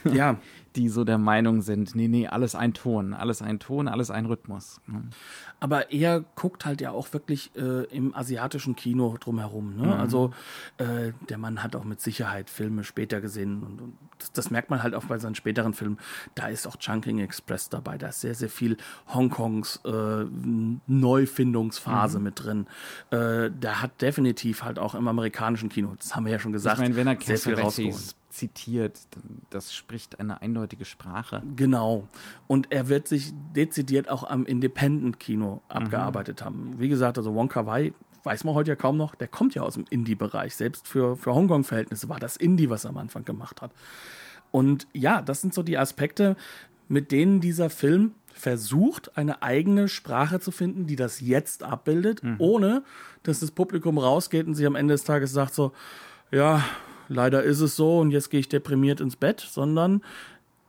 Ja. 0.04 0.36
die 0.76 0.88
so 0.88 1.02
der 1.02 1.18
Meinung 1.18 1.62
sind, 1.62 1.96
nee, 1.96 2.06
nee, 2.06 2.28
alles 2.28 2.54
ein 2.54 2.72
Ton, 2.74 3.12
alles 3.12 3.42
ein 3.42 3.58
Ton, 3.58 3.88
alles 3.88 4.10
ein 4.12 4.26
Rhythmus. 4.26 4.80
Ne? 4.86 5.02
Aber 5.58 5.90
er 5.90 6.20
guckt 6.36 6.64
halt 6.64 6.80
ja 6.80 6.92
auch 6.92 7.12
wirklich 7.12 7.50
äh, 7.56 7.84
im 7.86 8.14
asiatischen 8.14 8.76
Kino 8.76 9.16
drumherum. 9.18 9.76
Ne? 9.76 9.86
Mhm. 9.86 9.92
Also 9.92 10.30
äh, 10.78 11.12
der 11.28 11.38
Mann 11.38 11.64
hat 11.64 11.74
auch 11.74 11.82
mit 11.82 12.00
Sicherheit 12.00 12.48
Filme 12.50 12.84
später 12.84 13.20
gesehen 13.20 13.62
und, 13.64 13.80
und 13.80 13.96
das, 14.18 14.30
das 14.32 14.50
merkt 14.52 14.70
man 14.70 14.82
halt 14.84 14.94
auch 14.94 15.04
bei 15.04 15.18
seinen 15.18 15.34
späteren 15.34 15.74
Filmen. 15.74 15.98
Da 16.36 16.46
ist 16.46 16.68
auch 16.68 16.76
Chunking 16.76 17.18
Express 17.18 17.68
dabei, 17.68 17.98
da 17.98 18.08
ist 18.08 18.20
sehr, 18.20 18.36
sehr 18.36 18.48
viel 18.48 18.76
Hongkongs 19.12 19.80
äh, 19.84 20.24
Neufindungsphase 20.86 22.18
Mhm. 22.18 22.24
mit 22.24 22.44
drin. 22.44 22.66
Äh, 23.10 23.50
der 23.50 23.82
hat 23.82 24.00
definitiv 24.02 24.62
halt 24.62 24.78
auch 24.78 24.94
im 24.94 25.08
amerikanischen 25.08 25.68
Kino, 25.68 25.94
das 25.98 26.14
haben 26.14 26.26
wir 26.26 26.32
ja 26.32 26.38
schon 26.38 26.52
gesagt, 26.52 26.76
ich 26.78 26.82
meine, 26.82 26.96
wenn 26.96 27.06
er 27.08 27.20
sehr 27.20 27.38
viel 27.38 27.54
rausgeholt. 27.58 28.14
Zitiert, 28.30 28.98
das 29.50 29.74
spricht 29.74 30.20
eine 30.20 30.40
eindeutige 30.40 30.84
Sprache. 30.84 31.42
Genau. 31.56 32.08
Und 32.46 32.72
er 32.72 32.88
wird 32.88 33.08
sich 33.08 33.32
dezidiert 33.54 34.08
auch 34.08 34.24
am 34.24 34.46
Independent-Kino 34.46 35.62
abgearbeitet 35.68 36.44
haben. 36.44 36.74
Wie 36.78 36.88
gesagt, 36.88 37.18
also 37.18 37.34
Wong 37.34 37.48
Kar 37.48 37.66
Wai 37.66 37.92
weiß 38.22 38.44
man 38.44 38.54
heute 38.54 38.70
ja 38.70 38.76
kaum 38.76 38.96
noch, 38.96 39.14
der 39.14 39.28
kommt 39.28 39.54
ja 39.54 39.62
aus 39.62 39.74
dem 39.74 39.84
Indie-Bereich. 39.88 40.54
Selbst 40.54 40.86
für, 40.86 41.16
für 41.16 41.34
Hongkong-Verhältnisse 41.34 42.08
war 42.08 42.18
das 42.18 42.36
Indie, 42.36 42.70
was 42.70 42.84
er 42.84 42.90
am 42.90 42.98
Anfang 42.98 43.24
gemacht 43.24 43.62
hat. 43.62 43.72
Und 44.50 44.86
ja, 44.92 45.22
das 45.22 45.40
sind 45.40 45.54
so 45.54 45.62
die 45.62 45.78
Aspekte, 45.78 46.36
mit 46.88 47.12
denen 47.12 47.40
dieser 47.40 47.70
Film 47.70 48.14
versucht, 48.32 49.16
eine 49.16 49.42
eigene 49.42 49.88
Sprache 49.88 50.40
zu 50.40 50.50
finden, 50.50 50.86
die 50.86 50.96
das 50.96 51.20
jetzt 51.20 51.62
abbildet, 51.62 52.22
ohne 52.38 52.82
dass 53.22 53.40
das 53.40 53.50
Publikum 53.50 53.98
rausgeht 53.98 54.46
und 54.46 54.54
sich 54.54 54.66
am 54.66 54.76
Ende 54.76 54.94
des 54.94 55.04
Tages 55.04 55.32
sagt 55.32 55.54
so, 55.54 55.72
ja, 56.30 56.64
leider 57.10 57.42
ist 57.42 57.60
es 57.60 57.76
so 57.76 57.98
und 57.98 58.12
jetzt 58.12 58.30
gehe 58.30 58.40
ich 58.40 58.48
deprimiert 58.48 59.00
ins 59.00 59.16
Bett, 59.16 59.40
sondern 59.40 60.02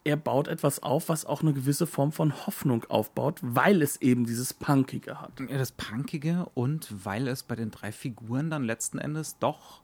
er 0.03 0.17
baut 0.17 0.47
etwas 0.47 0.81
auf, 0.81 1.09
was 1.09 1.25
auch 1.25 1.41
eine 1.41 1.53
gewisse 1.53 1.85
Form 1.85 2.11
von 2.11 2.45
Hoffnung 2.47 2.83
aufbaut, 2.85 3.39
weil 3.43 3.83
es 3.83 4.01
eben 4.01 4.25
dieses 4.25 4.53
Punkige 4.53 5.21
hat. 5.21 5.39
Ja, 5.39 5.57
das 5.57 5.71
Punkige 5.71 6.47
und 6.55 7.05
weil 7.05 7.27
es 7.27 7.43
bei 7.43 7.55
den 7.55 7.69
drei 7.69 7.91
Figuren 7.91 8.49
dann 8.49 8.63
letzten 8.63 8.97
Endes 8.97 9.37
doch 9.37 9.81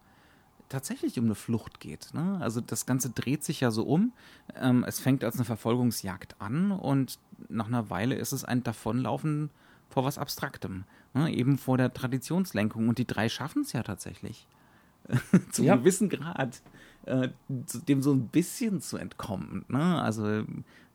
tatsächlich 0.69 1.19
um 1.19 1.25
eine 1.25 1.35
Flucht 1.35 1.79
geht. 1.79 2.13
Ne? 2.13 2.39
Also 2.41 2.61
das 2.61 2.87
Ganze 2.87 3.11
dreht 3.11 3.43
sich 3.43 3.61
ja 3.61 3.69
so 3.69 3.83
um. 3.83 4.11
Ähm, 4.55 4.83
es 4.85 4.99
fängt 4.99 5.23
als 5.23 5.35
eine 5.35 5.45
Verfolgungsjagd 5.45 6.35
an 6.39 6.71
und 6.71 7.19
nach 7.47 7.67
einer 7.67 7.91
Weile 7.91 8.15
ist 8.15 8.31
es 8.31 8.43
ein 8.43 8.63
Davonlaufen 8.63 9.51
vor 9.87 10.03
was 10.03 10.17
Abstraktem. 10.17 10.85
Ne? 11.13 11.31
Eben 11.31 11.59
vor 11.59 11.77
der 11.77 11.93
Traditionslenkung. 11.93 12.89
Und 12.89 12.97
die 12.97 13.07
drei 13.07 13.29
schaffen 13.29 13.61
es 13.61 13.71
ja 13.73 13.83
tatsächlich. 13.83 14.47
Zu 15.51 15.63
Ja. 15.63 15.73
einem 15.73 15.81
gewissen 15.83 16.09
Grad. 16.09 16.61
Äh, 17.05 17.29
dem 17.87 18.01
so 18.01 18.11
ein 18.11 18.27
bisschen 18.27 18.81
zu 18.81 18.97
entkommen. 18.97 19.63
Ne? 19.69 20.01
Also, 20.01 20.43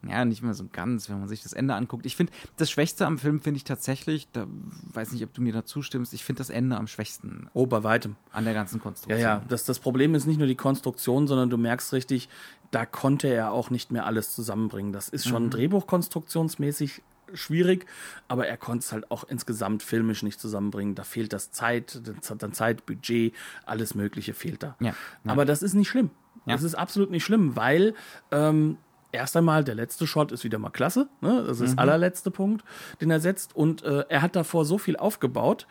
ja, 0.06 0.24
nicht 0.26 0.42
mehr 0.42 0.52
so 0.52 0.66
ganz, 0.70 1.08
wenn 1.08 1.20
man 1.20 1.28
sich 1.28 1.42
das 1.42 1.54
Ende 1.54 1.74
anguckt. 1.74 2.04
Ich 2.04 2.16
finde, 2.16 2.32
das 2.58 2.70
Schwächste 2.70 3.06
am 3.06 3.16
Film 3.18 3.40
finde 3.40 3.56
ich 3.56 3.64
tatsächlich, 3.64 4.28
da 4.32 4.46
weiß 4.92 5.12
nicht, 5.12 5.24
ob 5.24 5.32
du 5.32 5.40
mir 5.40 5.54
da 5.54 5.64
zustimmst, 5.64 6.12
ich 6.12 6.22
finde 6.24 6.40
das 6.40 6.50
Ende 6.50 6.76
am 6.76 6.86
schwächsten 6.86 7.48
Oh, 7.54 7.64
bei 7.66 7.82
weitem. 7.82 8.16
an 8.32 8.44
der 8.44 8.52
ganzen 8.52 8.76
Ja, 8.78 8.82
Konstruktion. 8.82 9.20
ja. 9.22 9.42
Das, 9.48 9.64
das 9.64 9.78
Problem 9.78 10.14
ist 10.14 10.26
nicht 10.26 10.36
nur 10.38 10.48
die 10.48 10.54
Konstruktion, 10.56 11.26
sondern 11.26 11.48
du 11.48 11.56
merkst 11.56 11.94
richtig, 11.94 12.28
da 12.72 12.84
konnte 12.84 13.28
er 13.28 13.52
auch 13.52 13.70
nicht 13.70 13.90
mehr 13.90 14.04
alles 14.04 14.34
zusammenbringen. 14.34 14.92
Das 14.92 15.08
ist 15.08 15.26
schon 15.26 15.48
drehbuchkonstruktionsmäßig 15.48 17.00
schwierig, 17.35 17.87
aber 18.28 18.47
er 18.47 18.57
konnte 18.57 18.85
es 18.85 18.93
halt 18.93 19.11
auch 19.11 19.24
insgesamt 19.24 19.83
filmisch 19.83 20.22
nicht 20.22 20.41
zusammenbringen. 20.41 20.95
Da 20.95 21.05
fehlt 21.05 21.33
das 21.33 21.51
Zeit, 21.53 22.01
dann 22.39 22.53
Zeit, 22.53 22.87
Budget, 22.87 23.35
alles 23.66 23.95
Mögliche 23.95 24.35
fehlt 24.35 24.62
da. 24.62 24.76
Ja, 24.80 24.89
ja. 24.89 24.95
Aber 25.33 25.45
das 25.45 25.62
ist 25.62 25.74
nicht 25.74 25.89
schlimm. 25.89 26.11
Ja. 26.47 26.55
Das 26.55 26.62
ist 26.62 26.74
absolut 26.74 27.11
nicht 27.11 27.24
schlimm, 27.24 27.57
weil 27.57 27.95
ähm, 28.30 28.78
erst 29.12 29.37
einmal 29.37 29.62
der 29.62 29.74
letzte 29.74 30.07
Shot 30.07 30.33
ist 30.33 30.45
wieder 30.45 30.59
mal 30.59 30.70
klasse. 30.70 31.09
Ne? 31.20 31.45
Das 31.47 31.61
ist 31.61 31.72
der 31.72 31.78
allerletzte 31.78 32.30
Punkt, 32.30 32.64
den 33.01 33.11
er 33.11 33.20
setzt. 33.20 33.55
Und 33.55 33.83
äh, 33.83 34.05
er 34.09 34.22
hat 34.22 34.35
davor 34.35 34.64
so 34.64 34.78
viel 34.78 34.97
aufgebaut, 34.97 35.66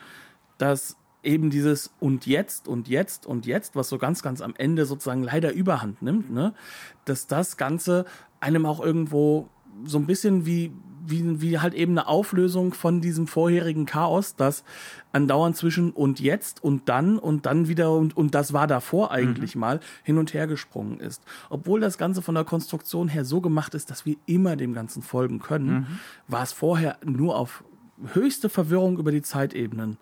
dass 0.57 0.97
eben 1.23 1.49
dieses 1.49 1.93
und 1.99 2.25
jetzt 2.25 2.67
und 2.67 2.87
jetzt 2.87 3.25
und 3.25 3.45
jetzt, 3.45 3.75
was 3.75 3.89
so 3.89 3.97
ganz, 3.97 4.23
ganz 4.23 4.41
am 4.41 4.53
Ende 4.57 4.85
sozusagen 4.85 5.23
leider 5.23 5.51
überhand 5.51 6.01
nimmt, 6.01 6.31
ne? 6.31 6.53
dass 7.05 7.27
das 7.27 7.57
Ganze 7.57 8.05
einem 8.39 8.65
auch 8.65 8.79
irgendwo 8.79 9.49
so 9.85 9.97
ein 9.97 10.05
bisschen 10.05 10.45
wie, 10.45 10.73
wie, 11.05 11.41
wie 11.41 11.59
halt 11.59 11.73
eben 11.73 11.97
eine 11.97 12.07
Auflösung 12.07 12.73
von 12.73 13.01
diesem 13.01 13.27
vorherigen 13.27 13.85
Chaos, 13.85 14.35
das 14.35 14.63
andauernd 15.11 15.57
zwischen 15.57 15.91
und 15.91 16.19
jetzt 16.19 16.63
und 16.63 16.87
dann 16.89 17.17
und 17.17 17.45
dann 17.45 17.67
wieder 17.67 17.91
und, 17.91 18.15
und 18.15 18.33
das 18.35 18.53
war 18.53 18.67
davor 18.67 19.11
eigentlich 19.11 19.55
mal 19.55 19.79
hin 20.03 20.17
und 20.17 20.33
her 20.33 20.47
gesprungen 20.47 20.99
ist. 20.99 21.23
Obwohl 21.49 21.79
das 21.79 21.97
Ganze 21.97 22.21
von 22.21 22.35
der 22.35 22.43
Konstruktion 22.43 23.07
her 23.07 23.25
so 23.25 23.41
gemacht 23.41 23.73
ist, 23.73 23.89
dass 23.89 24.05
wir 24.05 24.15
immer 24.25 24.55
dem 24.55 24.73
Ganzen 24.73 25.01
folgen 25.01 25.39
können, 25.39 25.99
war 26.27 26.43
es 26.43 26.53
vorher 26.53 26.97
nur 27.03 27.35
auf 27.35 27.63
höchste 28.13 28.49
Verwirrung 28.49 28.97
über 28.97 29.11
die 29.11 29.21
Zeitebenen, 29.21 29.97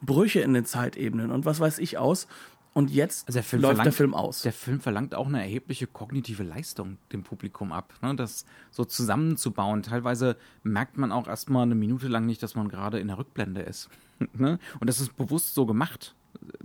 Brüche 0.00 0.40
in 0.40 0.54
den 0.54 0.64
Zeitebenen 0.64 1.30
und 1.30 1.44
was 1.44 1.60
weiß 1.60 1.78
ich 1.78 1.98
aus. 1.98 2.26
Und 2.74 2.90
jetzt 2.90 3.28
Also 3.28 3.36
der 3.36 3.42
Film 3.42 3.62
läuft 3.62 3.74
verlangt, 3.74 3.86
der 3.86 3.92
Film 3.92 4.14
aus. 4.14 4.42
Der 4.42 4.52
Film 4.52 4.80
verlangt 4.80 5.14
auch 5.14 5.26
eine 5.26 5.42
erhebliche 5.42 5.86
kognitive 5.86 6.42
Leistung 6.42 6.96
dem 7.12 7.22
Publikum 7.22 7.70
ab, 7.70 7.92
ne? 8.00 8.16
das 8.16 8.46
so 8.70 8.84
zusammenzubauen. 8.84 9.82
Teilweise 9.82 10.36
merkt 10.62 10.96
man 10.96 11.12
auch 11.12 11.28
erstmal 11.28 11.64
eine 11.64 11.74
Minute 11.74 12.08
lang 12.08 12.24
nicht, 12.24 12.42
dass 12.42 12.54
man 12.54 12.68
gerade 12.68 12.98
in 12.98 13.08
der 13.08 13.18
Rückblende 13.18 13.60
ist. 13.60 13.90
ne? 14.32 14.58
Und 14.80 14.88
das 14.88 15.00
ist 15.00 15.16
bewusst 15.16 15.54
so 15.54 15.66
gemacht, 15.66 16.14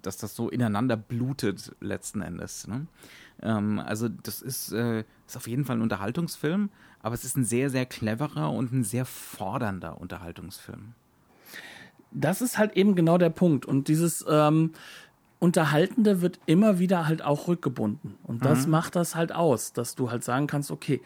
dass 0.01 0.15
das 0.15 0.33
so 0.33 0.49
ineinander 0.49 0.95
blutet 0.95 1.75
letzten 1.81 2.21
Endes. 2.21 2.67
Ne? 2.67 2.87
Ähm, 3.41 3.79
also 3.79 4.07
das 4.07 4.41
ist, 4.41 4.71
äh, 4.71 5.03
ist 5.27 5.35
auf 5.35 5.47
jeden 5.47 5.65
Fall 5.65 5.77
ein 5.77 5.81
Unterhaltungsfilm, 5.81 6.69
aber 7.01 7.15
es 7.15 7.25
ist 7.25 7.35
ein 7.35 7.43
sehr, 7.43 7.69
sehr 7.69 7.85
cleverer 7.85 8.51
und 8.51 8.71
ein 8.71 8.85
sehr 8.85 9.05
fordernder 9.05 9.99
Unterhaltungsfilm. 9.99 10.93
das 12.11 12.41
ist 12.41 12.57
halt 12.57 12.77
eben 12.77 12.95
genau 12.95 13.17
der 13.17 13.29
Punkt. 13.29 13.65
Und 13.65 13.89
dieses 13.89 14.25
ähm, 14.27 14.71
Unterhaltende 15.39 16.21
wird 16.21 16.39
immer 16.45 16.79
wieder 16.79 17.07
halt 17.07 17.21
auch 17.21 17.47
rückgebunden. 17.47 18.15
Und 18.23 18.43
das 18.45 18.65
Mhm. 18.65 18.71
macht 18.71 18.95
das 18.95 19.15
halt 19.15 19.31
aus, 19.31 19.73
dass 19.73 19.95
du 19.95 20.09
halt 20.09 20.23
sagen 20.23 20.47
kannst, 20.47 20.71
okay, 20.71 21.01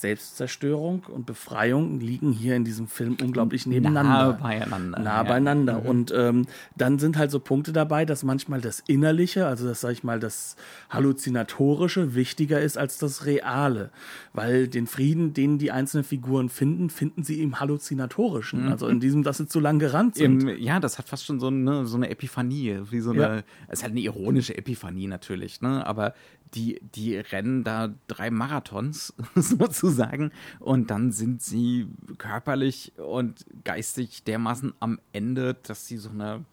Selbstzerstörung 0.00 1.04
und 1.08 1.26
Befreiung 1.26 2.00
liegen 2.00 2.32
hier 2.32 2.54
in 2.56 2.64
diesem 2.64 2.86
Film 2.86 3.16
unglaublich 3.22 3.66
nebeneinander. 3.66 4.10
Nahe 4.10 4.32
beieinander. 4.34 4.98
nah 4.98 5.16
ja. 5.16 5.22
Mhm. 5.22 5.28
beieinander. 5.28 5.84
Und 5.86 6.12
ähm, 6.16 6.46
dann 6.76 6.98
sind 6.98 7.16
halt 7.16 7.30
so 7.30 7.40
Punkte 7.40 7.72
dabei, 7.72 8.04
dass 8.04 8.22
manchmal 8.22 8.60
das 8.60 8.80
Innerliche, 8.86 9.46
also 9.46 9.66
das 9.66 9.80
sag 9.80 9.92
ich 9.92 10.04
mal, 10.04 10.20
das 10.20 10.56
Halluzinatorische 10.90 12.14
wichtiger 12.14 12.60
ist 12.60 12.76
als 12.78 12.98
das 12.98 13.26
Reale. 13.26 13.90
Weil 14.32 14.68
den 14.68 14.86
Frieden, 14.86 15.32
den 15.32 15.58
die 15.58 15.70
einzelnen 15.70 16.04
Figuren 16.04 16.48
finden, 16.48 16.90
finden 16.90 17.22
sie 17.22 17.42
im 17.42 17.58
Halluzinatorischen. 17.60 18.68
Also 18.68 18.88
in 18.88 19.00
diesem, 19.00 19.22
dass 19.22 19.38
sie 19.38 19.46
zu 19.48 19.60
lang 19.60 19.78
gerannt 19.78 20.16
sind. 20.16 20.42
Im, 20.42 20.58
ja, 20.58 20.80
das 20.80 20.98
hat 20.98 21.08
fast 21.08 21.24
schon 21.24 21.40
so 21.40 21.46
eine, 21.48 21.86
so 21.86 21.96
eine 21.96 22.10
Epiphanie, 22.10 22.80
wie 22.90 23.00
so 23.00 23.12
Ja. 23.12 23.30
eine, 23.30 23.44
es 23.68 23.78
ist 23.78 23.82
halt 23.82 23.92
eine 23.92 24.00
ironische 24.00 24.56
Epiphanie 24.56 25.06
natürlich, 25.06 25.60
ne? 25.60 25.86
Aber 25.86 26.14
die, 26.56 26.80
die 26.94 27.16
rennen 27.16 27.62
da 27.62 27.94
drei 28.08 28.30
Marathons 28.30 29.14
sozusagen 29.34 30.32
und 30.58 30.90
dann 30.90 31.12
sind 31.12 31.42
sie 31.42 31.86
körperlich 32.18 32.92
und 32.96 33.44
geistig 33.64 34.24
dermaßen 34.24 34.72
am 34.80 34.98
Ende, 35.12 35.54
dass 35.54 35.86
sie 35.86 35.98
so 35.98 36.10
eine 36.10 36.44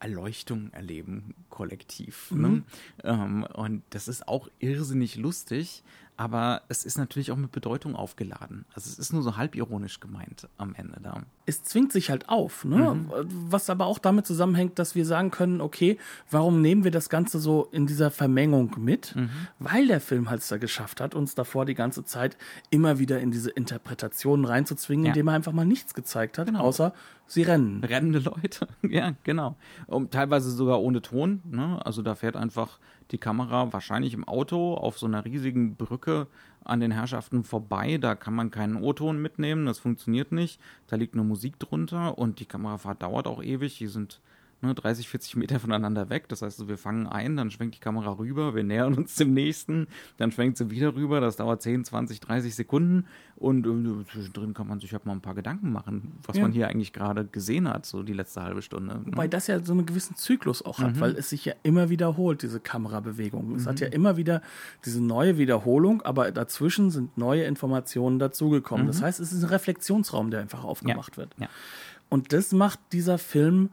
Erleuchtung 0.00 0.72
erleben, 0.72 1.34
kollektiv. 1.50 2.30
Ne? 2.30 2.62
Ähm, 3.02 3.42
und 3.54 3.82
das 3.90 4.06
ist 4.06 4.28
auch 4.28 4.48
irrsinnig 4.60 5.16
lustig, 5.16 5.82
aber 6.16 6.62
es 6.68 6.84
ist 6.84 6.98
natürlich 6.98 7.32
auch 7.32 7.36
mit 7.36 7.50
Bedeutung 7.50 7.96
aufgeladen. 7.96 8.64
Also 8.74 8.90
es 8.90 8.98
ist 8.98 9.12
nur 9.12 9.22
so 9.22 9.36
halbironisch 9.36 9.98
gemeint 9.98 10.48
am 10.56 10.74
Ende 10.74 11.00
da. 11.02 11.24
Es 11.48 11.62
zwingt 11.64 11.92
sich 11.92 12.10
halt 12.10 12.28
auf, 12.28 12.64
ne? 12.64 13.04
Was 13.48 13.70
aber 13.70 13.86
auch 13.86 13.98
damit 13.98 14.26
zusammenhängt, 14.26 14.78
dass 14.78 14.94
wir 14.94 15.04
sagen 15.06 15.30
können, 15.30 15.60
okay, 15.60 15.98
warum 16.30 16.60
nehmen 16.60 16.84
wir 16.84 16.90
das 16.90 17.08
Ganze 17.08 17.38
so 17.40 17.68
in 17.72 17.86
dieser 17.86 18.10
Vermengung 18.10 18.76
mit? 18.78 19.14
Weil 19.58 19.86
der 19.86 20.00
Film 20.00 20.28
halt 20.30 20.42
es 20.42 20.48
da 20.48 20.58
geschafft 20.58 21.00
hat, 21.00 21.14
uns 21.14 21.34
davor 21.34 21.64
die 21.64 21.74
ganze 21.74 22.04
Zeit 22.04 22.36
immer 22.70 22.98
wieder 22.98 23.20
in 23.20 23.30
diese 23.30 23.50
Interpretationen 23.50 24.44
reinzuzwingen, 24.44 25.06
Ja. 25.06 25.10
indem 25.12 25.28
er 25.28 25.34
einfach 25.34 25.52
mal 25.52 25.64
nichts 25.64 25.94
gezeigt 25.94 26.38
hat, 26.38 26.46
Genau. 26.48 26.60
außer 26.60 26.92
sie 27.26 27.42
rennen. 27.42 27.82
rennende 27.84 28.18
Leute. 28.20 28.68
ja, 28.82 29.12
genau. 29.24 29.56
Und 29.86 30.12
teilweise 30.12 30.50
sogar 30.50 30.80
ohne 30.80 31.02
Ton. 31.02 31.40
Ne? 31.50 31.80
Also 31.84 32.02
da 32.02 32.14
fährt 32.14 32.36
einfach 32.36 32.78
die 33.10 33.18
Kamera 33.18 33.72
wahrscheinlich 33.72 34.12
im 34.12 34.24
Auto 34.28 34.74
auf 34.74 34.98
so 34.98 35.06
einer 35.06 35.24
riesigen 35.24 35.76
Brücke 35.76 36.26
an 36.68 36.80
den 36.80 36.90
Herrschaften 36.90 37.44
vorbei. 37.44 37.98
Da 37.98 38.14
kann 38.14 38.34
man 38.34 38.50
keinen 38.50 38.76
O-Ton 38.76 39.20
mitnehmen, 39.20 39.66
das 39.66 39.78
funktioniert 39.78 40.32
nicht. 40.32 40.60
Da 40.86 40.96
liegt 40.96 41.14
nur 41.14 41.24
Musik 41.24 41.58
drunter 41.58 42.18
und 42.18 42.40
die 42.40 42.46
Kamerafahrt 42.46 43.02
dauert 43.02 43.26
auch 43.26 43.42
ewig. 43.42 43.78
Die 43.78 43.86
sind 43.86 44.20
ne, 44.60 44.74
30, 44.74 45.08
40 45.08 45.36
Meter 45.36 45.60
voneinander 45.60 46.10
weg. 46.10 46.28
Das 46.28 46.42
heißt, 46.42 46.66
wir 46.68 46.78
fangen 46.78 47.06
ein, 47.06 47.36
dann 47.36 47.50
schwenkt 47.50 47.76
die 47.76 47.80
Kamera 47.80 48.12
rüber, 48.18 48.54
wir 48.54 48.64
nähern 48.64 48.94
uns 48.94 49.14
dem 49.16 49.32
nächsten, 49.34 49.86
dann 50.16 50.32
schwenkt 50.32 50.58
sie 50.58 50.70
wieder 50.70 50.94
rüber, 50.94 51.20
das 51.20 51.36
dauert 51.36 51.62
10, 51.62 51.84
20, 51.84 52.20
30 52.20 52.54
Sekunden 52.54 53.06
und 53.36 53.66
äh, 53.66 54.04
zwischendrin 54.12 54.54
kann 54.54 54.66
man 54.66 54.80
sich 54.80 54.92
halt 54.92 55.06
mal 55.06 55.12
ein 55.12 55.20
paar 55.20 55.34
Gedanken 55.34 55.70
machen, 55.72 56.18
was 56.26 56.36
Ja. 56.36 56.42
man 56.42 56.52
hier 56.52 56.68
eigentlich 56.68 56.92
gerade 56.92 57.24
gesehen 57.24 57.68
hat, 57.68 57.86
so 57.86 58.02
die 58.02 58.12
letzte 58.12 58.42
halbe 58.42 58.62
Stunde. 58.62 58.94
ne? 58.94 59.02
Wobei 59.06 59.28
das 59.28 59.46
ja 59.46 59.62
so 59.64 59.72
einen 59.72 59.86
gewissen 59.86 60.16
Zyklus 60.16 60.64
auch 60.64 60.78
hat, 60.80 60.98
weil 61.00 61.12
es 61.16 61.30
sich 61.30 61.44
ja 61.44 61.54
immer 61.62 61.88
wiederholt, 61.88 62.42
diese 62.42 62.58
Kamerabewegung. 62.60 63.54
Es 63.54 63.66
hat 63.66 63.80
ja 63.80 63.86
immer 63.88 64.16
wieder 64.16 64.42
diese 64.84 65.02
neue 65.02 65.38
Wiederholung, 65.38 66.02
aber 66.02 66.30
dazwischen 66.32 66.90
sind 66.90 67.16
neue 67.16 67.44
Informationen 67.44 68.18
dazugekommen. 68.18 68.86
Das 68.86 69.02
heißt, 69.02 69.20
es 69.20 69.32
ist 69.32 69.42
ein 69.44 69.48
Reflexionsraum, 69.48 70.30
der 70.30 70.40
einfach 70.40 70.64
aufgemacht 70.64 71.16
wird. 71.16 71.34
Ja. 71.38 71.48
Und 72.08 72.32
das 72.32 72.52
macht 72.52 72.80
dieser 72.92 73.18
Film 73.18 73.68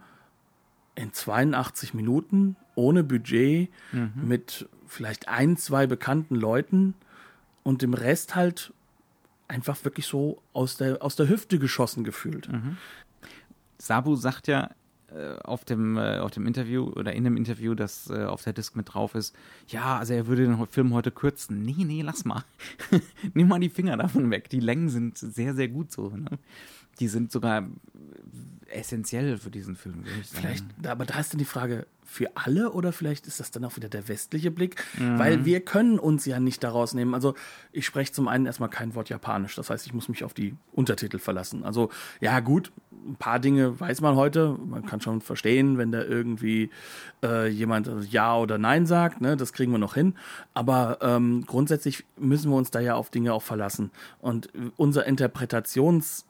in 0.96 1.14
82 1.14 1.94
Minuten, 1.94 2.56
ohne 2.76 3.04
Budget, 3.04 3.70
mit 4.16 4.68
vielleicht 4.88 5.28
ein, 5.28 5.58
zwei 5.58 5.88
bekannten 5.88 6.36
Leuten 6.36 6.94
und 7.64 7.82
dem 7.82 7.94
Rest 7.94 8.36
halt 8.36 8.74
einfach 9.48 9.84
wirklich 9.84 10.08
so 10.08 10.42
aus 10.54 10.78
der, 10.78 11.04
aus 11.04 11.16
der 11.16 11.30
Hüfte 11.30 11.60
geschossen 11.60 12.04
gefühlt. 12.04 12.50
Sabu 13.78 14.16
sagt 14.16 14.48
ja 14.48 14.72
äh, 15.16 15.38
auf 15.44 15.64
dem, 15.64 15.98
äh, 15.98 16.18
auf 16.18 16.32
dem 16.32 16.48
Interview 16.48 16.86
oder 16.90 17.14
in 17.14 17.24
dem 17.24 17.38
Interview, 17.38 17.76
das 17.76 18.10
äh, 18.10 18.26
auf 18.26 18.44
der 18.44 18.54
Disk 18.54 18.76
mit 18.76 18.94
drauf 18.94 19.16
ist, 19.16 19.36
ja, 19.68 19.98
also 19.98 20.14
er 20.14 20.28
würde 20.28 20.46
den 20.46 20.68
Film 20.68 20.94
heute 20.94 21.12
kürzen. 21.12 21.62
Nee, 21.62 21.86
nee, 21.86 22.02
lass 22.02 22.26
mal. 22.26 22.44
Nimm 23.34 23.48
mal 23.48 23.60
die 23.60 23.70
Finger 23.70 23.98
davon 23.98 24.32
weg. 24.32 24.50
Die 24.50 24.60
Längen 24.60 24.90
sind 24.90 25.18
sehr, 25.18 25.54
sehr 25.54 25.68
gut 25.68 25.92
so. 25.92 26.10
Ne? 26.10 26.32
Die 27.00 27.08
sind 27.08 27.32
sogar 27.32 27.68
essentiell 28.76 29.38
für 29.38 29.52
diesen 29.52 29.76
Film, 29.76 30.06
würde 30.06 30.20
ich 30.22 30.28
sagen. 30.28 30.42
Vielleicht, 30.42 30.66
aber 30.88 31.06
da 31.06 31.20
ist 31.20 31.34
dann 31.34 31.40
die 31.40 31.46
Frage, 31.46 31.88
für 32.06 32.30
alle 32.36 32.72
oder 32.72 32.94
vielleicht 32.94 33.28
ist 33.28 33.40
das 33.40 33.52
dann 33.52 33.66
auch 33.66 33.76
wieder 33.76 33.90
der 33.90 34.08
westliche 34.08 34.52
Blick? 34.52 34.82
Weil 34.98 35.44
wir 35.44 35.60
können 35.60 36.00
uns 36.00 36.26
ja 36.26 36.40
nicht 36.40 36.64
daraus 36.64 36.94
nehmen. 36.94 37.14
Also 37.14 37.34
ich 37.72 37.86
spreche 37.86 38.12
zum 38.12 38.28
einen 38.28 38.46
erstmal 38.46 38.70
kein 38.70 38.94
Wort 38.96 39.10
Japanisch. 39.10 39.56
Das 39.56 39.70
heißt, 39.70 39.86
ich 39.88 39.94
muss 39.94 40.08
mich 40.08 40.24
auf 40.24 40.34
die 40.34 40.56
Untertitel 40.72 41.18
verlassen. 41.18 41.64
Also 41.64 41.90
ja 42.22 42.40
gut, 42.40 42.72
ein 43.08 43.16
paar 43.16 43.40
Dinge 43.40 43.80
weiß 43.80 44.02
man 44.02 44.16
heute. 44.16 44.56
Man 44.66 44.86
kann 44.86 45.02
schon 45.02 45.20
verstehen, 45.22 45.78
wenn 45.78 45.92
da 45.92 46.04
irgendwie 46.04 46.70
äh, 47.24 47.48
jemand 47.48 47.90
Ja 48.12 48.38
oder 48.38 48.58
Nein 48.58 48.86
sagt. 48.86 49.20
Ne? 49.20 49.36
Das 49.36 49.52
kriegen 49.52 49.72
wir 49.72 49.80
noch 49.80 49.96
hin. 49.96 50.14
Aber 50.54 51.00
ähm, 51.02 51.44
grundsätzlich 51.46 52.06
müssen 52.18 52.52
wir 52.52 52.56
uns 52.56 52.72
da 52.72 52.80
ja 52.80 52.96
auf 52.96 53.10
Dinge 53.10 53.34
auch 53.34 53.44
verlassen. 53.44 53.92
Und 54.22 54.50
unser 54.78 55.06
Interpretations 55.06 56.26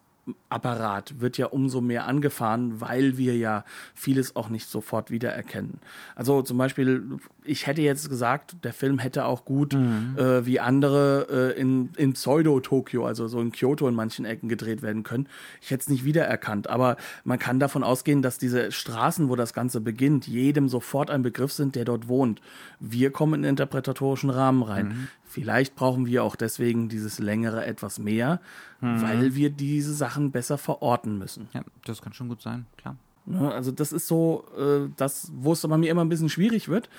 Apparat 0.49 1.21
wird 1.21 1.37
ja 1.37 1.47
umso 1.47 1.81
mehr 1.81 2.07
angefahren, 2.07 2.81
weil 2.81 3.17
wir 3.17 3.37
ja 3.37 3.63
vieles 3.93 4.35
auch 4.35 4.49
nicht 4.49 4.67
sofort 4.67 5.11
wiedererkennen. 5.11 5.79
Also 6.15 6.41
zum 6.41 6.57
Beispiel, 6.57 7.19
ich 7.43 7.67
hätte 7.67 7.83
jetzt 7.83 8.09
gesagt, 8.09 8.55
der 8.63 8.73
Film 8.73 8.97
hätte 8.97 9.25
auch 9.25 9.45
gut 9.45 9.75
äh, 9.75 10.45
wie 10.45 10.59
andere 10.59 11.53
äh, 11.55 11.59
in, 11.59 11.89
in 11.97 12.13
Pseudo-Tokio, 12.13 13.05
also 13.05 13.27
so 13.27 13.39
in 13.39 13.51
Kyoto 13.51 13.87
in 13.87 13.93
manchen 13.93 14.25
Ecken 14.25 14.49
gedreht 14.49 14.81
werden 14.81 15.03
können. 15.03 15.27
Ich 15.61 15.69
hätte 15.69 15.81
es 15.81 15.89
nicht 15.89 16.05
wiedererkannt, 16.05 16.69
aber 16.69 16.97
man 17.23 17.37
kann 17.37 17.59
davon 17.59 17.83
ausgehen, 17.83 18.23
dass 18.23 18.39
diese 18.39 18.71
Straßen, 18.71 19.29
wo 19.29 19.35
das 19.35 19.53
Ganze 19.53 19.79
beginnt, 19.79 20.27
jedem 20.27 20.69
sofort 20.69 21.11
ein 21.11 21.21
Begriff 21.21 21.51
sind, 21.51 21.75
der 21.75 21.85
dort 21.85 22.07
wohnt. 22.07 22.41
Wir 22.79 23.11
kommen 23.11 23.35
in 23.35 23.41
den 23.43 23.49
interpretatorischen 23.51 24.31
Rahmen 24.31 24.63
rein. 24.63 25.07
Vielleicht 25.35 25.75
brauchen 25.75 26.05
wir 26.05 26.23
auch 26.23 26.37
deswegen 26.37 26.87
dieses 26.87 27.19
längere 27.19 27.65
etwas 27.65 27.99
mehr, 27.99 28.39
weil 28.79 29.35
wir 29.35 29.49
diese 29.49 29.93
Sachen 29.93 30.31
besser 30.31 30.57
verorten 30.57 31.17
müssen. 31.17 31.49
Ja, 31.53 31.61
das 31.83 32.01
kann 32.01 32.13
schon 32.13 32.29
gut 32.29 32.41
sein, 32.41 32.65
klar. 32.77 32.95
Ne, 33.25 33.51
Also 33.51 33.71
das 33.71 33.91
ist 33.91 34.07
so, 34.07 34.45
äh, 34.57 34.87
das, 34.97 35.31
wo 35.35 35.53
es 35.53 35.65
aber 35.65 35.77
mir 35.77 35.89
immer 35.89 36.05
ein 36.05 36.09
bisschen 36.09 36.29
schwierig 36.29 36.69
wird. 36.69 36.89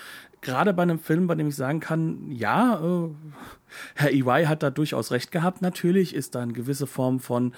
Gerade 0.41 0.75
bei 0.75 0.83
einem 0.83 0.99
Film, 0.99 1.29
bei 1.29 1.35
dem 1.35 1.49
ich 1.49 1.57
sagen 1.57 1.81
kann, 1.81 2.31
ja, 2.31 2.81
äh, 2.85 3.09
Herr 3.95 4.11
EY 4.13 4.45
hat 4.47 4.63
da 4.63 4.71
durchaus 4.71 5.13
recht 5.13 5.31
gehabt. 5.31 5.63
Natürlich 5.63 6.15
ist 6.15 6.35
da 6.35 6.41
eine 6.41 6.53
gewisse 6.53 6.87
Form 6.87 7.21
von 7.21 7.53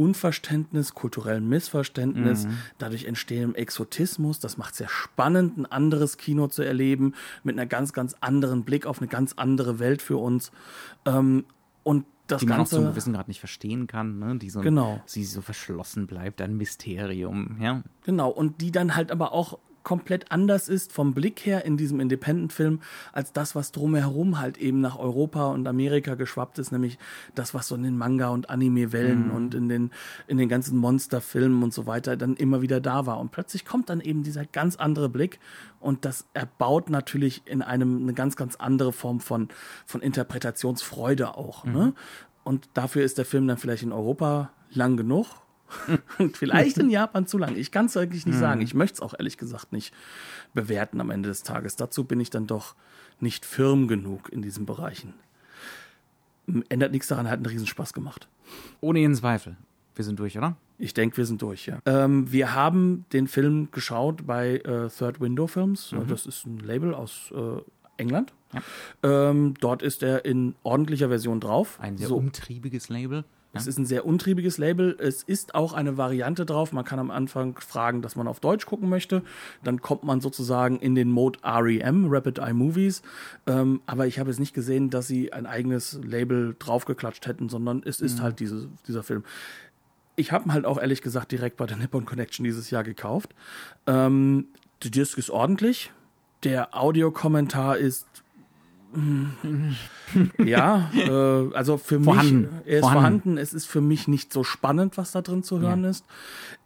Unverständnis, 0.00 0.94
kulturellem 0.94 1.46
Missverständnis, 1.48 2.48
dadurch 2.78 3.04
entstehendem 3.04 3.54
Exotismus. 3.54 4.40
Das 4.40 4.56
macht 4.56 4.72
es 4.72 4.78
sehr 4.78 4.88
spannend, 4.88 5.58
ein 5.58 5.66
anderes 5.66 6.16
Kino 6.16 6.48
zu 6.48 6.62
erleben, 6.62 7.14
mit 7.44 7.54
einer 7.58 7.66
ganz, 7.66 7.92
ganz 7.92 8.16
anderen 8.20 8.64
Blick 8.64 8.86
auf 8.86 8.98
eine 9.00 9.08
ganz 9.08 9.34
andere 9.36 9.78
Welt 9.78 10.00
für 10.00 10.16
uns. 10.16 10.52
Ähm, 11.04 11.44
und 11.82 12.06
das 12.28 12.40
Die 12.40 12.46
man 12.46 12.54
auch 12.54 12.58
Ganze. 12.60 12.76
zum 12.76 12.84
gewissen 12.86 13.12
Grad 13.12 13.28
nicht 13.28 13.40
verstehen 13.40 13.86
kann, 13.86 14.18
ne? 14.18 14.38
die 14.38 14.48
so, 14.50 14.60
Genau. 14.60 15.02
sie 15.04 15.24
so 15.24 15.42
verschlossen 15.42 16.06
bleibt, 16.06 16.40
ein 16.40 16.56
Mysterium, 16.56 17.56
ja. 17.60 17.82
Genau, 18.04 18.30
und 18.30 18.60
die 18.62 18.70
dann 18.70 18.94
halt 18.96 19.10
aber 19.12 19.32
auch 19.32 19.58
komplett 19.82 20.30
anders 20.30 20.68
ist 20.68 20.92
vom 20.92 21.14
Blick 21.14 21.40
her 21.46 21.64
in 21.64 21.76
diesem 21.76 22.00
Independent-Film 22.00 22.80
als 23.12 23.32
das, 23.32 23.54
was 23.54 23.72
drumherum 23.72 24.38
halt 24.38 24.58
eben 24.58 24.80
nach 24.80 24.98
Europa 24.98 25.48
und 25.48 25.66
Amerika 25.66 26.14
geschwappt 26.14 26.58
ist, 26.58 26.70
nämlich 26.72 26.98
das, 27.34 27.54
was 27.54 27.68
so 27.68 27.74
in 27.74 27.82
den 27.82 27.96
Manga- 27.96 28.28
und 28.28 28.50
Anime-Wellen 28.50 29.30
und 29.30 29.54
in 29.54 29.68
den, 29.68 29.90
in 30.26 30.38
den 30.38 30.48
ganzen 30.48 30.78
Monsterfilmen 30.78 31.62
und 31.62 31.72
so 31.72 31.86
weiter 31.86 32.16
dann 32.16 32.36
immer 32.36 32.62
wieder 32.62 32.80
da 32.80 33.06
war. 33.06 33.18
Und 33.18 33.30
plötzlich 33.30 33.64
kommt 33.64 33.88
dann 33.88 34.00
eben 34.00 34.22
dieser 34.22 34.44
ganz 34.44 34.76
andere 34.76 35.08
Blick 35.08 35.38
und 35.80 36.04
das 36.04 36.26
erbaut 36.34 36.90
natürlich 36.90 37.42
in 37.46 37.62
einem 37.62 38.02
eine 38.02 38.12
ganz, 38.12 38.36
ganz 38.36 38.56
andere 38.56 38.92
Form 38.92 39.20
von, 39.20 39.48
von 39.86 40.02
Interpretationsfreude 40.02 41.36
auch. 41.36 41.64
Ne? 41.64 41.94
Und 42.44 42.68
dafür 42.74 43.02
ist 43.02 43.18
der 43.18 43.24
Film 43.24 43.46
dann 43.48 43.58
vielleicht 43.58 43.82
in 43.82 43.92
Europa 43.92 44.50
lang 44.72 44.96
genug 44.96 45.26
vielleicht 46.34 46.78
in 46.78 46.90
Japan 46.90 47.26
zu 47.26 47.38
lang. 47.38 47.56
Ich 47.56 47.70
kann 47.70 47.86
es 47.86 47.96
eigentlich 47.96 48.26
nicht 48.26 48.38
sagen. 48.38 48.60
Ich 48.60 48.74
möchte 48.74 48.94
es 48.94 49.00
auch 49.00 49.14
ehrlich 49.18 49.36
gesagt 49.38 49.72
nicht 49.72 49.94
bewerten 50.54 51.00
am 51.00 51.10
Ende 51.10 51.28
des 51.28 51.42
Tages. 51.42 51.76
Dazu 51.76 52.04
bin 52.04 52.20
ich 52.20 52.30
dann 52.30 52.46
doch 52.46 52.74
nicht 53.20 53.44
firm 53.44 53.88
genug 53.88 54.30
in 54.32 54.42
diesen 54.42 54.66
Bereichen. 54.66 55.14
Ändert 56.68 56.92
nichts 56.92 57.08
daran, 57.08 57.26
hat 57.28 57.34
einen 57.38 57.46
Riesenspaß 57.46 57.92
gemacht. 57.92 58.28
Ohne 58.80 58.98
jeden 59.00 59.14
Zweifel. 59.14 59.56
Wir 59.94 60.04
sind 60.04 60.18
durch, 60.18 60.36
oder? 60.38 60.56
Ich 60.78 60.94
denke, 60.94 61.16
wir 61.18 61.26
sind 61.26 61.42
durch, 61.42 61.66
ja. 61.66 61.78
Ähm, 61.84 62.32
wir 62.32 62.54
haben 62.54 63.04
den 63.12 63.28
Film 63.28 63.68
geschaut 63.70 64.26
bei 64.26 64.56
äh, 64.56 64.88
Third 64.88 65.20
Window 65.20 65.46
Films. 65.46 65.94
Das 66.08 66.26
ist 66.26 66.46
ein 66.46 66.58
Label 66.58 66.94
aus 66.94 67.32
äh, 67.36 67.60
England. 67.98 68.32
Ähm, 69.02 69.54
dort 69.60 69.82
ist 69.82 70.02
er 70.02 70.24
in 70.24 70.54
ordentlicher 70.62 71.08
Version 71.08 71.38
drauf. 71.38 71.78
Ein 71.80 71.98
sehr 71.98 72.08
So. 72.08 72.16
umtriebiges 72.16 72.88
Label. 72.88 73.24
Es 73.52 73.66
ist 73.66 73.78
ein 73.78 73.86
sehr 73.86 74.06
untriebiges 74.06 74.58
Label. 74.58 74.96
Es 75.00 75.24
ist 75.24 75.54
auch 75.56 75.72
eine 75.72 75.96
Variante 75.96 76.46
drauf. 76.46 76.72
Man 76.72 76.84
kann 76.84 77.00
am 77.00 77.10
Anfang 77.10 77.58
fragen, 77.58 78.00
dass 78.00 78.14
man 78.14 78.28
auf 78.28 78.38
Deutsch 78.38 78.64
gucken 78.66 78.88
möchte. 78.88 79.22
Dann 79.64 79.80
kommt 79.80 80.04
man 80.04 80.20
sozusagen 80.20 80.78
in 80.78 80.94
den 80.94 81.10
Mode 81.10 81.40
REM, 81.42 82.06
Rapid 82.08 82.38
Eye 82.38 82.52
Movies. 82.52 83.02
Ähm, 83.46 83.80
aber 83.86 84.06
ich 84.06 84.20
habe 84.20 84.30
jetzt 84.30 84.38
nicht 84.38 84.54
gesehen, 84.54 84.90
dass 84.90 85.08
sie 85.08 85.32
ein 85.32 85.46
eigenes 85.46 85.98
Label 86.04 86.54
draufgeklatscht 86.58 87.26
hätten, 87.26 87.48
sondern 87.48 87.82
es 87.84 88.00
ist 88.00 88.22
halt 88.22 88.38
diese, 88.38 88.68
dieser 88.86 89.02
Film. 89.02 89.24
Ich 90.14 90.30
habe 90.30 90.48
ihn 90.48 90.52
halt 90.52 90.64
auch 90.64 90.78
ehrlich 90.78 91.02
gesagt 91.02 91.32
direkt 91.32 91.56
bei 91.56 91.66
der 91.66 91.76
Nippon 91.76 92.04
Connection 92.04 92.44
dieses 92.44 92.70
Jahr 92.70 92.84
gekauft. 92.84 93.34
Ähm, 93.86 94.46
die 94.84 94.90
Disc 94.92 95.18
ist 95.18 95.30
ordentlich. 95.30 95.92
Der 96.44 96.76
Audiokommentar 96.76 97.78
ist 97.78 98.06
ja, 100.38 100.90
äh, 100.94 101.54
also 101.54 101.78
für 101.78 102.00
Vorhanden. 102.00 102.40
mich, 102.40 102.50
er 102.66 102.78
ist 102.78 102.80
Vorhanden. 102.80 103.20
vorhanden. 103.20 103.38
Es 103.38 103.54
ist 103.54 103.66
für 103.66 103.80
mich 103.80 104.08
nicht 104.08 104.32
so 104.32 104.42
spannend, 104.42 104.98
was 104.98 105.12
da 105.12 105.22
drin 105.22 105.42
zu 105.42 105.60
hören 105.60 105.84
ist. 105.84 106.04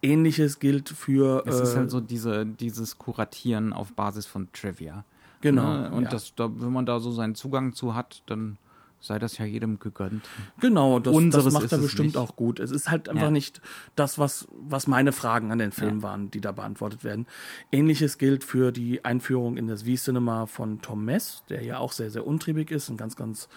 Ähnliches 0.01 0.59
gilt 0.59 0.89
für. 0.89 1.43
Es 1.45 1.59
ist 1.59 1.73
äh, 1.73 1.77
halt 1.77 1.91
so 1.91 2.01
diese, 2.01 2.45
dieses 2.45 2.97
Kuratieren 2.97 3.73
auf 3.73 3.93
Basis 3.93 4.25
von 4.25 4.51
Trivia. 4.51 5.05
Genau, 5.41 5.77
Ne? 5.77 5.91
Und 5.91 6.03
ja. 6.05 6.09
das, 6.09 6.33
da, 6.35 6.49
wenn 6.51 6.73
man 6.73 6.85
da 6.85 6.99
so 6.99 7.11
seinen 7.11 7.35
Zugang 7.35 7.73
zu 7.73 7.93
hat, 7.93 8.23
dann 8.25 8.57
sei 9.05 9.19
das 9.19 9.37
ja 9.37 9.45
jedem 9.45 9.79
gegönnt. 9.79 10.27
Genau, 10.59 10.99
das, 10.99 11.11
das 11.13 11.17
Unseres 11.17 11.53
macht 11.53 11.63
ist 11.65 11.71
er 11.71 11.77
es 11.79 11.83
bestimmt 11.85 12.07
nicht. 12.07 12.17
auch 12.17 12.35
gut. 12.35 12.59
Es 12.59 12.71
ist 12.71 12.89
halt 12.89 13.09
einfach 13.09 13.23
Ja. 13.25 13.31
nicht 13.31 13.61
das, 13.95 14.17
was, 14.19 14.47
was 14.51 14.87
meine 14.87 15.11
Fragen 15.11 15.51
an 15.51 15.59
den 15.59 15.71
Film 15.71 16.01
waren, 16.03 16.31
die 16.31 16.41
da 16.41 16.51
beantwortet 16.51 17.03
werden. 17.03 17.27
Ähnliches 17.71 18.17
gilt 18.17 18.43
für 18.43 18.71
die 18.71 19.05
Einführung 19.05 19.57
in 19.57 19.67
das 19.67 19.83
V-Cinema 19.83 20.45
von 20.47 20.81
Tom 20.81 21.05
Mess, 21.05 21.43
der 21.49 21.63
ja 21.63 21.77
auch 21.79 21.91
sehr, 21.91 22.09
sehr 22.11 22.25
untriebig 22.25 22.71
ist, 22.71 22.89
ein 22.89 22.97
ganz, 22.97 23.15
ganz 23.15 23.47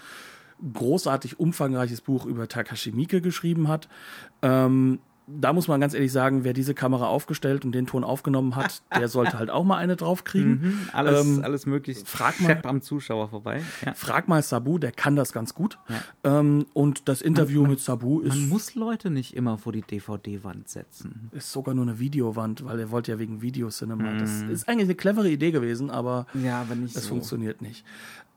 großartig 0.73 1.39
umfangreiches 1.39 2.01
Buch 2.01 2.25
über 2.25 2.47
Takashi 2.47 2.91
Miike 2.91 3.21
geschrieben 3.21 3.67
hat. 3.67 3.87
Ähm, 4.41 4.99
da 5.39 5.53
muss 5.53 5.67
man 5.67 5.79
ganz 5.81 5.93
ehrlich 5.93 6.11
sagen, 6.11 6.43
wer 6.43 6.53
diese 6.53 6.73
Kamera 6.73 7.07
aufgestellt 7.07 7.65
und 7.65 7.73
den 7.73 7.85
Ton 7.85 8.03
aufgenommen 8.03 8.55
hat, 8.55 8.81
der 8.97 9.07
sollte 9.07 9.37
halt 9.37 9.49
auch 9.49 9.63
mal 9.63 9.77
eine 9.77 9.95
draufkriegen. 9.95 10.89
Alles, 10.93 11.25
Ähm, 11.25 11.43
alles 11.43 11.65
möglichst 11.65 12.07
frag 12.07 12.39
mal- 12.39 12.59
am 12.63 12.81
Zuschauer 12.81 13.29
vorbei. 13.29 13.61
Ja. 13.85 13.93
Frag 13.93 14.27
mal 14.27 14.41
Sabu, 14.41 14.77
der 14.77 14.91
kann 14.91 15.15
das 15.15 15.33
ganz 15.33 15.53
gut. 15.53 15.77
Ähm, 16.23 16.65
und 16.73 17.07
das 17.09 17.21
Interview 17.21 17.65
mit 17.65 17.79
Sabu 17.79 18.21
ist 18.21 18.35
Man 18.35 18.49
muss 18.49 18.75
Leute 18.75 19.09
nicht 19.09 19.35
immer 19.35 19.57
vor 19.57 19.71
die 19.73 19.81
DVD-Wand 19.81 20.69
setzen. 20.69 21.29
ist 21.31 21.51
sogar 21.51 21.75
nur 21.75 21.85
eine 21.85 21.99
Videowand, 21.99 22.65
weil 22.65 22.79
er 22.79 22.91
wollte 22.91 23.11
ja 23.11 23.19
wegen 23.19 23.41
Videocinema. 23.41 24.13
Das 24.17 24.41
ist 24.43 24.67
eigentlich 24.67 24.85
eine 24.87 24.95
clevere 24.95 25.29
Idee 25.29 25.51
gewesen, 25.51 25.89
aber 25.89 26.25
Ja, 26.33 26.61
aber 26.61 26.75
nicht 26.75 26.95
es 26.95 27.07
funktioniert 27.07 27.61
nicht. 27.61 27.83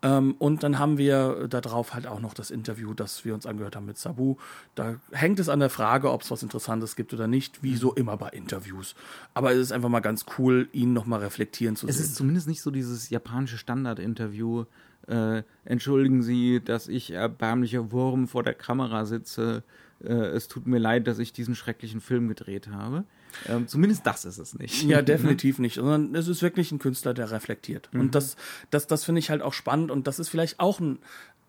Ähm, 0.03 0.35
und 0.39 0.63
dann 0.63 0.79
haben 0.79 0.99
wir 0.99 1.47
darauf 1.49 1.95
halt 1.95 2.07
auch 2.07 2.21
noch 2.21 2.35
das 2.35 2.51
Interview, 2.51 2.93
das 2.93 3.25
wir 3.25 3.35
uns 3.35 3.47
angehört 3.47 3.77
haben 3.77 3.87
mit 3.87 3.99
Sabu. 3.99 4.37
Da 4.75 4.97
hängt 5.13 5.39
es 5.39 5.49
an 5.49 5.61
der 5.61 5.71
Frage, 5.71 6.11
ob 6.11 6.23
es 6.23 6.31
was 6.31 6.43
Interessantes 6.43 6.97
gibt 6.97 7.15
oder 7.15 7.29
nicht, 7.29 7.63
wie 7.63 7.77
so 7.77 7.93
immer 7.95 8.17
bei 8.17 8.29
Interviews. 8.31 8.95
Aber 9.35 9.53
es 9.53 9.59
ist 9.59 9.73
einfach 9.73 9.89
mal 9.89 10.01
ganz 10.01 10.27
cool, 10.39 10.69
ihn 10.73 10.93
nochmal 10.93 11.21
reflektieren 11.21 11.77
zu 11.77 11.87
Es 11.87 11.97
sehen. 11.97 12.05
ist 12.05 12.17
zumindest 12.17 12.49
nicht 12.49 12.63
so 12.63 12.71
dieses 12.71 13.11
japanische 13.11 13.59
Standardinterview. 13.59 14.65
Äh, 15.07 15.43
entschuldigen 15.65 16.23
Sie, 16.23 16.61
dass 16.65 16.89
ich 16.89 17.11
erbärmlicher 17.13 17.93
Wurm 17.93 18.29
vor 18.29 18.43
der 18.43 18.55
Kamera 18.55 19.05
sitze. 19.05 19.63
Äh, 20.03 20.13
es 20.13 20.49
tut 20.49 20.67
mir 20.67 20.79
leid, 20.79 21.07
dass 21.07 21.19
ich 21.19 21.33
diesen 21.33 21.55
schrecklichen 21.55 22.01
Film 22.01 22.29
gedreht 22.29 22.69
habe. 22.69 23.05
Ähm, 23.49 23.69
zumindest 23.69 24.07
das 24.07 24.25
ist 24.25 24.39
es 24.39 24.59
nicht. 24.59 24.85
Ja, 24.85 25.03
definitiv 25.03 25.59
nicht, 25.59 25.77
sondern 25.77 26.15
es 26.15 26.29
ist 26.29 26.43
wirklich 26.43 26.73
ein 26.73 26.79
Künstler, 26.79 27.15
der 27.15 27.31
reflektiert. 27.31 27.91
Und 27.93 28.15
das, 28.15 28.37
das, 28.71 28.87
das 28.87 29.05
finde 29.05 29.19
ich 29.21 29.31
halt 29.31 29.43
auch 29.43 29.53
spannend 29.53 29.91
und 29.91 30.07
das 30.07 30.19
ist 30.19 30.29
vielleicht 30.29 30.61
auch 30.61 30.81
ein, 30.81 30.99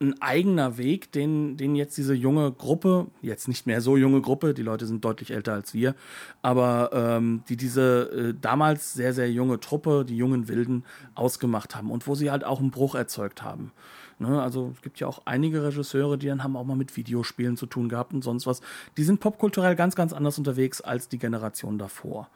ein 0.03 0.21
eigener 0.21 0.77
Weg, 0.77 1.11
den, 1.11 1.55
den 1.57 1.75
jetzt 1.75 1.97
diese 1.97 2.13
junge 2.13 2.51
Gruppe, 2.51 3.07
jetzt 3.21 3.47
nicht 3.47 3.65
mehr 3.67 3.81
so 3.81 3.95
junge 3.95 4.21
Gruppe, 4.21 4.53
die 4.53 4.61
Leute 4.61 4.85
sind 4.85 5.03
deutlich 5.05 5.31
älter 5.31 5.53
als 5.53 5.73
wir, 5.73 5.95
aber 6.41 6.89
ähm, 6.93 7.43
die 7.47 7.57
diese 7.57 8.11
äh, 8.11 8.33
damals 8.39 8.93
sehr, 8.93 9.13
sehr 9.13 9.31
junge 9.31 9.59
Truppe, 9.59 10.05
die 10.07 10.17
jungen 10.17 10.47
Wilden, 10.47 10.83
ausgemacht 11.15 11.75
haben 11.75 11.91
und 11.91 12.07
wo 12.07 12.15
sie 12.15 12.31
halt 12.31 12.43
auch 12.43 12.59
einen 12.59 12.71
Bruch 12.71 12.95
erzeugt 12.95 13.43
haben. 13.43 13.71
Ne, 14.19 14.41
also 14.41 14.71
es 14.75 14.81
gibt 14.81 14.99
ja 14.99 15.07
auch 15.07 15.21
einige 15.25 15.63
Regisseure, 15.63 16.17
die 16.17 16.27
dann 16.27 16.43
haben 16.43 16.55
auch 16.55 16.63
mal 16.63 16.75
mit 16.75 16.95
Videospielen 16.95 17.57
zu 17.57 17.65
tun 17.65 17.89
gehabt 17.89 18.13
und 18.13 18.23
sonst 18.23 18.47
was. 18.47 18.61
Die 18.97 19.03
sind 19.03 19.19
popkulturell 19.19 19.75
ganz, 19.75 19.95
ganz 19.95 20.13
anders 20.13 20.37
unterwegs 20.37 20.81
als 20.81 21.09
die 21.09 21.17
Generation 21.17 21.77
davor, 21.77 22.29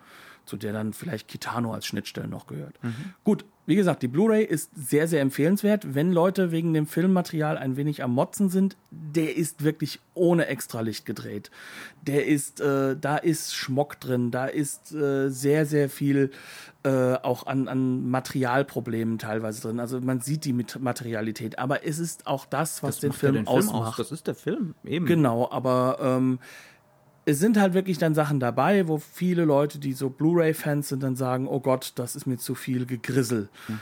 zu 0.47 0.57
der 0.57 0.73
dann 0.73 0.93
vielleicht 0.93 1.27
Kitano 1.27 1.73
als 1.73 1.85
Schnittstelle 1.85 2.27
noch 2.27 2.47
gehört. 2.47 2.79
Gut, 3.23 3.45
wie 3.65 3.75
gesagt, 3.75 4.01
die 4.01 4.07
Blu-ray 4.07 4.45
ist 4.45 4.71
sehr, 4.75 5.07
sehr 5.09 5.21
empfehlenswert. 5.21 5.93
Wenn 5.93 6.11
Leute 6.13 6.51
wegen 6.51 6.73
dem 6.73 6.87
Filmmaterial 6.87 7.57
ein 7.57 7.75
wenig 7.75 8.01
am 8.01 8.13
Motzen 8.13 8.49
sind, 8.49 8.77
der 8.91 9.35
ist 9.35 9.63
wirklich 9.63 9.99
ohne 10.13 10.47
Extralicht 10.47 11.05
gedreht. 11.05 11.51
Der 12.01 12.25
ist, 12.25 12.61
äh, 12.61 12.95
da 12.95 13.17
ist 13.17 13.53
Schmock 13.55 13.99
drin, 13.99 14.31
da 14.31 14.45
ist 14.45 14.93
äh, 14.93 15.29
sehr, 15.29 15.65
sehr 15.65 15.89
viel 15.89 16.31
äh, 16.83 17.15
auch 17.15 17.45
an, 17.45 17.67
an 17.67 18.09
Materialproblemen 18.09 19.19
teilweise 19.19 19.61
drin. 19.61 19.81
Also 19.81 19.99
man 19.99 20.21
sieht 20.21 20.45
die 20.45 20.53
mit 20.53 20.79
Materialität, 20.79 21.59
aber 21.59 21.85
es 21.85 21.99
ist 21.99 22.25
auch 22.25 22.45
das, 22.45 22.81
was 22.83 22.95
Das 22.95 22.99
den 23.01 23.09
macht 23.09 23.21
ja 23.23 23.31
Film, 23.33 23.47
aus. 23.47 23.67
ausmacht. 23.67 23.99
Das 23.99 24.13
ist 24.13 24.27
der 24.27 24.35
Film, 24.35 24.75
eben. 24.85 25.05
Genau, 25.05 25.51
aber 25.51 25.97
ähm, 26.01 26.39
es 27.27 27.39
sind 27.39 27.59
halt 27.59 27.73
wirklich 27.73 27.97
dann 27.97 28.15
Sachen 28.15 28.39
dabei, 28.39 28.87
wo 28.87 28.99
viele 28.99 29.43
Leute, 29.43 29.79
die 29.79 29.91
so 29.91 30.09
Blu-ray-Fans 30.09 30.87
sind, 30.87 31.03
dann 31.03 31.17
sagen, 31.17 31.45
oh 31.45 31.59
Gott, 31.59 31.91
das 31.95 32.15
ist 32.15 32.25
mir 32.25 32.37
zu 32.37 32.55
viel 32.55 32.85
Gegrissel. 32.85 33.49
Hm. 33.65 33.79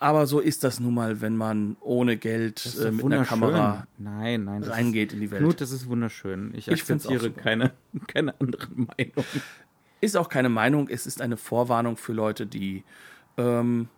Aber 0.00 0.26
so 0.26 0.40
ist 0.40 0.64
das 0.64 0.80
nun 0.80 0.94
mal, 0.94 1.20
wenn 1.20 1.36
man 1.36 1.76
ohne 1.80 2.16
Geld 2.16 2.76
äh, 2.82 2.90
mit 2.90 3.04
einer. 3.04 3.24
Kamera 3.24 3.86
nein, 3.98 4.42
nein, 4.42 4.64
reingeht 4.64 5.12
in 5.12 5.20
die 5.20 5.30
Welt. 5.30 5.42
Knut, 5.42 5.60
das 5.60 5.70
ist 5.70 5.86
wunderschön. 5.86 6.50
Ich, 6.54 6.66
Ich 6.66 6.72
akzeptiere 6.72 7.30
keine, 7.30 7.70
keine 8.08 8.34
anderen 8.40 8.88
Meinungen. 8.88 9.26
Ist 10.00 10.16
auch 10.16 10.28
keine 10.28 10.48
Meinung, 10.48 10.88
es 10.88 11.06
ist 11.06 11.22
eine 11.22 11.36
Vorwarnung 11.36 11.96
für 11.96 12.12
Leute, 12.12 12.48
die 12.48 12.82
ähm, 13.36 13.88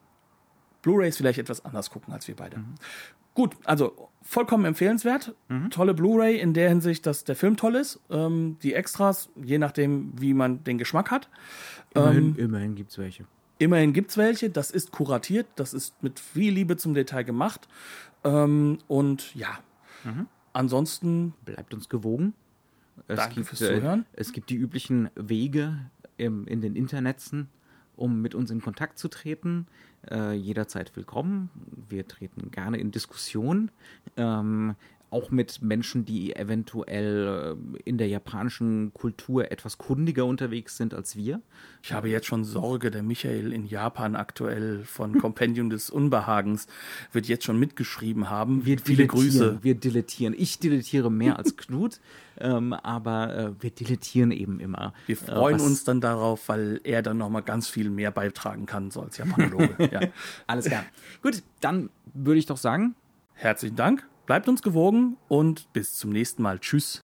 Blu-rays 0.82 1.16
vielleicht 1.16 1.38
etwas 1.38 1.64
anders 1.64 1.88
gucken 1.88 2.12
als 2.12 2.28
wir 2.28 2.36
beide. 2.36 2.62
Gut, 3.34 3.56
also 3.64 4.10
vollkommen 4.22 4.64
empfehlenswert. 4.64 5.34
Tolle 5.70 5.94
Blu-ray 5.94 6.38
in 6.38 6.54
der 6.54 6.68
Hinsicht, 6.68 7.04
dass 7.06 7.24
der 7.24 7.36
Film 7.36 7.56
toll 7.56 7.76
ist. 7.76 8.00
Ähm, 8.10 8.56
die 8.62 8.74
Extras, 8.74 9.28
je 9.42 9.58
nachdem, 9.58 10.12
wie 10.20 10.34
man 10.34 10.64
den 10.64 10.78
Geschmack 10.78 11.10
hat. 11.10 11.28
Immerhin, 11.94 12.36
immerhin 12.36 12.74
gibt 12.74 12.90
es 12.90 12.98
welche. 12.98 13.26
Immerhin 13.58 13.92
gibt's 13.92 14.16
welche, 14.16 14.50
das 14.50 14.70
ist 14.70 14.90
kuratiert, 14.90 15.46
das 15.56 15.74
ist 15.74 16.02
mit 16.02 16.18
viel 16.18 16.52
Liebe 16.52 16.76
zum 16.76 16.94
Detail 16.94 17.22
gemacht. 17.22 17.68
Ähm, 18.24 18.78
und 18.88 19.34
ja, 19.34 19.58
ansonsten 20.52 21.34
Bleibt 21.44 21.74
uns 21.74 21.88
gewogen. 21.88 22.34
Es 23.06 23.16
Danke 23.16 23.36
gibt, 23.36 23.48
fürs 23.48 23.58
Zuhören. 23.58 24.06
Äh, 24.12 24.20
es 24.20 24.32
gibt 24.32 24.50
die 24.50 24.56
üblichen 24.56 25.10
Wege 25.14 25.90
im, 26.16 26.46
in 26.46 26.60
den 26.60 26.76
Internetzen, 26.76 27.48
um 27.96 28.20
mit 28.20 28.34
uns 28.34 28.50
in 28.50 28.60
Kontakt 28.60 28.98
zu 28.98 29.08
treten. 29.08 29.66
Äh, 30.10 30.32
jederzeit 30.32 30.94
willkommen. 30.96 31.50
Wir 31.88 32.06
treten 32.06 32.50
gerne 32.50 32.78
in 32.78 32.90
Diskussion. 32.90 33.70
Ähm, 34.16 34.74
auch 35.14 35.30
mit 35.30 35.62
Menschen, 35.62 36.04
die 36.04 36.34
eventuell 36.34 37.56
äh, 37.56 37.78
in 37.84 37.98
der 37.98 38.08
japanischen 38.08 38.92
Kultur 38.92 39.50
etwas 39.52 39.78
kundiger 39.78 40.26
unterwegs 40.26 40.76
sind 40.76 40.92
als 40.92 41.14
wir. 41.14 41.40
Ich 41.82 41.92
habe 41.92 42.08
jetzt 42.08 42.26
schon 42.26 42.42
Sorge, 42.42 42.90
der 42.90 43.04
Michael 43.04 43.52
in 43.52 43.64
Japan 43.64 44.16
aktuell 44.16 44.82
von 44.84 45.18
Compendium 45.20 45.70
des 45.70 45.88
Unbehagens 45.88 46.66
wird 47.12 47.26
jetzt 47.26 47.44
schon 47.44 47.60
mitgeschrieben 47.60 48.28
haben. 48.28 48.66
Wir 48.66 48.78
Viele 48.80 49.06
Grüße. 49.06 49.60
Wir 49.62 49.76
dilettieren. 49.76 50.34
Ich 50.36 50.58
dilettiere 50.58 51.12
mehr 51.12 51.38
als 51.38 51.56
Knut, 51.56 52.00
ähm, 52.38 52.72
aber 52.72 53.36
äh, 53.36 53.62
wir 53.62 53.70
dilettieren 53.70 54.32
eben 54.32 54.58
immer. 54.58 54.92
Wir 55.06 55.16
freuen 55.16 55.60
äh, 55.60 55.62
uns 55.62 55.84
dann 55.84 56.00
darauf, 56.00 56.48
weil 56.48 56.80
er 56.82 57.02
dann 57.02 57.18
nochmal 57.18 57.42
ganz 57.42 57.68
viel 57.68 57.88
mehr 57.88 58.10
beitragen 58.10 58.66
kann, 58.66 58.90
so 58.90 59.02
als 59.02 59.16
Japanologe. 59.16 59.76
ja. 59.92 60.00
Alles 60.48 60.64
klar. 60.64 60.84
Gut, 61.22 61.44
dann 61.60 61.90
würde 62.14 62.40
ich 62.40 62.46
doch 62.46 62.56
sagen, 62.56 62.96
Herzlichen 63.36 63.76
Dank, 63.76 64.06
bleibt 64.26 64.48
uns 64.48 64.62
gewogen 64.62 65.16
und 65.28 65.72
bis 65.72 65.94
zum 65.94 66.10
nächsten 66.10 66.42
Mal. 66.42 66.58
Tschüss. 66.58 67.00